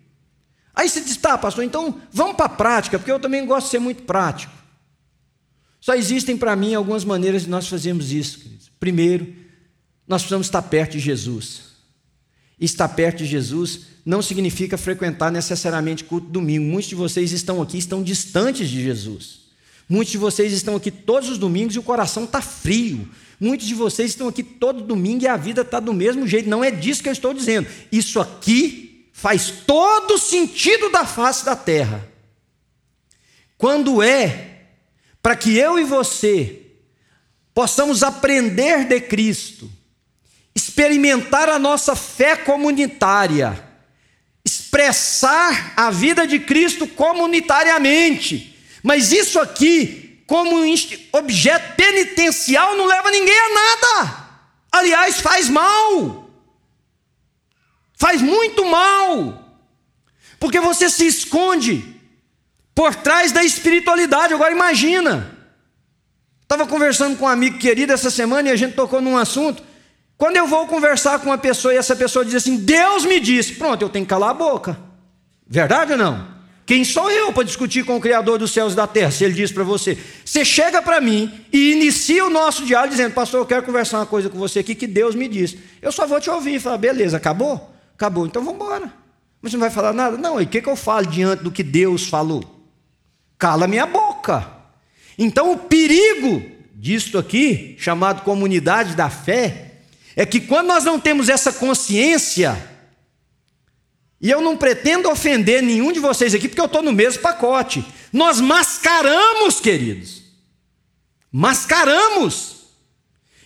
Aí 0.76 0.88
você 0.88 1.02
diz, 1.02 1.18
tá, 1.18 1.38
pastor, 1.38 1.64
então 1.64 2.00
vamos 2.12 2.36
para 2.36 2.46
a 2.46 2.50
prática, 2.50 3.00
porque 3.00 3.12
eu 3.12 3.20
também 3.20 3.46
gosto 3.46 3.66
de 3.66 3.72
ser 3.72 3.80
muito 3.80 4.04
prático. 4.04 4.54
Só 5.80 5.96
existem 5.96 6.38
para 6.38 6.56
mim 6.56 6.76
algumas 6.76 7.04
maneiras 7.04 7.44
de 7.44 7.50
nós 7.50 7.68
fazermos 7.68 8.12
isso. 8.12 8.42
Primeiro, 8.80 9.34
nós 10.08 10.22
precisamos 10.22 10.48
estar 10.48 10.62
perto 10.62 10.92
de 10.92 11.00
Jesus. 11.00 11.62
Estar 12.60 12.90
perto 12.90 13.20
de 13.20 13.26
Jesus 13.26 13.82
não 14.06 14.22
significa 14.22 14.78
frequentar 14.78 15.32
necessariamente 15.32 16.04
culto 16.04 16.28
domingo. 16.28 16.66
Muitos 16.66 16.90
de 16.90 16.96
vocês 16.96 17.32
estão 17.32 17.62
aqui, 17.62 17.78
estão 17.78 18.04
distantes 18.04 18.70
de 18.70 18.84
Jesus. 18.84 19.48
Muitos 19.90 20.12
de 20.12 20.18
vocês 20.18 20.52
estão 20.52 20.76
aqui 20.76 20.92
todos 20.92 21.30
os 21.30 21.38
domingos 21.38 21.76
e 21.76 21.80
o 21.80 21.84
coração 21.84 22.26
está 22.26 22.42
frio. 22.42 23.08
Muitos 23.40 23.68
de 23.68 23.76
vocês 23.76 24.12
estão 24.12 24.28
aqui 24.28 24.42
todo 24.42 24.84
domingo 24.84 25.24
e 25.24 25.28
a 25.28 25.38
vida 25.38 25.62
está 25.62 25.80
do 25.80 25.94
mesmo 25.94 26.28
jeito. 26.28 26.50
Não 26.50 26.64
é 26.64 26.72
disso 26.72 27.04
que 27.04 27.10
eu 27.10 27.14
estou 27.14 27.34
dizendo. 27.34 27.68
Isso 27.92 28.20
aqui 28.20 29.10
faz 29.14 29.52
todo 29.66 30.18
sentido 30.18 30.90
da 30.90 31.06
face 31.06 31.46
da 31.46 31.56
terra. 31.56 32.08
Quando 33.58 34.02
é 34.02 34.62
para 35.22 35.36
que 35.36 35.58
eu 35.58 35.80
e 35.80 35.84
você 35.84 36.62
possamos 37.54 38.04
aprender 38.04 38.88
de 38.88 39.02
Cristo, 39.02 39.70
experimentar 40.56 41.50
a 41.50 41.60
nossa 41.60 41.96
fé 41.96 42.36
comunitária, 42.36 43.64
expressar 44.46 45.74
a 45.76 45.90
vida 45.90 46.26
de 46.26 46.40
Cristo 46.40 46.88
comunitariamente. 46.88 48.56
Mas 48.84 49.12
isso 49.12 49.40
aqui, 49.40 50.07
como 50.28 50.58
objeto 51.14 51.76
penitencial, 51.78 52.76
não 52.76 52.86
leva 52.86 53.10
ninguém 53.10 53.40
a 53.40 53.54
nada. 53.54 54.28
Aliás, 54.70 55.22
faz 55.22 55.48
mal. 55.48 56.30
Faz 57.96 58.22
muito 58.22 58.66
mal. 58.66 59.42
Porque 60.38 60.60
você 60.60 60.90
se 60.90 61.08
esconde 61.08 61.96
por 62.76 62.94
trás 62.94 63.32
da 63.32 63.44
espiritualidade. 63.44 64.34
Agora 64.34 64.52
imagina. 64.52 65.36
Estava 66.44 66.68
conversando 66.68 67.18
com 67.18 67.26
um 67.26 67.30
amigo 67.30 67.58
querido 67.58 67.94
essa 67.94 68.12
semana 68.12 68.50
e 68.50 68.52
a 68.52 68.56
gente 68.56 68.76
tocou 68.76 69.02
num 69.02 69.18
assunto. 69.18 69.64
Quando 70.18 70.38
eu 70.38 70.46
vou 70.46 70.68
conversar 70.68 71.20
com 71.20 71.28
uma 71.28 71.38
pessoa 71.38 71.74
e 71.74 71.78
essa 71.78 71.96
pessoa 71.96 72.26
diz 72.26 72.36
assim: 72.36 72.58
Deus 72.58 73.06
me 73.06 73.20
disse, 73.20 73.56
pronto, 73.56 73.82
eu 73.82 73.90
tenho 73.90 74.06
que 74.06 74.10
calar 74.10 74.32
a 74.32 74.34
boca. 74.34 74.78
Verdade 75.48 75.94
ou 75.94 75.98
não? 75.98 76.37
Quem 76.68 76.84
sou 76.84 77.10
eu 77.10 77.34
para 77.34 77.44
discutir 77.44 77.84
com 77.84 77.96
o 77.96 78.02
Criador 78.02 78.38
dos 78.38 78.52
céus 78.52 78.74
e 78.74 78.76
da 78.76 78.86
terra, 78.86 79.10
se 79.10 79.24
ele 79.24 79.34
diz 79.34 79.52
para 79.52 79.64
você? 79.64 79.98
Você 80.24 80.46
chega 80.46 80.82
para 80.82 81.02
mim 81.02 81.32
e 81.52 81.72
inicia 81.72 82.24
o 82.26 82.30
nosso 82.30 82.64
diálogo 82.64 82.92
dizendo: 82.92 83.14
Pastor, 83.14 83.40
eu 83.40 83.46
quero 83.46 83.64
conversar 83.64 83.98
uma 83.98 84.06
coisa 84.06 84.30
com 84.30 84.38
você 84.38 84.60
aqui 84.60 84.76
que 84.76 84.86
Deus 84.86 85.16
me 85.16 85.28
disse. 85.28 85.58
Eu 85.82 85.92
só 85.92 86.06
vou 86.06 86.22
te 86.22 86.30
ouvir 86.30 86.56
e 86.56 86.60
falar: 86.60 86.78
Beleza, 86.78 87.18
acabou? 87.18 87.74
Acabou, 87.96 88.28
então 88.28 88.44
vamos 88.44 88.62
embora. 88.62 88.94
Mas 89.42 89.52
você 89.52 89.58
não 89.58 89.62
vai 89.62 89.72
falar 89.72 89.94
nada? 89.94 90.18
Não, 90.18 90.40
e 90.40 90.44
o 90.44 90.48
que, 90.48 90.62
que 90.62 90.70
eu 90.70 90.76
falo 90.76 91.08
diante 91.08 91.42
do 91.42 91.52
que 91.52 91.64
Deus 91.64 92.08
falou? 92.08 92.58
cala 93.38 93.68
minha 93.68 93.86
boca. 93.86 94.48
Então, 95.18 95.52
o 95.52 95.58
perigo 95.58 96.44
disto 96.76 97.18
aqui, 97.18 97.76
chamado 97.80 98.24
comunidade 98.24 98.96
da 98.96 99.10
fé, 99.10 99.72
é 100.16 100.26
que 100.26 100.40
quando 100.40 100.68
nós 100.68 100.84
não 100.84 101.00
temos 101.00 101.30
essa 101.30 101.52
consciência, 101.52 102.58
e 104.20 104.30
eu 104.30 104.42
não 104.42 104.58
pretendo 104.58 105.10
ofender 105.10 105.62
nenhum 105.62 105.92
de 105.92 106.00
vocês 106.00 106.34
aqui, 106.34 106.48
porque 106.48 106.62
eu 106.62 106.66
estou 106.66 106.82
no 106.82 106.92
mesmo 106.92 107.22
pacote, 107.22 107.86
nós 108.12 108.42
mascaramos, 108.42 109.60
queridos, 109.60 110.24
mascaramos. 111.32 112.58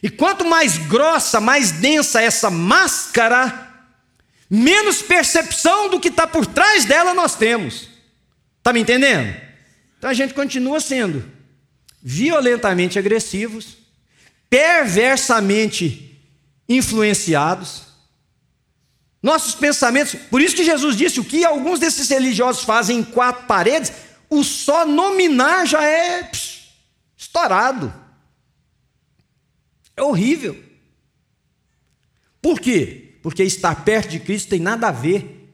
E 0.03 0.09
quanto 0.09 0.43
mais 0.45 0.77
grossa, 0.77 1.39
mais 1.39 1.71
densa 1.71 2.21
essa 2.21 2.49
máscara, 2.49 3.69
menos 4.49 5.01
percepção 5.01 5.89
do 5.89 5.99
que 5.99 6.07
está 6.07 6.25
por 6.25 6.45
trás 6.45 6.85
dela 6.85 7.13
nós 7.13 7.35
temos. 7.35 7.89
Está 8.57 8.73
me 8.73 8.79
entendendo? 8.79 9.35
Então 9.97 10.09
a 10.09 10.13
gente 10.13 10.33
continua 10.33 10.79
sendo 10.79 11.23
violentamente 12.01 12.97
agressivos, 12.97 13.77
perversamente 14.49 16.19
influenciados. 16.67 17.83
Nossos 19.21 19.53
pensamentos, 19.53 20.15
por 20.29 20.41
isso 20.41 20.55
que 20.55 20.63
Jesus 20.63 20.95
disse: 20.95 21.19
o 21.19 21.25
que 21.25 21.45
alguns 21.45 21.79
desses 21.79 22.09
religiosos 22.09 22.63
fazem 22.63 22.99
em 22.99 23.03
quatro 23.03 23.45
paredes, 23.45 23.91
o 24.29 24.43
só 24.43 24.85
nominar 24.85 25.65
já 25.65 25.83
é 25.83 26.23
pss, 26.23 26.61
estourado. 27.15 27.93
É 29.95 30.01
horrível. 30.01 30.57
Por 32.41 32.59
quê? 32.59 33.19
Porque 33.21 33.43
estar 33.43 33.85
perto 33.85 34.09
de 34.09 34.19
Cristo 34.19 34.49
tem 34.49 34.59
nada 34.59 34.87
a 34.87 34.91
ver 34.91 35.53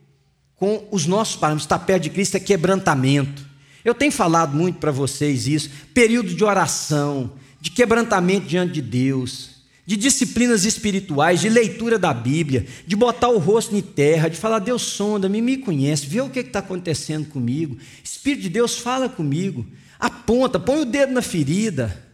com 0.56 0.88
os 0.90 1.04
nossos 1.06 1.36
parâmetros. 1.36 1.64
Estar 1.64 1.78
perto 1.80 2.04
de 2.04 2.10
Cristo 2.10 2.36
é 2.36 2.40
quebrantamento. 2.40 3.46
Eu 3.84 3.94
tenho 3.94 4.12
falado 4.12 4.54
muito 4.54 4.78
para 4.78 4.90
vocês 4.90 5.46
isso, 5.46 5.70
período 5.92 6.34
de 6.34 6.44
oração, 6.44 7.32
de 7.60 7.70
quebrantamento 7.70 8.46
diante 8.46 8.74
de 8.74 8.82
Deus, 8.82 9.57
de 9.88 9.96
disciplinas 9.96 10.66
espirituais, 10.66 11.40
de 11.40 11.48
leitura 11.48 11.98
da 11.98 12.12
Bíblia, 12.12 12.66
de 12.86 12.94
botar 12.94 13.30
o 13.30 13.38
rosto 13.38 13.74
em 13.74 13.80
terra, 13.80 14.28
de 14.28 14.36
falar, 14.36 14.58
Deus 14.58 14.82
sonda-me, 14.82 15.40
me 15.40 15.56
conhece, 15.56 16.06
vê 16.06 16.20
o 16.20 16.28
que 16.28 16.40
está 16.40 16.58
acontecendo 16.58 17.26
comigo. 17.30 17.78
Espírito 18.04 18.42
de 18.42 18.48
Deus 18.50 18.76
fala 18.76 19.08
comigo, 19.08 19.66
aponta, 19.98 20.60
põe 20.60 20.82
o 20.82 20.84
dedo 20.84 21.14
na 21.14 21.22
ferida. 21.22 22.06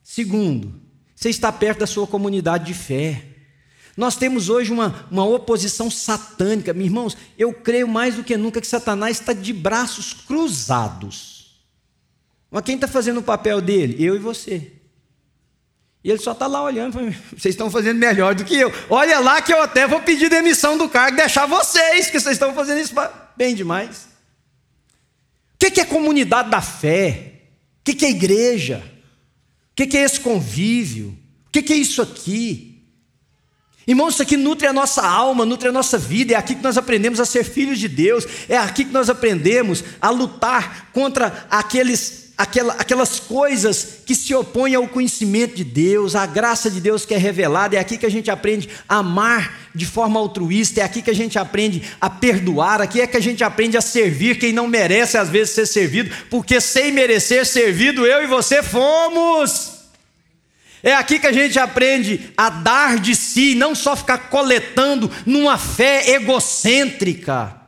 Segundo, 0.00 0.80
você 1.12 1.28
está 1.28 1.50
perto 1.50 1.80
da 1.80 1.88
sua 1.88 2.06
comunidade 2.06 2.66
de 2.66 2.74
fé. 2.74 3.24
Nós 3.96 4.14
temos 4.14 4.48
hoje 4.48 4.70
uma, 4.70 5.08
uma 5.10 5.24
oposição 5.24 5.90
satânica. 5.90 6.72
Meus 6.72 6.86
irmãos, 6.86 7.16
eu 7.36 7.52
creio 7.52 7.88
mais 7.88 8.14
do 8.14 8.22
que 8.22 8.36
nunca 8.36 8.60
que 8.60 8.66
Satanás 8.68 9.18
está 9.18 9.32
de 9.32 9.52
braços 9.52 10.12
cruzados. 10.12 11.64
Mas 12.48 12.62
quem 12.62 12.76
está 12.76 12.86
fazendo 12.86 13.18
o 13.18 13.24
papel 13.24 13.60
dele? 13.60 13.96
Eu 13.98 14.14
e 14.14 14.20
você. 14.20 14.83
E 16.04 16.10
ele 16.10 16.18
só 16.18 16.32
está 16.32 16.46
lá 16.46 16.62
olhando, 16.62 16.92
vocês 17.30 17.54
estão 17.54 17.70
fazendo 17.70 17.98
melhor 17.98 18.34
do 18.34 18.44
que 18.44 18.54
eu. 18.54 18.70
Olha 18.90 19.20
lá 19.20 19.40
que 19.40 19.50
eu 19.50 19.62
até 19.62 19.88
vou 19.88 20.02
pedir 20.02 20.28
demissão 20.28 20.76
do 20.76 20.86
cargo 20.86 21.16
deixar 21.16 21.46
vocês, 21.46 22.10
que 22.10 22.20
vocês 22.20 22.34
estão 22.34 22.52
fazendo 22.52 22.80
isso 22.80 22.94
bem 23.34 23.54
demais. 23.54 24.06
O 25.54 25.58
que 25.58 25.80
é 25.80 25.84
comunidade 25.84 26.50
da 26.50 26.60
fé? 26.60 27.32
O 27.80 27.84
que 27.84 28.04
é 28.04 28.10
igreja? 28.10 28.84
O 29.72 29.74
que 29.74 29.96
é 29.96 30.02
esse 30.02 30.20
convívio? 30.20 31.18
O 31.46 31.50
que 31.50 31.72
é 31.72 31.76
isso 31.76 32.02
aqui? 32.02 32.82
Irmãos, 33.86 34.14
isso 34.14 34.22
aqui 34.22 34.36
nutre 34.36 34.66
a 34.66 34.74
nossa 34.74 35.06
alma, 35.06 35.46
nutre 35.46 35.68
a 35.68 35.72
nossa 35.72 35.96
vida, 35.96 36.34
é 36.34 36.36
aqui 36.36 36.54
que 36.54 36.62
nós 36.62 36.76
aprendemos 36.76 37.18
a 37.18 37.24
ser 37.24 37.44
filhos 37.44 37.78
de 37.78 37.88
Deus, 37.88 38.26
é 38.48 38.56
aqui 38.56 38.84
que 38.84 38.92
nós 38.92 39.08
aprendemos 39.08 39.82
a 40.00 40.10
lutar 40.10 40.90
contra 40.92 41.46
aqueles 41.50 42.23
aquela, 42.36 42.74
aquelas 42.74 43.20
coisas 43.20 44.00
que 44.04 44.14
se 44.14 44.34
opõem 44.34 44.74
ao 44.74 44.88
conhecimento 44.88 45.54
de 45.54 45.64
Deus, 45.64 46.14
à 46.14 46.26
graça 46.26 46.70
de 46.70 46.80
Deus 46.80 47.04
que 47.04 47.14
é 47.14 47.16
revelada. 47.16 47.76
É 47.76 47.78
aqui 47.78 47.96
que 47.96 48.06
a 48.06 48.10
gente 48.10 48.30
aprende 48.30 48.68
a 48.88 48.96
amar 48.96 49.70
de 49.74 49.86
forma 49.86 50.20
altruísta, 50.20 50.80
é 50.80 50.84
aqui 50.84 51.02
que 51.02 51.10
a 51.10 51.14
gente 51.14 51.38
aprende 51.38 51.82
a 52.00 52.08
perdoar, 52.08 52.80
aqui 52.80 53.00
é 53.00 53.06
que 53.06 53.16
a 53.16 53.22
gente 53.22 53.42
aprende 53.42 53.76
a 53.76 53.80
servir 53.80 54.38
quem 54.38 54.52
não 54.52 54.68
merece 54.68 55.16
às 55.16 55.28
vezes 55.28 55.54
ser 55.54 55.66
servido, 55.66 56.14
porque 56.30 56.60
sem 56.60 56.92
merecer 56.92 57.44
servido 57.44 58.06
eu 58.06 58.22
e 58.22 58.26
você 58.26 58.62
fomos. 58.62 59.72
É 60.82 60.94
aqui 60.94 61.18
que 61.18 61.26
a 61.26 61.32
gente 61.32 61.58
aprende 61.58 62.30
a 62.36 62.50
dar 62.50 62.98
de 62.98 63.16
si, 63.16 63.54
não 63.54 63.74
só 63.74 63.96
ficar 63.96 64.28
coletando 64.28 65.10
numa 65.24 65.56
fé 65.56 66.10
egocêntrica 66.10 67.63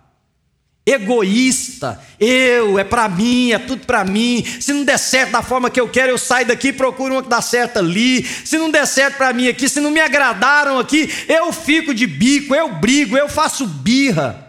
egoísta. 0.87 2.01
Eu, 2.21 2.79
é 2.79 2.85
para 2.85 3.09
mim, 3.09 3.51
é 3.51 3.59
tudo 3.59 3.85
para 3.85 4.05
mim. 4.05 4.45
Se 4.61 4.73
não 4.73 4.85
der 4.85 4.99
certo 4.99 5.33
da 5.33 5.43
forma 5.43 5.69
que 5.69 5.81
eu 5.81 5.89
quero, 5.89 6.13
eu 6.13 6.19
saio 6.19 6.47
daqui 6.47 6.69
e 6.69 6.73
procuro 6.73 7.15
uma 7.15 7.23
que 7.25 7.29
dá 7.29 7.43
certo 7.43 7.79
ali. 7.79 8.25
Se 8.25 8.57
não 8.57 8.71
der 8.71 8.87
certo 8.87 9.17
para 9.17 9.33
mim 9.33 9.49
aqui, 9.49 9.69
se 9.69 9.81
não 9.81 9.91
me 9.91 9.99
agradaram 9.99 10.79
aqui, 10.79 11.11
eu 11.29 11.53
fico 11.53 11.93
de 11.93 12.07
bico, 12.07 12.55
eu 12.55 12.77
brigo, 12.77 13.17
eu 13.17 13.29
faço 13.29 13.67
birra. 13.67 14.45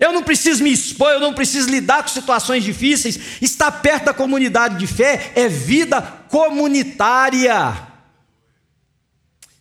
Eu 0.00 0.12
não 0.12 0.22
preciso 0.22 0.62
me 0.62 0.72
expor, 0.72 1.10
eu 1.12 1.20
não 1.20 1.34
preciso 1.34 1.70
lidar 1.70 2.02
com 2.02 2.08
situações 2.08 2.64
difíceis. 2.64 3.18
Estar 3.40 3.70
perto 3.70 4.06
da 4.06 4.14
comunidade 4.14 4.76
de 4.76 4.86
fé 4.86 5.32
é 5.36 5.48
vida 5.48 6.02
comunitária. 6.28 7.86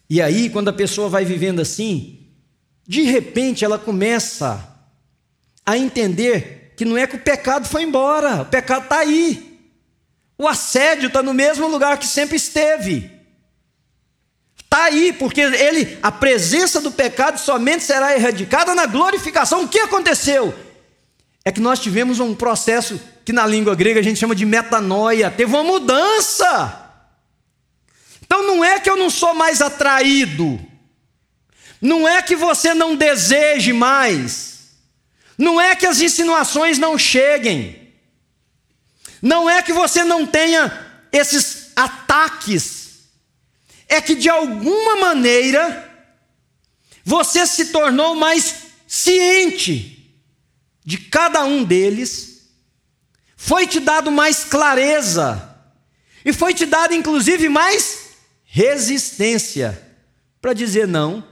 E 0.09 0.21
aí, 0.21 0.49
quando 0.49 0.69
a 0.69 0.73
pessoa 0.73 1.09
vai 1.09 1.25
vivendo 1.25 1.59
assim, 1.59 2.19
de 2.87 3.01
repente 3.03 3.65
ela 3.65 3.77
começa 3.77 4.76
a 5.67 5.77
entender 5.77 6.73
que 6.77 6.85
não 6.85 6.97
é 6.97 7.05
que 7.05 7.17
o 7.17 7.19
pecado 7.19 7.67
foi 7.67 7.83
embora, 7.83 8.43
o 8.43 8.45
pecado 8.45 8.83
está 8.83 8.99
aí. 8.99 9.59
O 10.37 10.47
assédio 10.47 11.07
está 11.07 11.21
no 11.21 11.33
mesmo 11.33 11.67
lugar 11.67 11.97
que 11.97 12.07
sempre 12.07 12.37
esteve. 12.37 13.11
Está 14.57 14.85
aí, 14.85 15.11
porque 15.11 15.41
ele, 15.41 15.97
a 16.01 16.09
presença 16.09 16.79
do 16.79 16.91
pecado 16.91 17.37
somente 17.37 17.83
será 17.83 18.15
erradicada 18.15 18.73
na 18.73 18.85
glorificação. 18.85 19.63
O 19.63 19.67
que 19.67 19.79
aconteceu? 19.79 20.53
É 21.43 21.51
que 21.51 21.59
nós 21.59 21.79
tivemos 21.79 22.21
um 22.21 22.33
processo 22.33 23.01
que 23.25 23.33
na 23.33 23.45
língua 23.45 23.75
grega 23.75 23.99
a 23.99 24.03
gente 24.03 24.19
chama 24.19 24.35
de 24.35 24.45
metanoia, 24.45 25.29
teve 25.29 25.51
uma 25.51 25.63
mudança. 25.63 26.91
Então 28.21 28.43
não 28.43 28.63
é 28.63 28.79
que 28.79 28.89
eu 28.89 28.95
não 28.95 29.09
sou 29.09 29.33
mais 29.33 29.61
atraído, 29.61 30.59
não 31.81 32.07
é 32.07 32.21
que 32.21 32.35
você 32.37 32.73
não 32.73 32.95
deseje 32.95 33.73
mais, 33.73 34.56
não 35.37 35.61
é 35.61 35.75
que 35.75 35.85
as 35.85 36.01
insinuações 36.01 36.79
não 36.79 36.97
cheguem. 36.97 37.93
Não 39.21 39.49
é 39.49 39.61
que 39.61 39.71
você 39.71 40.03
não 40.03 40.25
tenha 40.25 41.05
esses 41.11 41.71
ataques. 41.75 43.07
É 43.87 44.01
que 44.01 44.15
de 44.15 44.29
alguma 44.29 44.97
maneira 44.97 45.83
você 47.03 47.45
se 47.45 47.67
tornou 47.67 48.15
mais 48.15 48.67
ciente 48.87 50.11
de 50.83 50.97
cada 50.97 51.43
um 51.45 51.63
deles. 51.63 52.49
Foi 53.35 53.67
te 53.67 53.79
dado 53.79 54.11
mais 54.11 54.43
clareza. 54.43 55.55
E 56.25 56.33
foi 56.33 56.53
te 56.53 56.65
dado 56.65 56.93
inclusive 56.93 57.47
mais 57.47 58.07
resistência 58.43 59.81
para 60.41 60.53
dizer 60.53 60.87
não. 60.87 61.23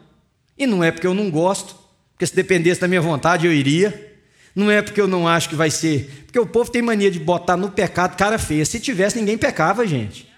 E 0.58 0.68
não 0.68 0.84
é 0.84 0.92
porque 0.92 1.08
eu 1.08 1.14
não 1.14 1.30
gosto, 1.30 1.76
porque 2.16 2.26
se 2.26 2.36
dependesse 2.36 2.80
da 2.80 2.88
minha 2.88 3.02
vontade 3.02 3.46
eu 3.46 3.52
iria. 3.52 4.14
Não 4.56 4.72
é 4.72 4.82
porque 4.82 5.02
eu 5.02 5.08
não 5.08 5.28
acho 5.28 5.50
que 5.50 5.56
vai 5.56 5.70
ser. 5.70 6.24
Porque 6.26 6.40
o 6.40 6.48
povo 6.48 6.72
tem 6.72 6.82
mania 6.82 7.12
de 7.12 7.20
botar 7.20 7.58
no 7.58 7.70
pecado 7.70 8.16
cara 8.16 8.40
feia. 8.40 8.66
Se 8.66 8.80
tivesse, 8.80 9.18
ninguém 9.18 9.38
pecava, 9.38 9.86
gente. 9.86 10.32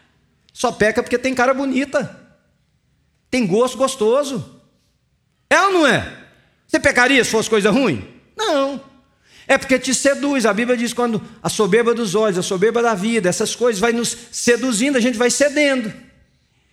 Só 0.51 0.71
peca 0.71 1.03
porque 1.03 1.19
tem 1.19 1.35
cara 1.35 1.53
bonita. 1.53 2.19
Tem 3.29 3.45
gosto 3.45 3.77
gostoso. 3.77 4.59
É 5.47 5.61
ou 5.61 5.71
não 5.71 5.87
é? 5.87 6.17
Você 6.67 6.79
pecaria 6.79 7.23
se 7.23 7.29
fosse 7.29 7.47
coisa 7.47 7.69
ruim? 7.69 8.07
Não. 8.35 8.81
É 9.47 9.55
porque 9.55 9.77
te 9.77 9.93
seduz. 9.93 10.47
A 10.47 10.53
Bíblia 10.53 10.75
diz 10.75 10.93
quando 10.93 11.21
a 11.43 11.47
soberba 11.47 11.93
dos 11.93 12.15
olhos, 12.15 12.39
a 12.39 12.43
soberba 12.43 12.81
da 12.81 12.95
vida, 12.95 13.29
essas 13.29 13.55
coisas 13.55 13.79
vai 13.79 13.91
nos 13.91 14.17
seduzindo, 14.31 14.97
a 14.97 15.01
gente 15.01 15.17
vai 15.17 15.29
cedendo. 15.29 15.93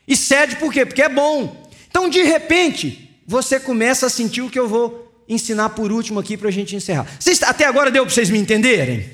E 0.08 0.16
cede 0.16 0.56
por 0.56 0.72
quê? 0.72 0.86
Porque 0.86 1.02
é 1.02 1.10
bom. 1.10 1.70
Então, 1.90 2.08
de 2.08 2.22
repente, 2.22 3.03
você 3.26 3.58
começa 3.58 4.06
a 4.06 4.10
sentir 4.10 4.42
o 4.42 4.50
que 4.50 4.58
eu 4.58 4.68
vou 4.68 5.24
ensinar 5.28 5.70
por 5.70 5.90
último 5.90 6.20
aqui 6.20 6.36
para 6.36 6.48
a 6.48 6.52
gente 6.52 6.76
encerrar. 6.76 7.06
Vocês, 7.18 7.42
até 7.42 7.64
agora 7.64 7.90
deu 7.90 8.04
para 8.04 8.14
vocês 8.14 8.30
me 8.30 8.38
entenderem? 8.38 9.08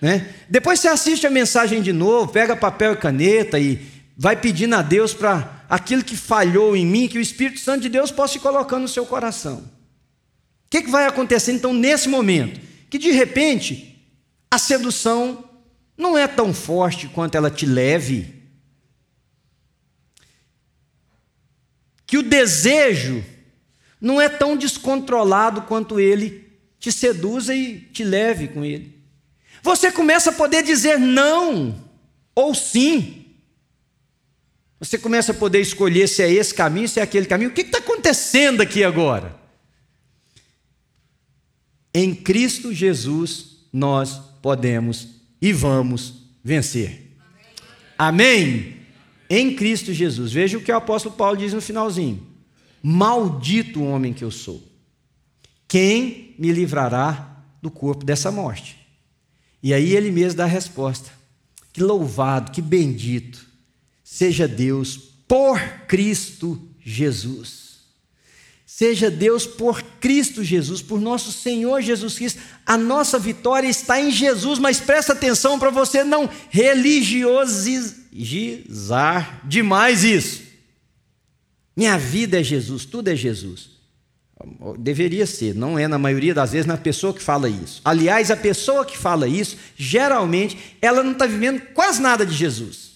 Né? 0.00 0.34
Depois 0.48 0.80
você 0.80 0.88
assiste 0.88 1.26
a 1.26 1.30
mensagem 1.30 1.82
de 1.82 1.92
novo, 1.92 2.32
pega 2.32 2.56
papel 2.56 2.94
e 2.94 2.96
caneta 2.96 3.58
e 3.58 3.78
vai 4.16 4.36
pedindo 4.36 4.74
a 4.74 4.82
Deus 4.82 5.12
para 5.12 5.64
aquilo 5.68 6.02
que 6.02 6.16
falhou 6.16 6.74
em 6.74 6.86
mim, 6.86 7.08
que 7.08 7.18
o 7.18 7.22
Espírito 7.22 7.60
Santo 7.60 7.82
de 7.82 7.88
Deus 7.88 8.10
possa 8.10 8.38
ir 8.38 8.40
colocando 8.40 8.82
no 8.82 8.88
seu 8.88 9.04
coração. 9.04 9.58
O 9.58 10.70
que, 10.70 10.82
que 10.82 10.90
vai 10.90 11.06
acontecer 11.06 11.52
então 11.52 11.72
nesse 11.72 12.08
momento? 12.08 12.60
Que 12.88 12.98
de 12.98 13.10
repente 13.10 13.90
a 14.50 14.58
sedução 14.58 15.44
não 15.96 16.16
é 16.16 16.26
tão 16.26 16.54
forte 16.54 17.08
quanto 17.08 17.34
ela 17.34 17.50
te 17.50 17.66
leve. 17.66 18.40
Que 22.06 22.16
o 22.18 22.22
desejo 22.22 23.22
não 24.00 24.20
é 24.20 24.28
tão 24.28 24.56
descontrolado 24.56 25.62
quanto 25.62 26.00
ele 26.00 26.48
te 26.78 26.90
seduza 26.90 27.54
e 27.54 27.80
te 27.80 28.02
leve 28.02 28.48
com 28.48 28.64
ele. 28.64 28.98
Você 29.62 29.92
começa 29.92 30.30
a 30.30 30.32
poder 30.32 30.62
dizer 30.62 30.98
não 30.98 31.84
ou 32.34 32.54
sim. 32.54 33.26
Você 34.78 34.96
começa 34.96 35.32
a 35.32 35.34
poder 35.34 35.60
escolher 35.60 36.08
se 36.08 36.22
é 36.22 36.32
esse 36.32 36.54
caminho, 36.54 36.88
se 36.88 36.98
é 36.98 37.02
aquele 37.02 37.26
caminho. 37.26 37.50
O 37.50 37.52
que 37.52 37.60
está 37.60 37.78
acontecendo 37.78 38.62
aqui 38.62 38.82
agora? 38.82 39.38
Em 41.92 42.14
Cristo 42.14 42.72
Jesus 42.72 43.66
nós 43.70 44.18
podemos 44.40 45.08
e 45.42 45.52
vamos 45.52 46.14
vencer. 46.42 47.14
Amém? 47.98 48.42
Amém? 48.42 48.76
Em 49.28 49.54
Cristo 49.54 49.92
Jesus. 49.92 50.32
Veja 50.32 50.56
o 50.56 50.62
que 50.62 50.72
o 50.72 50.76
apóstolo 50.76 51.14
Paulo 51.14 51.36
diz 51.36 51.52
no 51.52 51.60
finalzinho. 51.60 52.29
Maldito 52.82 53.80
o 53.80 53.86
homem 53.86 54.12
que 54.12 54.24
eu 54.24 54.30
sou. 54.30 54.62
Quem 55.68 56.34
me 56.38 56.52
livrará 56.52 57.44
do 57.62 57.70
corpo 57.70 58.04
dessa 58.04 58.30
morte? 58.30 58.78
E 59.62 59.74
aí 59.74 59.94
ele 59.94 60.10
mesmo 60.10 60.38
dá 60.38 60.44
a 60.44 60.48
resposta. 60.48 61.10
Que 61.72 61.82
louvado, 61.82 62.50
que 62.50 62.60
bendito 62.60 63.46
seja 64.02 64.48
Deus 64.48 64.96
por 65.28 65.60
Cristo 65.86 66.60
Jesus. 66.80 67.70
Seja 68.66 69.08
Deus 69.10 69.46
por 69.46 69.80
Cristo 70.00 70.42
Jesus, 70.42 70.82
por 70.82 71.00
nosso 71.00 71.30
Senhor 71.30 71.80
Jesus 71.82 72.16
Cristo. 72.16 72.40
A 72.64 72.78
nossa 72.78 73.18
vitória 73.18 73.68
está 73.68 74.00
em 74.00 74.10
Jesus, 74.10 74.58
mas 74.58 74.80
presta 74.80 75.12
atenção 75.12 75.58
para 75.58 75.68
você 75.70 76.02
não 76.02 76.30
religiosizar 76.48 79.46
demais 79.46 80.02
isso. 80.02 80.49
Minha 81.76 81.96
vida 81.96 82.40
é 82.40 82.42
Jesus, 82.42 82.84
tudo 82.84 83.08
é 83.08 83.16
Jesus. 83.16 83.70
Deveria 84.78 85.26
ser, 85.26 85.54
não 85.54 85.78
é 85.78 85.86
na 85.86 85.98
maioria 85.98 86.32
das 86.34 86.52
vezes 86.52 86.66
na 86.66 86.76
pessoa 86.76 87.12
que 87.12 87.22
fala 87.22 87.48
isso. 87.48 87.80
Aliás, 87.84 88.30
a 88.30 88.36
pessoa 88.36 88.86
que 88.86 88.96
fala 88.96 89.28
isso, 89.28 89.56
geralmente, 89.76 90.76
ela 90.80 91.02
não 91.02 91.12
está 91.12 91.26
vivendo 91.26 91.60
quase 91.74 92.00
nada 92.00 92.24
de 92.24 92.34
Jesus. 92.34 92.90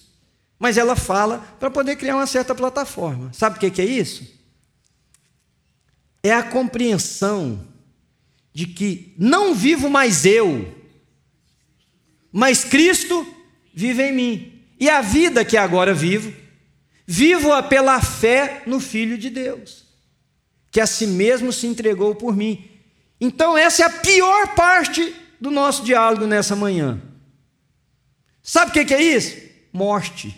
Mas 0.57 0.77
ela 0.77 0.95
fala 0.95 1.39
para 1.59 1.69
poder 1.69 1.97
criar 1.97 2.15
uma 2.15 2.25
certa 2.25 2.55
plataforma. 2.55 3.31
Sabe 3.33 3.57
o 3.57 3.71
que 3.71 3.81
é 3.81 3.85
isso? 3.85 4.23
É 6.23 6.31
a 6.33 6.41
compreensão 6.41 7.61
de 8.51 8.65
que 8.65 9.13
não 9.17 9.53
vivo 9.53 9.89
mais 9.89 10.25
eu, 10.25 10.73
mas 12.31 12.63
Cristo 12.63 13.27
vive 13.73 14.01
em 14.03 14.13
mim. 14.13 14.61
E 14.79 14.89
a 14.89 15.01
vida 15.01 15.45
que 15.45 15.57
agora 15.57 15.93
vivo, 15.93 16.33
Vivo-a 17.07 17.61
pela 17.61 18.01
fé 18.01 18.63
no 18.65 18.79
Filho 18.79 19.17
de 19.17 19.29
Deus, 19.29 19.85
que 20.71 20.81
a 20.81 20.87
si 20.87 21.05
mesmo 21.05 21.53
se 21.53 21.67
entregou 21.67 22.15
por 22.15 22.35
mim. 22.35 22.69
Então, 23.21 23.57
essa 23.57 23.83
é 23.83 23.85
a 23.85 23.89
pior 23.89 24.55
parte 24.55 25.15
do 25.39 25.51
nosso 25.51 25.83
diálogo 25.83 26.25
nessa 26.25 26.55
manhã. 26.55 27.01
Sabe 28.41 28.71
o 28.71 28.85
que 28.85 28.93
é 28.93 29.01
isso? 29.01 29.37
Morte. 29.71 30.35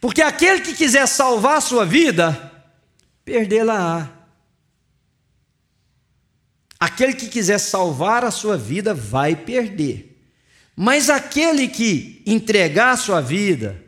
Porque 0.00 0.22
aquele 0.22 0.60
que 0.60 0.74
quiser 0.74 1.06
salvar 1.06 1.56
a 1.56 1.60
sua 1.60 1.86
vida, 1.86 2.52
perdê-la-á. 3.24 4.10
Aquele 6.78 7.14
que 7.14 7.28
quiser 7.28 7.58
salvar 7.58 8.24
a 8.24 8.30
sua 8.30 8.56
vida 8.56 8.92
vai 8.92 9.34
perder. 9.34 10.22
Mas 10.76 11.08
aquele 11.08 11.68
que 11.68 12.22
entregar 12.26 12.90
a 12.90 12.96
sua 12.96 13.20
vida, 13.20 13.83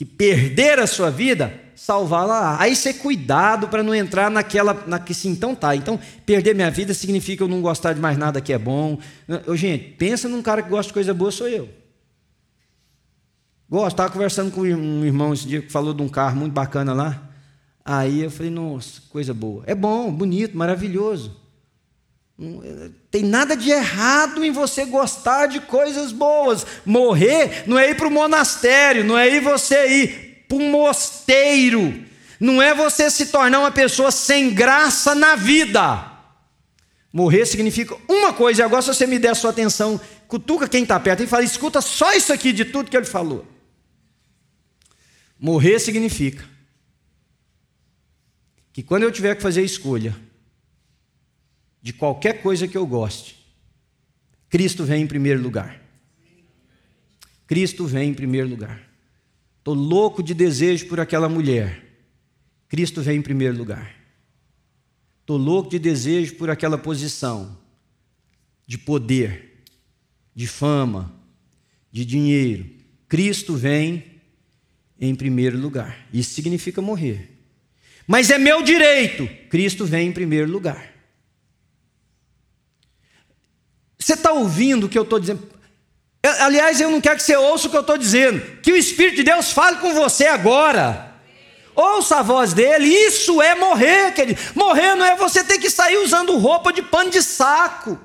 que 0.00 0.04
perder 0.06 0.78
a 0.78 0.86
sua 0.86 1.10
vida, 1.10 1.52
salvá-la. 1.76 2.58
Aí 2.58 2.74
você 2.74 2.94
cuidado 2.94 3.68
para 3.68 3.82
não 3.82 3.94
entrar 3.94 4.30
naquela, 4.30 4.72
na 4.86 4.98
que 4.98 5.12
sim, 5.12 5.28
então 5.28 5.54
tá. 5.54 5.76
Então, 5.76 6.00
perder 6.24 6.54
minha 6.54 6.70
vida 6.70 6.94
significa 6.94 7.44
eu 7.44 7.48
não 7.48 7.60
gostar 7.60 7.92
de 7.92 8.00
mais 8.00 8.16
nada 8.16 8.40
que 8.40 8.50
é 8.50 8.56
bom. 8.56 8.98
Eu, 9.46 9.54
gente, 9.54 9.96
pensa 9.98 10.26
num 10.26 10.40
cara 10.40 10.62
que 10.62 10.70
gosta 10.70 10.88
de 10.88 10.94
coisa 10.94 11.12
boa, 11.12 11.30
sou 11.30 11.46
eu. 11.46 11.68
Gosto, 13.68 13.88
estava 13.88 14.10
conversando 14.10 14.50
com 14.50 14.62
um 14.62 15.04
irmão 15.04 15.34
esse 15.34 15.46
dia 15.46 15.60
que 15.60 15.70
falou 15.70 15.92
de 15.92 16.00
um 16.00 16.08
carro 16.08 16.34
muito 16.34 16.54
bacana 16.54 16.94
lá. 16.94 17.28
Aí 17.84 18.22
eu 18.22 18.30
falei, 18.30 18.50
nossa, 18.50 19.02
coisa 19.10 19.34
boa. 19.34 19.64
É 19.66 19.74
bom, 19.74 20.10
bonito, 20.10 20.56
maravilhoso. 20.56 21.36
Não 22.40 22.62
tem 23.10 23.22
nada 23.22 23.54
de 23.54 23.68
errado 23.68 24.42
em 24.42 24.50
você 24.50 24.86
gostar 24.86 25.44
de 25.44 25.60
coisas 25.60 26.10
boas. 26.10 26.66
Morrer 26.86 27.64
não 27.66 27.78
é 27.78 27.90
ir 27.90 27.96
para 27.96 28.08
o 28.08 28.10
monastério, 28.10 29.04
não 29.04 29.18
é 29.18 29.28
ir 29.28 29.40
você 29.40 29.86
ir 29.86 30.46
para 30.48 30.56
um 30.56 30.70
mosteiro, 30.70 32.02
não 32.40 32.62
é 32.62 32.74
você 32.74 33.10
se 33.10 33.26
tornar 33.26 33.58
uma 33.58 33.70
pessoa 33.70 34.10
sem 34.10 34.54
graça 34.54 35.14
na 35.14 35.36
vida. 35.36 36.10
Morrer 37.12 37.44
significa 37.44 37.94
uma 38.08 38.32
coisa, 38.32 38.62
e 38.62 38.64
agora 38.64 38.80
se 38.80 38.88
você 38.88 39.06
me 39.06 39.18
der 39.18 39.32
a 39.32 39.34
sua 39.34 39.50
atenção, 39.50 40.00
cutuca 40.26 40.66
quem 40.66 40.84
está 40.84 40.98
perto 40.98 41.22
e 41.22 41.26
fala, 41.26 41.44
escuta 41.44 41.82
só 41.82 42.14
isso 42.14 42.32
aqui 42.32 42.54
de 42.54 42.64
tudo 42.64 42.90
que 42.90 42.96
ele 42.96 43.04
falou. 43.04 43.46
Morrer 45.38 45.78
significa 45.78 46.48
que 48.72 48.82
quando 48.82 49.02
eu 49.02 49.12
tiver 49.12 49.34
que 49.34 49.42
fazer 49.42 49.60
a 49.60 49.64
escolha 49.64 50.29
de 51.82 51.92
qualquer 51.92 52.42
coisa 52.42 52.68
que 52.68 52.76
eu 52.76 52.86
goste, 52.86 53.36
Cristo 54.48 54.84
vem 54.84 55.02
em 55.02 55.06
primeiro 55.06 55.40
lugar. 55.40 55.80
Cristo 57.46 57.86
vem 57.86 58.10
em 58.10 58.14
primeiro 58.14 58.48
lugar. 58.48 58.88
Estou 59.58 59.74
louco 59.74 60.22
de 60.22 60.34
desejo 60.34 60.86
por 60.86 61.00
aquela 61.00 61.28
mulher. 61.28 61.84
Cristo 62.68 63.02
vem 63.02 63.18
em 63.18 63.22
primeiro 63.22 63.56
lugar. 63.56 63.94
Estou 65.20 65.36
louco 65.36 65.70
de 65.70 65.78
desejo 65.78 66.34
por 66.36 66.50
aquela 66.50 66.78
posição 66.78 67.58
de 68.66 68.78
poder, 68.78 69.62
de 70.34 70.46
fama, 70.46 71.14
de 71.90 72.04
dinheiro. 72.04 72.68
Cristo 73.08 73.56
vem 73.56 74.04
em 75.00 75.14
primeiro 75.14 75.58
lugar. 75.58 76.06
Isso 76.12 76.34
significa 76.34 76.80
morrer. 76.80 77.30
Mas 78.06 78.30
é 78.30 78.38
meu 78.38 78.62
direito. 78.62 79.28
Cristo 79.48 79.84
vem 79.84 80.08
em 80.08 80.12
primeiro 80.12 80.50
lugar. 80.50 80.89
Você 84.00 84.14
está 84.14 84.32
ouvindo 84.32 84.86
o 84.86 84.88
que 84.88 84.98
eu 84.98 85.02
estou 85.02 85.20
dizendo? 85.20 85.46
Aliás, 86.40 86.80
eu 86.80 86.90
não 86.90 87.00
quero 87.00 87.16
que 87.16 87.22
você 87.22 87.36
ouça 87.36 87.66
o 87.66 87.70
que 87.70 87.76
eu 87.76 87.82
estou 87.82 87.98
dizendo. 87.98 88.40
Que 88.62 88.72
o 88.72 88.76
Espírito 88.76 89.16
de 89.16 89.24
Deus 89.24 89.52
fale 89.52 89.76
com 89.76 89.92
você 89.94 90.26
agora. 90.26 91.14
Ouça 91.74 92.16
a 92.16 92.22
voz 92.22 92.52
dele, 92.52 92.88
isso 92.88 93.40
é 93.40 93.54
morrer, 93.54 94.12
querido. 94.12 94.40
Morrer 94.54 94.94
não 94.94 95.04
é 95.04 95.16
você 95.16 95.44
ter 95.44 95.58
que 95.58 95.70
sair 95.70 95.98
usando 95.98 96.36
roupa 96.36 96.72
de 96.72 96.82
pano 96.82 97.10
de 97.10 97.22
saco. 97.22 97.98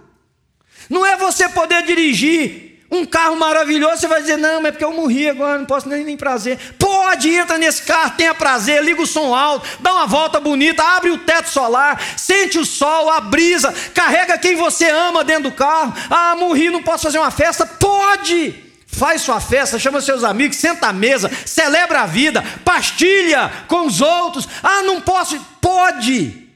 Não 0.89 1.05
é 1.05 1.17
você 1.17 1.49
poder 1.49 1.83
dirigir 1.83 2.74
um 2.91 3.05
carro 3.05 3.35
maravilhoso, 3.35 4.01
você 4.01 4.07
vai 4.07 4.21
dizer, 4.21 4.37
não, 4.37 4.61
mas 4.61 4.69
é 4.69 4.71
porque 4.71 4.85
eu 4.85 4.93
morri 4.93 5.29
agora, 5.29 5.57
não 5.57 5.65
posso 5.65 5.89
nem, 5.89 6.03
nem 6.03 6.15
prazer. 6.15 6.57
Pode, 6.77 7.29
entra 7.29 7.57
nesse 7.57 7.81
carro, 7.81 8.13
tenha 8.15 8.33
prazer, 8.33 8.83
liga 8.83 9.01
o 9.01 9.07
som 9.07 9.33
alto, 9.33 9.67
dá 9.79 9.93
uma 9.93 10.05
volta 10.05 10.39
bonita, 10.39 10.83
abre 10.83 11.09
o 11.09 11.17
teto 11.17 11.49
solar, 11.49 11.99
sente 12.15 12.59
o 12.59 12.65
sol, 12.65 13.09
a 13.09 13.19
brisa, 13.19 13.73
carrega 13.93 14.37
quem 14.37 14.55
você 14.55 14.89
ama 14.89 15.23
dentro 15.23 15.49
do 15.49 15.51
carro. 15.51 15.93
Ah, 16.09 16.35
morri, 16.35 16.69
não 16.69 16.83
posso 16.83 17.03
fazer 17.03 17.17
uma 17.17 17.31
festa. 17.31 17.65
Pode! 17.65 18.65
faz 18.95 19.23
sua 19.23 19.41
festa, 19.41 19.77
chama 19.77 19.99
seus 19.99 20.23
amigos, 20.23 20.55
senta 20.55 20.87
à 20.87 20.93
mesa, 20.93 21.29
celebra 21.45 22.03
a 22.03 22.05
vida, 22.05 22.41
pastilha 22.63 23.51
com 23.67 23.87
os 23.87 23.99
outros. 23.99 24.47
Ah, 24.63 24.83
não 24.83 25.01
posso. 25.01 25.37
Pode, 25.59 26.47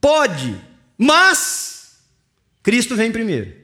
pode, 0.00 0.54
mas 0.96 1.96
Cristo 2.62 2.94
vem 2.94 3.10
primeiro. 3.10 3.63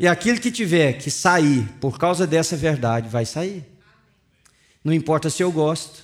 E 0.00 0.08
aquele 0.08 0.40
que 0.40 0.50
tiver 0.50 0.94
que 0.94 1.10
sair 1.10 1.68
por 1.78 1.98
causa 1.98 2.26
dessa 2.26 2.56
verdade, 2.56 3.06
vai 3.10 3.26
sair. 3.26 3.62
Não 4.82 4.94
importa 4.94 5.28
se 5.28 5.42
eu 5.42 5.52
gosto. 5.52 6.02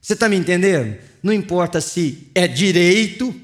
Você 0.00 0.12
está 0.12 0.28
me 0.28 0.36
entendendo? 0.36 0.96
Não 1.20 1.32
importa 1.32 1.80
se 1.80 2.30
é 2.36 2.46
direito 2.46 3.34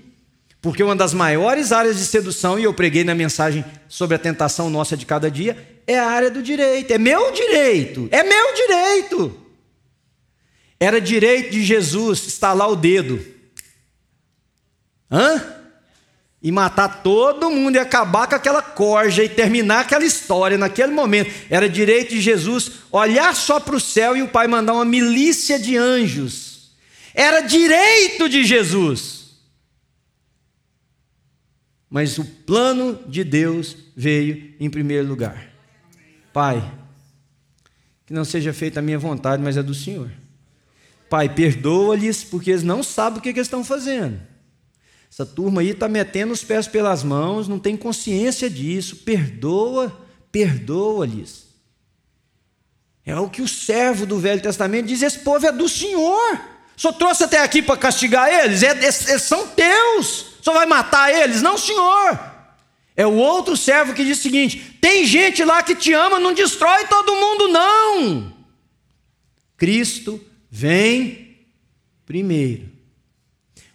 porque 0.62 0.85
uma 0.85 0.95
das 0.95 1.12
maiores 1.12 1.72
áreas 1.72 1.99
de 1.99 2.07
sedução, 2.07 2.61
e 2.61 2.62
eu 2.62 2.72
preguei 2.72 3.03
na 3.03 3.12
mensagem 3.12 3.64
sobre 3.89 4.14
a 4.14 4.20
tentação 4.20 4.70
nossa 4.70 4.97
de 4.97 5.05
cada 5.05 5.28
dia, 5.28 5.82
é 5.85 5.99
a 5.99 6.07
área 6.07 6.30
do 6.30 6.41
direito. 6.41 6.93
É 6.93 6.97
meu 6.97 7.32
direito. 7.32 8.09
É 8.12 8.22
meu 8.22 8.55
direito. 8.55 9.41
Era 10.78 11.01
direito 11.01 11.51
de 11.51 11.64
Jesus 11.64 12.24
estalar 12.28 12.70
o 12.70 12.76
dedo. 12.76 13.20
Hã? 15.11 15.63
E 16.45 16.53
matar 16.53 17.03
todo 17.03 17.51
mundo 17.51 17.74
e 17.74 17.78
acabar 17.78 18.28
com 18.28 18.34
aquela 18.36 18.61
corja 18.62 19.24
e 19.24 19.28
terminar 19.28 19.80
aquela 19.80 20.05
história 20.05 20.57
naquele 20.59 20.92
momento. 20.92 21.32
Era 21.51 21.68
direito 21.68 22.11
de 22.11 22.20
Jesus 22.20 22.70
olhar 22.92 23.34
só 23.34 23.59
para 23.59 23.74
o 23.74 23.80
céu 23.80 24.14
e 24.14 24.22
o 24.22 24.28
Pai 24.28 24.47
mandar 24.47 24.74
uma 24.74 24.84
milícia 24.84 25.59
de 25.59 25.76
anjos. 25.76 26.70
Era 27.14 27.40
direito 27.40 28.28
de 28.28 28.45
Jesus 28.45 29.24
mas 31.95 32.18
o 32.18 32.24
plano 32.24 32.99
de 33.07 33.22
Deus 33.22 33.76
veio 33.95 34.53
em 34.59 34.68
primeiro 34.68 35.07
lugar. 35.07 35.49
Pai, 36.32 36.61
que 38.05 38.12
não 38.12 38.24
seja 38.24 38.53
feita 38.53 38.80
a 38.80 38.82
minha 38.82 38.99
vontade, 38.99 39.40
mas 39.40 39.57
a 39.57 39.62
do 39.62 39.72
Senhor. 39.72 40.11
Pai, 41.09 41.32
perdoa-lhes, 41.32 42.24
porque 42.24 42.51
eles 42.51 42.64
não 42.64 42.82
sabem 42.82 43.20
o 43.20 43.22
que, 43.22 43.28
eles 43.28 43.42
estão 43.42 43.62
fazendo. 43.62 44.20
Essa 45.14 45.24
turma 45.24 45.60
aí 45.60 45.70
está 45.70 45.86
metendo 45.86 46.32
os 46.32 46.42
pés 46.42 46.66
pelas 46.66 47.04
mãos, 47.04 47.46
não 47.46 47.60
tem 47.60 47.76
consciência 47.76 48.50
disso. 48.50 48.96
Perdoa, 48.96 49.96
perdoa-lhes. 50.32 51.46
É 53.06 53.16
o 53.16 53.30
que 53.30 53.40
o 53.40 53.46
servo 53.46 54.06
do 54.06 54.18
Velho 54.18 54.42
Testamento 54.42 54.86
diz: 54.86 55.02
esse 55.02 55.20
povo 55.20 55.46
é 55.46 55.52
do 55.52 55.68
Senhor. 55.68 56.40
Só 56.76 56.90
trouxe 56.90 57.22
até 57.22 57.40
aqui 57.40 57.62
para 57.62 57.76
castigar 57.76 58.28
eles, 58.28 58.64
é, 58.64 58.72
é, 58.72 58.88
é, 58.88 58.90
são 58.90 59.46
teus 59.46 60.34
só 60.44 60.52
vai 60.52 60.66
matar 60.66 61.10
eles? 61.10 61.40
Não, 61.40 61.56
senhor. 61.56 62.20
É 62.94 63.06
o 63.06 63.14
outro 63.14 63.56
servo 63.56 63.94
que 63.94 64.04
diz 64.04 64.18
o 64.18 64.22
seguinte: 64.22 64.76
tem 64.78 65.06
gente 65.06 65.42
lá 65.42 65.62
que 65.62 65.74
te 65.74 65.90
ama, 65.94 66.20
não 66.20 66.34
destrói 66.34 66.86
todo 66.86 67.16
mundo, 67.16 67.48
não. 67.48 68.36
Cristo 69.56 70.22
vem 70.50 71.38
primeiro. 72.04 72.68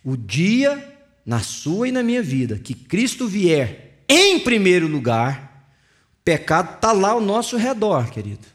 O 0.04 0.16
dia 0.16 0.99
na 1.26 1.40
sua 1.40 1.88
e 1.88 1.92
na 1.92 2.04
minha 2.04 2.24
vida 2.24 2.58
que 2.58 2.74
Cristo 2.74 3.28
vier 3.28 4.04
em 4.10 4.40
primeiro 4.40 4.88
lugar, 4.88 5.72
o 6.14 6.24
pecado 6.24 6.76
está 6.76 6.92
lá 6.92 7.12
ao 7.12 7.22
nosso 7.22 7.56
redor, 7.58 8.10
querido. 8.10 8.46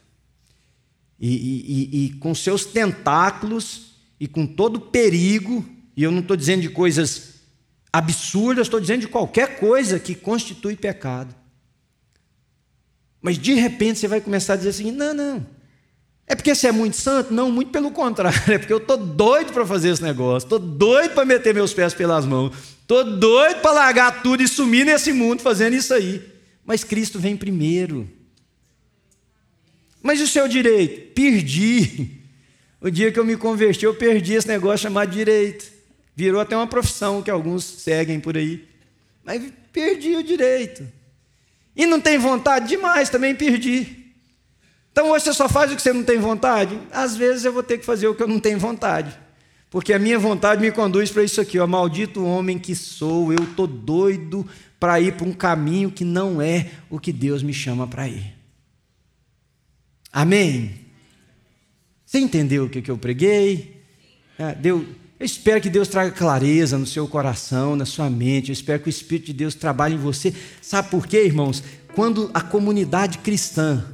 E, 1.19 1.29
e, 1.29 2.05
e, 2.05 2.13
com 2.15 2.35
seus 2.35 2.65
tentáculos 2.65 3.95
e 4.19 4.27
com 4.27 4.47
todo 4.47 4.81
perigo, 4.81 5.65
e 5.97 6.03
eu 6.03 6.11
não 6.11 6.19
estou 6.19 6.37
dizendo 6.37 6.63
de 6.63 6.69
coisas 6.69 7.35
absurda, 7.93 8.61
estou 8.61 8.81
dizendo 8.81 9.03
de 9.03 9.09
qualquer 9.09 9.61
coisa 9.61 10.01
que 10.01 10.17
constitui 10.17 10.75
pecado. 10.75 11.33
Mas 13.23 13.39
de 13.39 13.55
repente 13.55 14.01
você 14.01 14.09
vai 14.09 14.21
começar 14.21 14.55
a 14.55 14.57
dizer 14.57 14.71
assim: 14.71 14.91
não, 14.91 15.15
não. 15.15 15.47
É 16.27 16.35
porque 16.35 16.55
você 16.55 16.69
é 16.69 16.73
muito 16.73 16.97
santo? 16.97 17.33
Não, 17.35 17.51
muito 17.51 17.71
pelo 17.71 17.91
contrário. 17.91 18.39
É 18.53 18.59
porque 18.59 18.73
eu 18.73 18.79
estou 18.79 18.97
doido 18.97 19.53
para 19.53 19.67
fazer 19.67 19.91
esse 19.91 20.03
negócio. 20.03 20.47
Estou 20.47 20.59
doido 20.59 21.13
para 21.13 21.25
meter 21.25 21.55
meus 21.55 21.75
pés 21.75 21.93
pelas 21.93 22.25
mãos. 22.25 22.57
Estou 22.81 23.05
doido 23.19 23.61
para 23.61 23.73
largar 23.73 24.23
tudo 24.23 24.43
e 24.43 24.49
sumir 24.49 24.85
nesse 24.87 25.13
mundo 25.13 25.43
fazendo 25.43 25.75
isso 25.75 25.93
aí. 25.93 26.23
Mas 26.65 26.83
Cristo 26.83 27.19
vem 27.19 27.37
primeiro. 27.37 28.09
Mas 30.03 30.21
o 30.21 30.27
seu 30.27 30.49
direito? 30.49 31.13
Perdi. 31.15 32.21
O 32.81 32.91
dia 32.91 33.11
que 33.11 33.19
eu 33.19 33.25
me 33.25 33.37
converti, 33.37 33.87
eu 33.87 33.95
perdi 33.95 34.35
esse 34.35 34.47
negócio 34.47 34.83
chamado 34.83 35.11
direito. 35.11 35.73
Virou 36.15 36.41
até 36.41 36.55
uma 36.55 36.67
profissão 36.67 37.23
que 37.23 37.31
alguns 37.31 37.65
seguem 37.65 38.21
por 38.21 38.37
aí. 38.37 38.69
Mas 39.25 39.43
perdi 39.73 40.15
o 40.15 40.23
direito. 40.23 40.87
E 41.75 41.87
não 41.87 42.01
tem 42.01 42.19
vontade? 42.19 42.69
Demais, 42.69 43.09
também 43.09 43.35
perdi. 43.35 44.04
Então 44.95 45.11
hoje 45.11 45.25
você 45.25 45.33
só 45.33 45.49
faz 45.49 45.73
o 45.73 45.75
que 45.75 45.83
você 45.83 45.93
não 45.93 46.05
tem 46.05 46.21
vontade? 46.21 46.79
Às 46.93 47.17
vezes 47.17 47.45
eu 47.45 47.53
vou 47.53 47.65
ter 47.65 47.79
que 47.79 47.85
fazer 47.85 48.07
o 48.07 48.15
que 48.15 48.23
eu 48.23 48.29
não 48.29 48.39
tenho 48.39 48.61
vontade. 48.61 49.13
Porque 49.69 49.93
a 49.93 49.99
minha 49.99 50.21
vontade 50.21 50.61
me 50.61 50.71
conduz 50.71 51.11
para 51.11 51.25
isso 51.25 51.41
aqui, 51.41 51.59
ó. 51.59 51.67
Maldito 51.67 52.25
homem 52.25 52.61
que 52.61 52.77
sou, 52.77 53.33
eu 53.33 53.43
estou 53.43 53.67
doido 53.67 54.49
para 54.79 55.01
ir 55.01 55.15
para 55.15 55.27
um 55.27 55.33
caminho 55.33 55.91
que 55.91 56.05
não 56.05 56.41
é 56.41 56.71
o 56.89 57.01
que 57.01 57.13
Deus 57.13 57.43
me 57.43 57.53
chama 57.53 57.89
para 57.89 58.07
ir. 58.07 58.37
Amém? 60.13 60.77
Você 62.07 62.21
entendeu 62.21 62.67
o 62.67 62.71
que, 62.71 62.81
que 62.81 62.91
eu 62.91 62.97
preguei? 62.97 63.83
É, 64.39 64.55
deu 64.55 64.87
eu 65.19 65.27
espero 65.27 65.61
que 65.61 65.71
Deus 65.71 65.89
traga 65.89 66.11
clareza 66.11 66.77
no 66.77 66.87
seu 66.87 67.09
coração, 67.09 67.75
na 67.75 67.87
sua 67.87 68.11
mente. 68.11 68.51
Eu 68.51 68.53
espero 68.53 68.81
que 68.81 68.89
o 68.89 68.91
Espírito 68.91 69.27
de 69.27 69.33
Deus 69.33 69.55
trabalhe 69.55 69.95
em 69.95 69.99
você. 69.99 70.35
Sabe 70.61 70.91
por 70.91 71.07
quê, 71.07 71.25
irmãos? 71.25 71.65
Quando 71.95 72.31
a 72.35 72.41
comunidade 72.41 73.19
cristã 73.19 73.94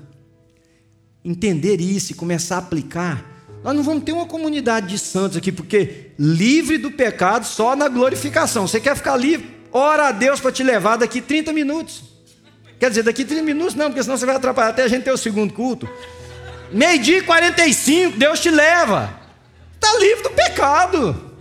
entender 1.24 1.80
isso 1.80 2.12
e 2.12 2.14
começar 2.14 2.56
a 2.56 2.58
aplicar, 2.58 3.24
nós 3.62 3.76
não 3.76 3.82
vamos 3.82 4.04
ter 4.04 4.12
uma 4.12 4.26
comunidade 4.26 4.88
de 4.88 4.98
santos 4.98 5.36
aqui, 5.36 5.52
porque 5.52 6.12
livre 6.18 6.78
do 6.78 6.90
pecado 6.90 7.44
só 7.44 7.76
na 7.76 7.88
glorificação. 7.88 8.66
Você 8.66 8.80
quer 8.80 8.96
ficar 8.96 9.16
livre? 9.16 9.60
Ora 9.70 10.08
a 10.08 10.12
Deus 10.12 10.40
para 10.40 10.50
te 10.50 10.62
levar 10.62 10.96
daqui 10.96 11.20
30 11.20 11.52
minutos. 11.52 12.02
Quer 12.78 12.88
dizer, 12.88 13.02
daqui 13.02 13.24
30 13.24 13.42
minutos 13.42 13.74
não, 13.74 13.86
porque 13.86 14.02
senão 14.02 14.16
você 14.16 14.24
vai 14.24 14.36
atrapalhar 14.36 14.70
até 14.70 14.82
a 14.82 14.88
gente 14.88 15.04
ter 15.04 15.12
o 15.12 15.18
segundo 15.18 15.52
culto. 15.52 15.88
Meio-dia 16.72 17.18
e 17.18 17.22
45, 17.22 18.16
Deus 18.16 18.40
te 18.40 18.50
leva. 18.50 19.12
Está 19.74 19.98
livre 19.98 20.22
do 20.22 20.30
pecado. 20.30 21.32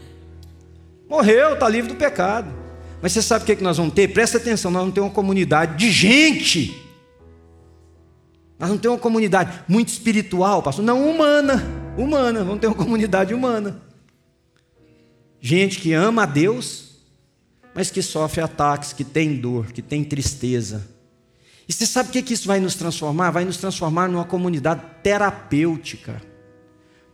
Morreu, 1.07 1.53
está 1.53 1.69
livre 1.69 1.87
do 1.87 1.95
pecado. 1.95 2.53
Mas 3.01 3.13
você 3.13 3.21
sabe 3.21 3.43
o 3.43 3.45
que, 3.45 3.53
é 3.53 3.55
que 3.55 3.63
nós 3.63 3.77
vamos 3.77 3.93
ter? 3.93 4.09
Presta 4.09 4.37
atenção, 4.37 4.69
nós 4.69 4.81
vamos 4.81 4.93
ter 4.93 4.99
uma 4.99 5.09
comunidade 5.09 5.77
de 5.77 5.89
gente. 5.89 6.88
Nós 8.59 8.67
vamos 8.67 8.81
ter 8.81 8.89
uma 8.89 8.97
comunidade 8.97 9.63
muito 9.69 9.87
espiritual, 9.87 10.61
pastor. 10.61 10.83
Não 10.83 11.09
humana, 11.09 11.63
humana. 11.97 12.43
Vamos 12.43 12.59
ter 12.59 12.67
uma 12.67 12.75
comunidade 12.75 13.33
humana. 13.33 13.81
Gente 15.39 15.79
que 15.79 15.93
ama 15.93 16.23
a 16.23 16.25
Deus, 16.25 16.97
mas 17.73 17.89
que 17.89 18.01
sofre 18.01 18.41
ataques, 18.41 18.91
que 18.91 19.05
tem 19.05 19.37
dor, 19.37 19.71
que 19.71 19.81
tem 19.81 20.03
tristeza. 20.03 20.85
E 21.69 21.71
você 21.71 21.85
sabe 21.85 22.09
o 22.09 22.11
que, 22.11 22.21
que 22.21 22.33
isso 22.33 22.47
vai 22.47 22.59
nos 22.59 22.75
transformar? 22.75 23.31
Vai 23.31 23.45
nos 23.45 23.55
transformar 23.55 24.09
numa 24.09 24.25
comunidade 24.25 24.81
terapêutica. 25.01 26.21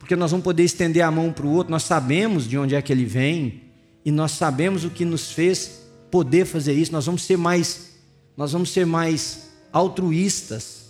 Porque 0.00 0.16
nós 0.16 0.32
vamos 0.32 0.42
poder 0.42 0.64
estender 0.64 1.02
a 1.02 1.10
mão 1.10 1.32
para 1.32 1.46
o 1.46 1.52
outro, 1.52 1.70
nós 1.70 1.84
sabemos 1.84 2.48
de 2.48 2.58
onde 2.58 2.74
é 2.74 2.82
que 2.82 2.92
ele 2.92 3.04
vem, 3.04 3.62
e 4.04 4.10
nós 4.10 4.32
sabemos 4.32 4.84
o 4.84 4.90
que 4.90 5.04
nos 5.04 5.30
fez 5.30 5.82
poder 6.10 6.44
fazer 6.44 6.72
isso. 6.72 6.90
Nós 6.90 7.06
vamos 7.06 7.22
ser 7.22 7.36
mais, 7.36 7.92
nós 8.36 8.52
vamos 8.52 8.70
ser 8.70 8.86
mais 8.86 9.50
altruístas. 9.72 10.85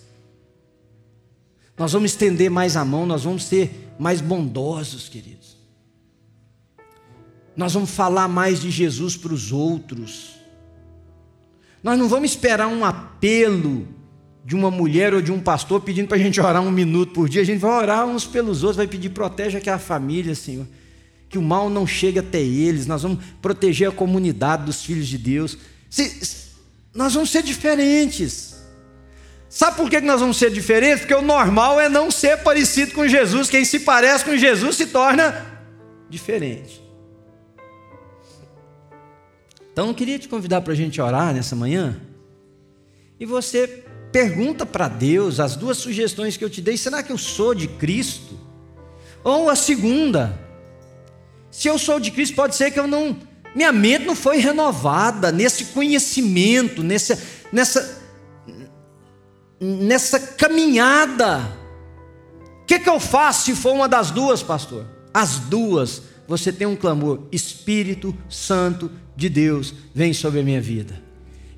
Nós 1.79 1.93
vamos 1.93 2.12
estender 2.12 2.51
mais 2.51 2.77
a 2.77 2.85
mão, 2.85 3.05
nós 3.05 3.24
vamos 3.24 3.45
ser 3.45 3.93
mais 3.99 4.20
bondosos, 4.20 5.09
queridos. 5.09 5.57
Nós 7.57 7.74
vamos 7.74 7.91
falar 7.91 8.29
mais 8.29 8.61
de 8.61 8.70
Jesus 8.70 9.16
para 9.16 9.33
os 9.33 9.53
outros. 9.53 10.37
Nós 11.83 11.99
não 11.99 12.09
vamos 12.09 12.31
esperar 12.31 12.66
um 12.66 12.85
apelo 12.85 13.87
de 14.45 14.55
uma 14.55 14.70
mulher 14.70 15.14
ou 15.14 15.20
de 15.20 15.33
um 15.33 15.41
pastor 15.41 15.81
pedindo 15.81 16.09
para 16.09 16.16
a 16.16 16.20
gente 16.20 16.41
orar 16.41 16.62
um 16.62 16.70
minuto 16.70 17.12
por 17.12 17.29
dia. 17.29 17.43
A 17.43 17.45
gente 17.45 17.61
vai 17.61 17.70
orar 17.70 18.07
uns 18.07 18.27
pelos 18.27 18.62
outros, 18.62 18.77
vai 18.77 18.87
pedir 18.87 19.11
protege 19.11 19.59
aquela 19.59 19.79
família, 19.79 20.35
Senhor 20.35 20.66
que 21.29 21.39
o 21.39 21.43
mal 21.43 21.68
não 21.68 21.87
chegue 21.87 22.18
até 22.18 22.41
eles, 22.41 22.87
nós 22.87 23.03
vamos 23.03 23.24
proteger 23.43 23.89
a 23.89 23.93
comunidade 23.93 24.64
dos 24.64 24.85
filhos 24.85 25.09
de 25.09 25.18
Deus. 25.18 25.59
Se, 25.91 26.53
nós 26.95 27.14
vamos 27.14 27.31
ser 27.31 27.43
diferentes. 27.43 28.55
Sabe 29.57 29.78
por 29.78 29.88
que 29.88 30.02
nós 30.02 30.20
vamos 30.20 30.36
ser 30.36 30.50
diferentes? 30.50 30.98
Porque 30.98 31.14
o 31.14 31.22
normal 31.22 31.80
é 31.80 31.88
não 31.88 32.11
ser 32.11 32.36
parecido 32.42 32.92
com 32.92 33.09
Jesus. 33.09 33.48
Quem 33.48 33.64
se 33.64 33.80
parece 33.80 34.22
com 34.22 34.36
Jesus 34.36 34.76
se 34.76 34.84
torna 34.84 35.46
diferente. 36.11 36.78
Então 39.72 39.88
eu 39.88 39.94
queria 39.94 40.18
te 40.18 40.28
convidar 40.28 40.61
para 40.61 40.74
a 40.74 40.76
gente 40.76 41.00
orar 41.00 41.32
nessa 41.32 41.57
manhã. 41.57 41.98
E 43.18 43.24
você 43.24 43.82
pergunta 44.12 44.66
para 44.66 44.88
Deus 44.88 45.40
as 45.40 45.57
duas 45.57 45.78
sugestões 45.78 46.36
que 46.36 46.44
eu 46.44 46.50
te 46.50 46.61
dei: 46.61 46.76
será 46.76 47.02
que 47.02 47.11
eu 47.11 47.16
sou 47.16 47.54
de 47.54 47.66
Cristo? 47.66 48.38
Ou 49.24 49.48
a 49.48 49.57
segunda, 49.57 50.38
se 51.50 51.66
eu 51.66 51.78
sou 51.78 51.98
de 51.98 52.11
Cristo, 52.11 52.36
pode 52.36 52.54
ser 52.54 52.72
que 52.72 52.78
eu 52.78 52.86
não. 52.86 53.16
Minha 53.54 53.72
mente 53.72 54.04
não 54.04 54.14
foi 54.14 54.36
renovada 54.36 55.32
nesse 55.32 55.64
conhecimento, 55.66 56.82
nessa, 56.82 57.18
nessa, 57.50 58.04
nessa 59.61 60.18
caminhada. 60.18 61.40
O 62.62 62.66
que, 62.66 62.78
que 62.78 62.88
eu 62.88 62.98
faço 62.98 63.44
se 63.44 63.54
for 63.54 63.72
uma 63.72 63.88
das 63.88 64.11
duas, 64.11 64.42
pastor? 64.42 64.86
As 65.12 65.38
duas, 65.38 66.02
você 66.26 66.52
tem 66.52 66.66
um 66.66 66.76
clamor: 66.76 67.20
Espírito 67.30 68.16
Santo 68.28 68.90
de 69.14 69.28
Deus, 69.28 69.72
vem 69.94 70.12
sobre 70.12 70.40
a 70.40 70.42
minha 70.42 70.61
vida. 70.61 71.00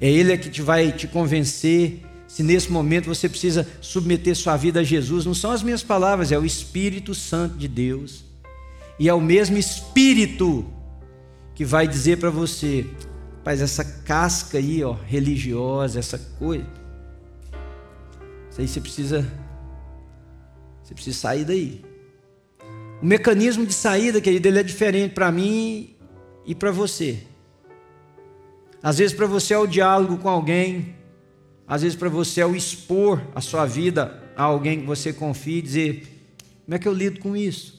É 0.01 0.11
Ele 0.11 0.37
que 0.39 0.51
te 0.51 0.63
vai 0.63 0.93
te 0.93 1.07
convencer. 1.07 2.05
Se 2.27 2.43
nesse 2.43 2.71
momento 2.71 3.07
você 3.07 3.27
precisa 3.27 3.67
submeter 3.81 4.37
sua 4.37 4.55
vida 4.55 4.81
a 4.81 4.85
Jesus, 4.85 5.25
não 5.25 5.33
são 5.33 5.51
as 5.51 5.63
minhas 5.63 5.83
palavras, 5.83 6.31
é 6.31 6.39
o 6.39 6.45
Espírito 6.45 7.15
Santo 7.15 7.57
de 7.57 7.67
Deus 7.67 8.29
e 8.99 9.09
é 9.09 9.15
o 9.15 9.21
mesmo 9.21 9.57
Espírito 9.57 10.67
que 11.55 11.65
vai 11.65 11.87
dizer 11.87 12.19
para 12.19 12.31
você, 12.31 12.87
mas 13.45 13.61
essa 13.61 13.85
casca 13.85 14.59
aí, 14.59 14.83
ó, 14.83 14.93
religiosa, 14.93 15.99
essa 15.99 16.19
coisa, 16.39 16.67
isso 18.59 18.63
aí 18.63 18.69
você 18.69 18.81
precisa, 18.81 19.33
você 20.83 20.95
precisa 20.95 21.17
sair 21.17 21.45
daí. 21.45 21.85
O 23.01 23.07
mecanismo 23.07 23.65
de 23.65 23.73
saída, 23.73 24.21
querido, 24.21 24.49
ele 24.49 24.59
é 24.59 24.63
diferente 24.63 25.15
para 25.15 25.31
mim 25.31 25.95
e 26.45 26.55
para 26.55 26.73
você. 26.73 27.23
Às 28.83 28.99
vezes 28.99 29.15
para 29.15 29.27
você 29.27 29.55
é 29.55 29.59
o 29.59 29.67
diálogo 29.67 30.19
com 30.19 30.29
alguém, 30.29 30.97
às 31.67 31.83
vezes 31.83 31.97
para 31.97 32.09
você 32.09 32.41
é 32.41 32.47
o 32.47 32.57
expor 32.57 33.23
a 33.35 33.41
sua 33.41 33.65
vida 33.65 34.23
a 34.37 34.43
alguém 34.43 34.81
que 34.81 34.87
você 34.87 35.13
confia 35.13 35.59
e 35.59 35.63
dizer: 35.63 36.35
como 36.65 36.75
é 36.75 36.79
que 36.79 36.89
eu 36.89 36.93
lido 36.93 37.21
com 37.21 37.37
isso? 37.37 37.79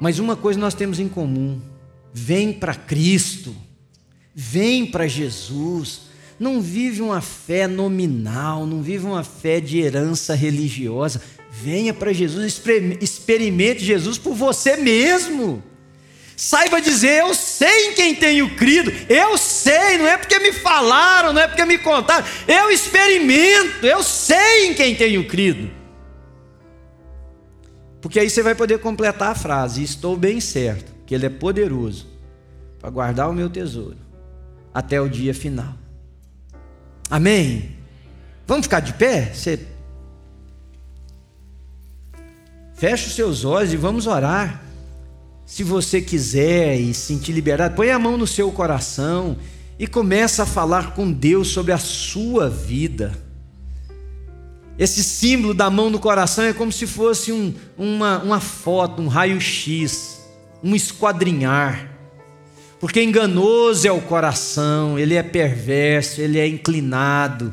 Mas 0.00 0.18
uma 0.18 0.36
coisa 0.36 0.60
nós 0.60 0.74
temos 0.74 1.00
em 1.00 1.08
comum: 1.08 1.60
vem 2.12 2.52
para 2.52 2.74
Cristo, 2.74 3.56
vem 4.34 4.84
para 4.86 5.06
Jesus. 5.06 6.06
Não 6.38 6.60
vive 6.60 7.00
uma 7.00 7.20
fé 7.20 7.66
nominal, 7.66 8.66
não 8.66 8.82
vive 8.82 9.06
uma 9.06 9.24
fé 9.24 9.60
de 9.60 9.78
herança 9.78 10.34
religiosa. 10.34 11.20
Venha 11.50 11.94
para 11.94 12.12
Jesus, 12.12 12.60
experimente 13.00 13.82
Jesus 13.82 14.18
por 14.18 14.34
você 14.34 14.76
mesmo. 14.76 15.62
Saiba 16.36 16.82
dizer, 16.82 17.20
eu 17.20 17.34
sei 17.34 17.88
em 17.88 17.94
quem 17.94 18.14
tenho 18.14 18.54
crido, 18.56 18.92
eu 19.08 19.38
sei, 19.38 19.96
não 19.96 20.06
é 20.06 20.18
porque 20.18 20.38
me 20.38 20.52
falaram, 20.52 21.32
não 21.32 21.40
é 21.40 21.48
porque 21.48 21.64
me 21.64 21.78
contaram, 21.78 22.26
eu 22.46 22.70
experimento, 22.70 23.86
eu 23.86 24.02
sei 24.02 24.66
em 24.66 24.74
quem 24.74 24.94
tenho 24.94 25.26
crido. 25.26 25.70
Porque 28.02 28.20
aí 28.20 28.28
você 28.28 28.42
vai 28.42 28.54
poder 28.54 28.78
completar 28.78 29.32
a 29.32 29.34
frase: 29.34 29.82
Estou 29.82 30.16
bem 30.16 30.38
certo 30.38 30.94
que 31.06 31.14
Ele 31.14 31.26
é 31.26 31.30
poderoso 31.30 32.06
para 32.78 32.90
guardar 32.90 33.28
o 33.28 33.32
meu 33.32 33.48
tesouro 33.48 33.96
até 34.72 35.00
o 35.00 35.08
dia 35.08 35.34
final. 35.34 35.74
Amém? 37.10 37.76
Vamos 38.46 38.66
ficar 38.66 38.80
de 38.80 38.92
pé? 38.92 39.32
Você... 39.32 39.66
Feche 42.74 43.06
os 43.08 43.14
seus 43.14 43.44
olhos 43.44 43.72
e 43.72 43.76
vamos 43.76 44.06
orar. 44.06 44.62
Se 45.46 45.62
você 45.62 46.02
quiser 46.02 46.78
e 46.78 46.92
sentir 46.92 47.32
liberado, 47.32 47.74
põe 47.74 47.90
a 47.90 47.98
mão 47.98 48.18
no 48.18 48.26
seu 48.26 48.50
coração 48.50 49.36
e 49.78 49.86
começa 49.86 50.42
a 50.42 50.46
falar 50.46 50.94
com 50.94 51.10
Deus 51.10 51.48
sobre 51.48 51.72
a 51.72 51.78
sua 51.78 52.50
vida. 52.50 53.12
Esse 54.78 55.02
símbolo 55.02 55.54
da 55.54 55.70
mão 55.70 55.88
no 55.88 55.98
coração 55.98 56.44
é 56.44 56.52
como 56.52 56.70
se 56.70 56.86
fosse 56.86 57.32
um, 57.32 57.54
uma, 57.78 58.18
uma 58.22 58.40
foto, 58.40 59.00
um 59.00 59.08
raio-x, 59.08 60.20
um 60.62 60.74
esquadrinhar. 60.74 61.95
Porque 62.86 63.02
enganoso 63.02 63.88
é 63.88 63.90
o 63.90 64.00
coração, 64.00 64.96
ele 64.96 65.16
é 65.16 65.22
perverso, 65.24 66.20
ele 66.20 66.38
é 66.38 66.46
inclinado. 66.46 67.52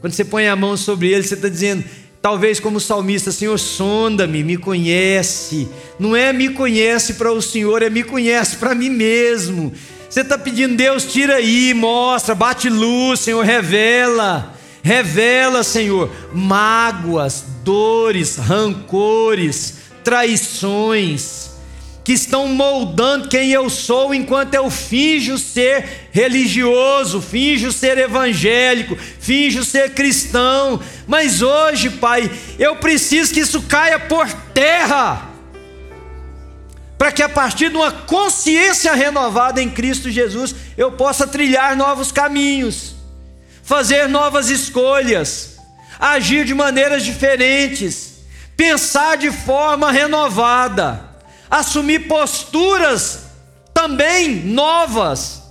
Quando 0.00 0.14
você 0.14 0.24
põe 0.24 0.48
a 0.48 0.56
mão 0.56 0.74
sobre 0.74 1.12
ele, 1.12 1.22
você 1.22 1.34
está 1.34 1.50
dizendo, 1.50 1.84
talvez 2.22 2.58
como 2.60 2.80
salmista, 2.80 3.30
Senhor, 3.30 3.58
sonda-me, 3.58 4.42
me 4.42 4.56
conhece. 4.56 5.68
Não 5.98 6.16
é 6.16 6.32
me 6.32 6.48
conhece 6.48 7.12
para 7.12 7.30
o 7.30 7.42
Senhor, 7.42 7.82
é 7.82 7.90
me 7.90 8.02
conhece 8.02 8.56
para 8.56 8.74
mim 8.74 8.88
mesmo. 8.88 9.70
Você 10.08 10.22
está 10.22 10.38
pedindo, 10.38 10.74
Deus, 10.76 11.12
tira 11.12 11.34
aí, 11.34 11.74
mostra, 11.74 12.34
bate 12.34 12.70
luz, 12.70 13.20
Senhor, 13.20 13.44
revela. 13.44 14.54
Revela, 14.82 15.62
Senhor, 15.62 16.10
mágoas, 16.32 17.44
dores, 17.62 18.38
rancores, 18.38 19.74
traições, 20.02 21.50
que 22.04 22.12
estão 22.12 22.48
moldando 22.48 23.28
quem 23.28 23.50
eu 23.50 23.70
sou 23.70 24.14
enquanto 24.14 24.54
eu 24.54 24.70
finjo 24.70 25.38
ser 25.38 26.08
religioso, 26.12 27.20
finjo 27.20 27.72
ser 27.72 27.96
evangélico, 27.96 28.96
finjo 28.96 29.64
ser 29.64 29.94
cristão. 29.94 30.80
Mas 31.06 31.40
hoje, 31.40 31.88
Pai, 31.88 32.30
eu 32.58 32.76
preciso 32.76 33.32
que 33.32 33.40
isso 33.40 33.62
caia 33.62 33.98
por 33.98 34.30
terra. 34.52 35.30
Para 36.98 37.10
que 37.10 37.22
a 37.22 37.28
partir 37.28 37.70
de 37.70 37.76
uma 37.76 37.90
consciência 37.90 38.92
renovada 38.94 39.62
em 39.62 39.70
Cristo 39.70 40.10
Jesus, 40.10 40.54
eu 40.76 40.92
possa 40.92 41.26
trilhar 41.26 41.74
novos 41.76 42.12
caminhos 42.12 42.94
fazer 43.64 44.08
novas 44.08 44.50
escolhas, 44.50 45.56
agir 45.98 46.44
de 46.44 46.54
maneiras 46.54 47.02
diferentes, 47.02 48.18
pensar 48.56 49.16
de 49.16 49.32
forma 49.32 49.90
renovada, 49.90 51.13
assumir 51.58 52.08
posturas 52.08 53.26
também 53.72 54.44
novas. 54.44 55.42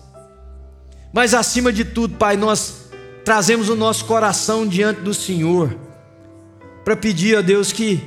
Mas 1.14 1.34
acima 1.34 1.72
de 1.72 1.86
tudo, 1.86 2.18
Pai, 2.18 2.36
nós 2.36 2.90
trazemos 3.24 3.70
o 3.70 3.76
nosso 3.76 4.06
coração 4.06 4.68
diante 4.68 5.00
do 5.02 5.14
Senhor 5.14 5.78
para 6.84 6.96
pedir 6.96 7.38
a 7.38 7.42
Deus 7.42 7.72
que 7.72 8.04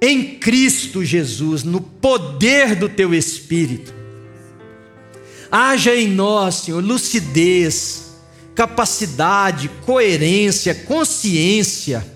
em 0.00 0.36
Cristo 0.36 1.04
Jesus, 1.04 1.62
no 1.62 1.80
poder 1.80 2.74
do 2.74 2.88
teu 2.88 3.14
espírito, 3.14 3.92
haja 5.50 5.94
em 5.94 6.08
nós, 6.08 6.56
Senhor, 6.56 6.82
lucidez, 6.82 8.14
capacidade, 8.54 9.68
coerência, 9.84 10.74
consciência 10.74 12.13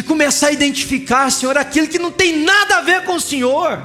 começar 0.00 0.46
a 0.46 0.52
identificar, 0.52 1.28
Senhor, 1.32 1.58
aquilo 1.58 1.88
que 1.88 1.98
não 1.98 2.12
tem 2.12 2.38
nada 2.38 2.76
a 2.76 2.82
ver 2.82 3.02
com 3.02 3.16
o 3.16 3.20
Senhor. 3.20 3.82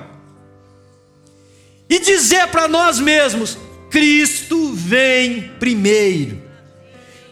E 1.90 1.98
dizer 1.98 2.48
para 2.50 2.68
nós 2.68 3.00
mesmos: 3.00 3.58
Cristo 3.90 4.74
vem 4.74 5.54
primeiro. 5.60 6.46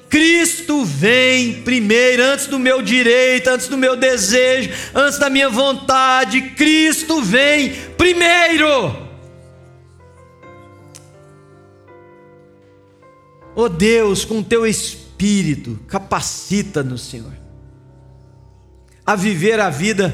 Cristo 0.09 0.85
vem 0.85 1.61
primeiro, 1.63 2.23
antes 2.23 2.47
do 2.47 2.57
meu 2.57 2.81
direito, 2.81 3.49
antes 3.49 3.67
do 3.67 3.77
meu 3.77 3.95
desejo, 3.95 4.69
antes 4.93 5.19
da 5.19 5.29
minha 5.29 5.49
vontade. 5.49 6.41
Cristo 6.41 7.21
vem 7.21 7.73
primeiro. 7.97 9.05
Oh 13.55 13.69
Deus, 13.69 14.25
com 14.25 14.43
teu 14.43 14.65
espírito, 14.65 15.79
capacita-nos, 15.87 17.01
Senhor, 17.03 17.33
a 19.05 19.15
viver 19.15 19.59
a 19.59 19.69
vida 19.69 20.13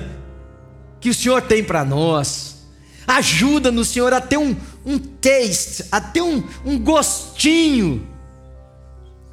que 0.99 1.09
o 1.09 1.13
Senhor 1.13 1.41
tem 1.41 1.63
para 1.63 1.85
nós. 1.85 2.67
Ajuda-nos, 3.07 3.89
Senhor, 3.89 4.13
a 4.13 4.21
ter 4.21 4.37
um, 4.37 4.55
um 4.85 4.97
taste, 4.97 5.85
a 5.91 5.99
ter 5.99 6.21
um, 6.21 6.43
um 6.65 6.77
gostinho 6.77 8.07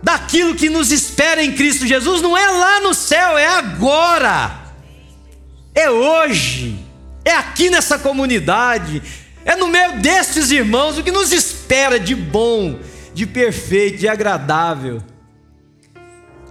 daquilo 0.02 0.54
que 0.54 0.70
nos 0.70 0.90
espera 0.90 1.42
em 1.42 1.52
Cristo 1.52 1.86
Jesus. 1.86 2.22
Não 2.22 2.36
é 2.36 2.46
lá 2.46 2.80
no 2.80 2.94
céu, 2.94 3.36
é 3.36 3.46
agora, 3.46 4.72
é 5.74 5.90
hoje, 5.90 6.78
é 7.24 7.32
aqui 7.32 7.68
nessa 7.68 7.98
comunidade, 7.98 9.02
é 9.44 9.54
no 9.54 9.68
meio 9.68 10.00
destes 10.00 10.50
irmãos. 10.50 10.98
O 10.98 11.02
que 11.02 11.12
nos 11.12 11.32
espera 11.32 12.00
de 12.00 12.14
bom, 12.14 12.78
de 13.12 13.26
perfeito, 13.26 13.98
de 13.98 14.08
agradável. 14.08 15.02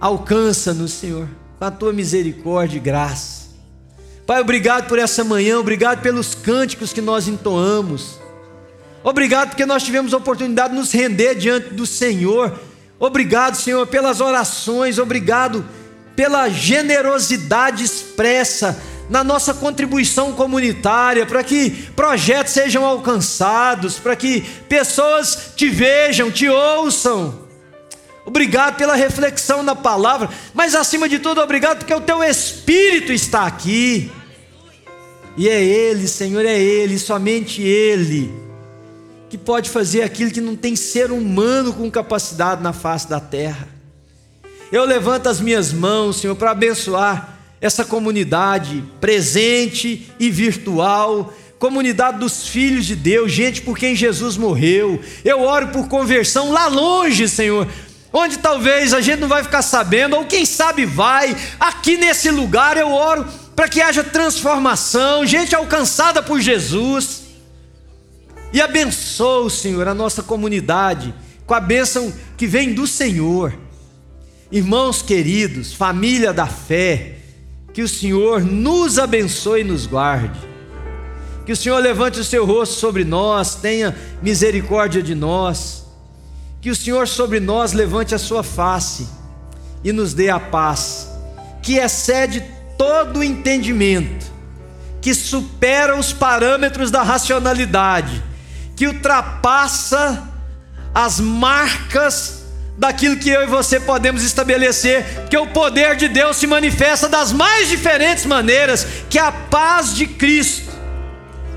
Alcança-nos, 0.00 0.92
Senhor, 0.92 1.28
com 1.58 1.64
a 1.64 1.70
tua 1.70 1.92
misericórdia 1.92 2.76
e 2.76 2.80
graça. 2.80 3.48
Pai, 4.26 4.40
obrigado 4.40 4.88
por 4.88 4.98
essa 4.98 5.24
manhã, 5.24 5.58
obrigado 5.58 6.00
pelos 6.02 6.34
cânticos 6.34 6.92
que 6.92 7.00
nós 7.00 7.26
entoamos. 7.28 8.18
Obrigado 9.02 9.50
porque 9.50 9.64
nós 9.64 9.82
tivemos 9.82 10.12
a 10.12 10.18
oportunidade 10.18 10.74
de 10.74 10.78
nos 10.78 10.92
render 10.92 11.34
diante 11.34 11.72
do 11.74 11.86
Senhor 11.86 12.58
Obrigado, 13.00 13.56
Senhor, 13.56 13.86
pelas 13.86 14.20
orações, 14.20 14.98
obrigado 14.98 15.64
pela 16.16 16.48
generosidade 16.48 17.84
expressa 17.84 18.76
na 19.08 19.22
nossa 19.22 19.54
contribuição 19.54 20.32
comunitária, 20.32 21.24
para 21.24 21.44
que 21.44 21.70
projetos 21.94 22.52
sejam 22.52 22.84
alcançados, 22.84 23.98
para 23.98 24.16
que 24.16 24.40
pessoas 24.68 25.52
te 25.54 25.68
vejam, 25.68 26.30
te 26.30 26.48
ouçam. 26.48 27.47
Obrigado 28.28 28.76
pela 28.76 28.94
reflexão 28.94 29.62
na 29.62 29.74
palavra, 29.74 30.28
mas 30.52 30.74
acima 30.74 31.08
de 31.08 31.18
tudo, 31.18 31.40
obrigado 31.40 31.78
porque 31.78 31.94
o 31.94 32.00
teu 32.02 32.22
Espírito 32.22 33.10
está 33.10 33.46
aqui. 33.46 34.12
E 35.34 35.48
é 35.48 35.64
Ele, 35.64 36.06
Senhor, 36.06 36.44
é 36.44 36.60
Ele, 36.60 36.98
somente 36.98 37.62
Ele 37.62 38.30
que 39.30 39.38
pode 39.38 39.70
fazer 39.70 40.02
aquilo 40.02 40.30
que 40.30 40.42
não 40.42 40.54
tem 40.54 40.76
ser 40.76 41.10
humano 41.10 41.72
com 41.72 41.90
capacidade 41.90 42.62
na 42.62 42.74
face 42.74 43.08
da 43.08 43.18
terra. 43.18 43.66
Eu 44.70 44.84
levanto 44.84 45.26
as 45.26 45.40
minhas 45.40 45.72
mãos, 45.72 46.20
Senhor, 46.20 46.36
para 46.36 46.50
abençoar 46.50 47.38
essa 47.62 47.82
comunidade 47.82 48.84
presente 49.00 50.12
e 50.20 50.28
virtual, 50.30 51.32
comunidade 51.58 52.18
dos 52.18 52.46
filhos 52.46 52.84
de 52.84 52.94
Deus, 52.94 53.32
gente 53.32 53.62
por 53.62 53.78
quem 53.78 53.96
Jesus 53.96 54.36
morreu. 54.36 55.00
Eu 55.24 55.40
oro 55.40 55.68
por 55.68 55.88
conversão 55.88 56.52
lá 56.52 56.66
longe, 56.66 57.26
Senhor, 57.26 57.66
onde 58.12 58.38
talvez 58.38 58.92
a 58.94 59.00
gente 59.00 59.20
não 59.20 59.28
vai 59.28 59.42
ficar 59.42 59.62
sabendo, 59.62 60.16
ou 60.16 60.24
quem 60.24 60.44
sabe 60.44 60.84
vai. 60.84 61.36
Aqui 61.58 61.96
nesse 61.96 62.30
lugar 62.30 62.76
eu 62.76 62.92
oro 62.92 63.26
para 63.54 63.68
que 63.68 63.80
haja 63.80 64.04
transformação, 64.04 65.26
gente 65.26 65.54
alcançada 65.54 66.22
por 66.22 66.40
Jesus. 66.40 67.22
E 68.52 68.60
abençoa, 68.60 69.50
Senhor, 69.50 69.86
a 69.88 69.94
nossa 69.94 70.22
comunidade 70.22 71.14
com 71.44 71.54
a 71.54 71.60
bênção 71.60 72.12
que 72.36 72.46
vem 72.46 72.72
do 72.72 72.86
Senhor. 72.86 73.54
Irmãos 74.52 75.02
queridos, 75.02 75.72
família 75.72 76.32
da 76.32 76.46
fé, 76.46 77.16
que 77.72 77.82
o 77.82 77.88
Senhor 77.88 78.42
nos 78.42 78.98
abençoe 78.98 79.62
e 79.62 79.64
nos 79.64 79.86
guarde. 79.86 80.38
Que 81.44 81.52
o 81.52 81.56
Senhor 81.56 81.78
levante 81.78 82.20
o 82.20 82.24
seu 82.24 82.44
rosto 82.44 82.74
sobre 82.74 83.04
nós, 83.04 83.54
tenha 83.54 83.96
misericórdia 84.22 85.02
de 85.02 85.14
nós. 85.14 85.87
Que 86.60 86.70
o 86.70 86.76
Senhor 86.76 87.06
sobre 87.06 87.40
nós 87.40 87.72
levante 87.72 88.14
a 88.14 88.18
sua 88.18 88.42
face 88.42 89.08
e 89.84 89.92
nos 89.92 90.14
dê 90.14 90.28
a 90.28 90.40
paz, 90.40 91.08
que 91.62 91.76
excede 91.78 92.44
todo 92.76 93.20
o 93.20 93.24
entendimento, 93.24 94.26
que 95.00 95.14
supera 95.14 95.96
os 95.96 96.12
parâmetros 96.12 96.90
da 96.90 97.02
racionalidade 97.02 98.28
que 98.78 98.86
ultrapassa 98.86 100.22
as 100.94 101.18
marcas 101.18 102.44
daquilo 102.76 103.16
que 103.16 103.28
eu 103.28 103.42
e 103.42 103.46
você 103.46 103.80
podemos 103.80 104.22
estabelecer, 104.22 105.04
porque 105.22 105.36
o 105.36 105.48
poder 105.48 105.96
de 105.96 106.06
Deus 106.06 106.36
se 106.36 106.46
manifesta 106.46 107.08
das 107.08 107.32
mais 107.32 107.68
diferentes 107.68 108.24
maneiras, 108.24 108.86
que 109.10 109.18
a 109.18 109.32
paz 109.32 109.96
de 109.96 110.06
Cristo 110.06 110.70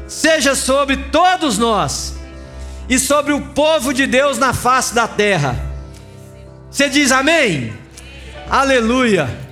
seja 0.08 0.56
sobre 0.56 0.98
todos 0.98 1.60
nós 1.60 2.16
e 2.92 3.00
sobre 3.00 3.32
o 3.32 3.40
povo 3.40 3.94
de 3.94 4.06
Deus 4.06 4.38
na 4.38 4.54
face 4.54 4.94
da 4.94 5.08
terra. 5.08 5.56
Você 6.70 6.90
diz 6.90 7.10
amém? 7.10 7.72
Aleluia. 8.50 9.30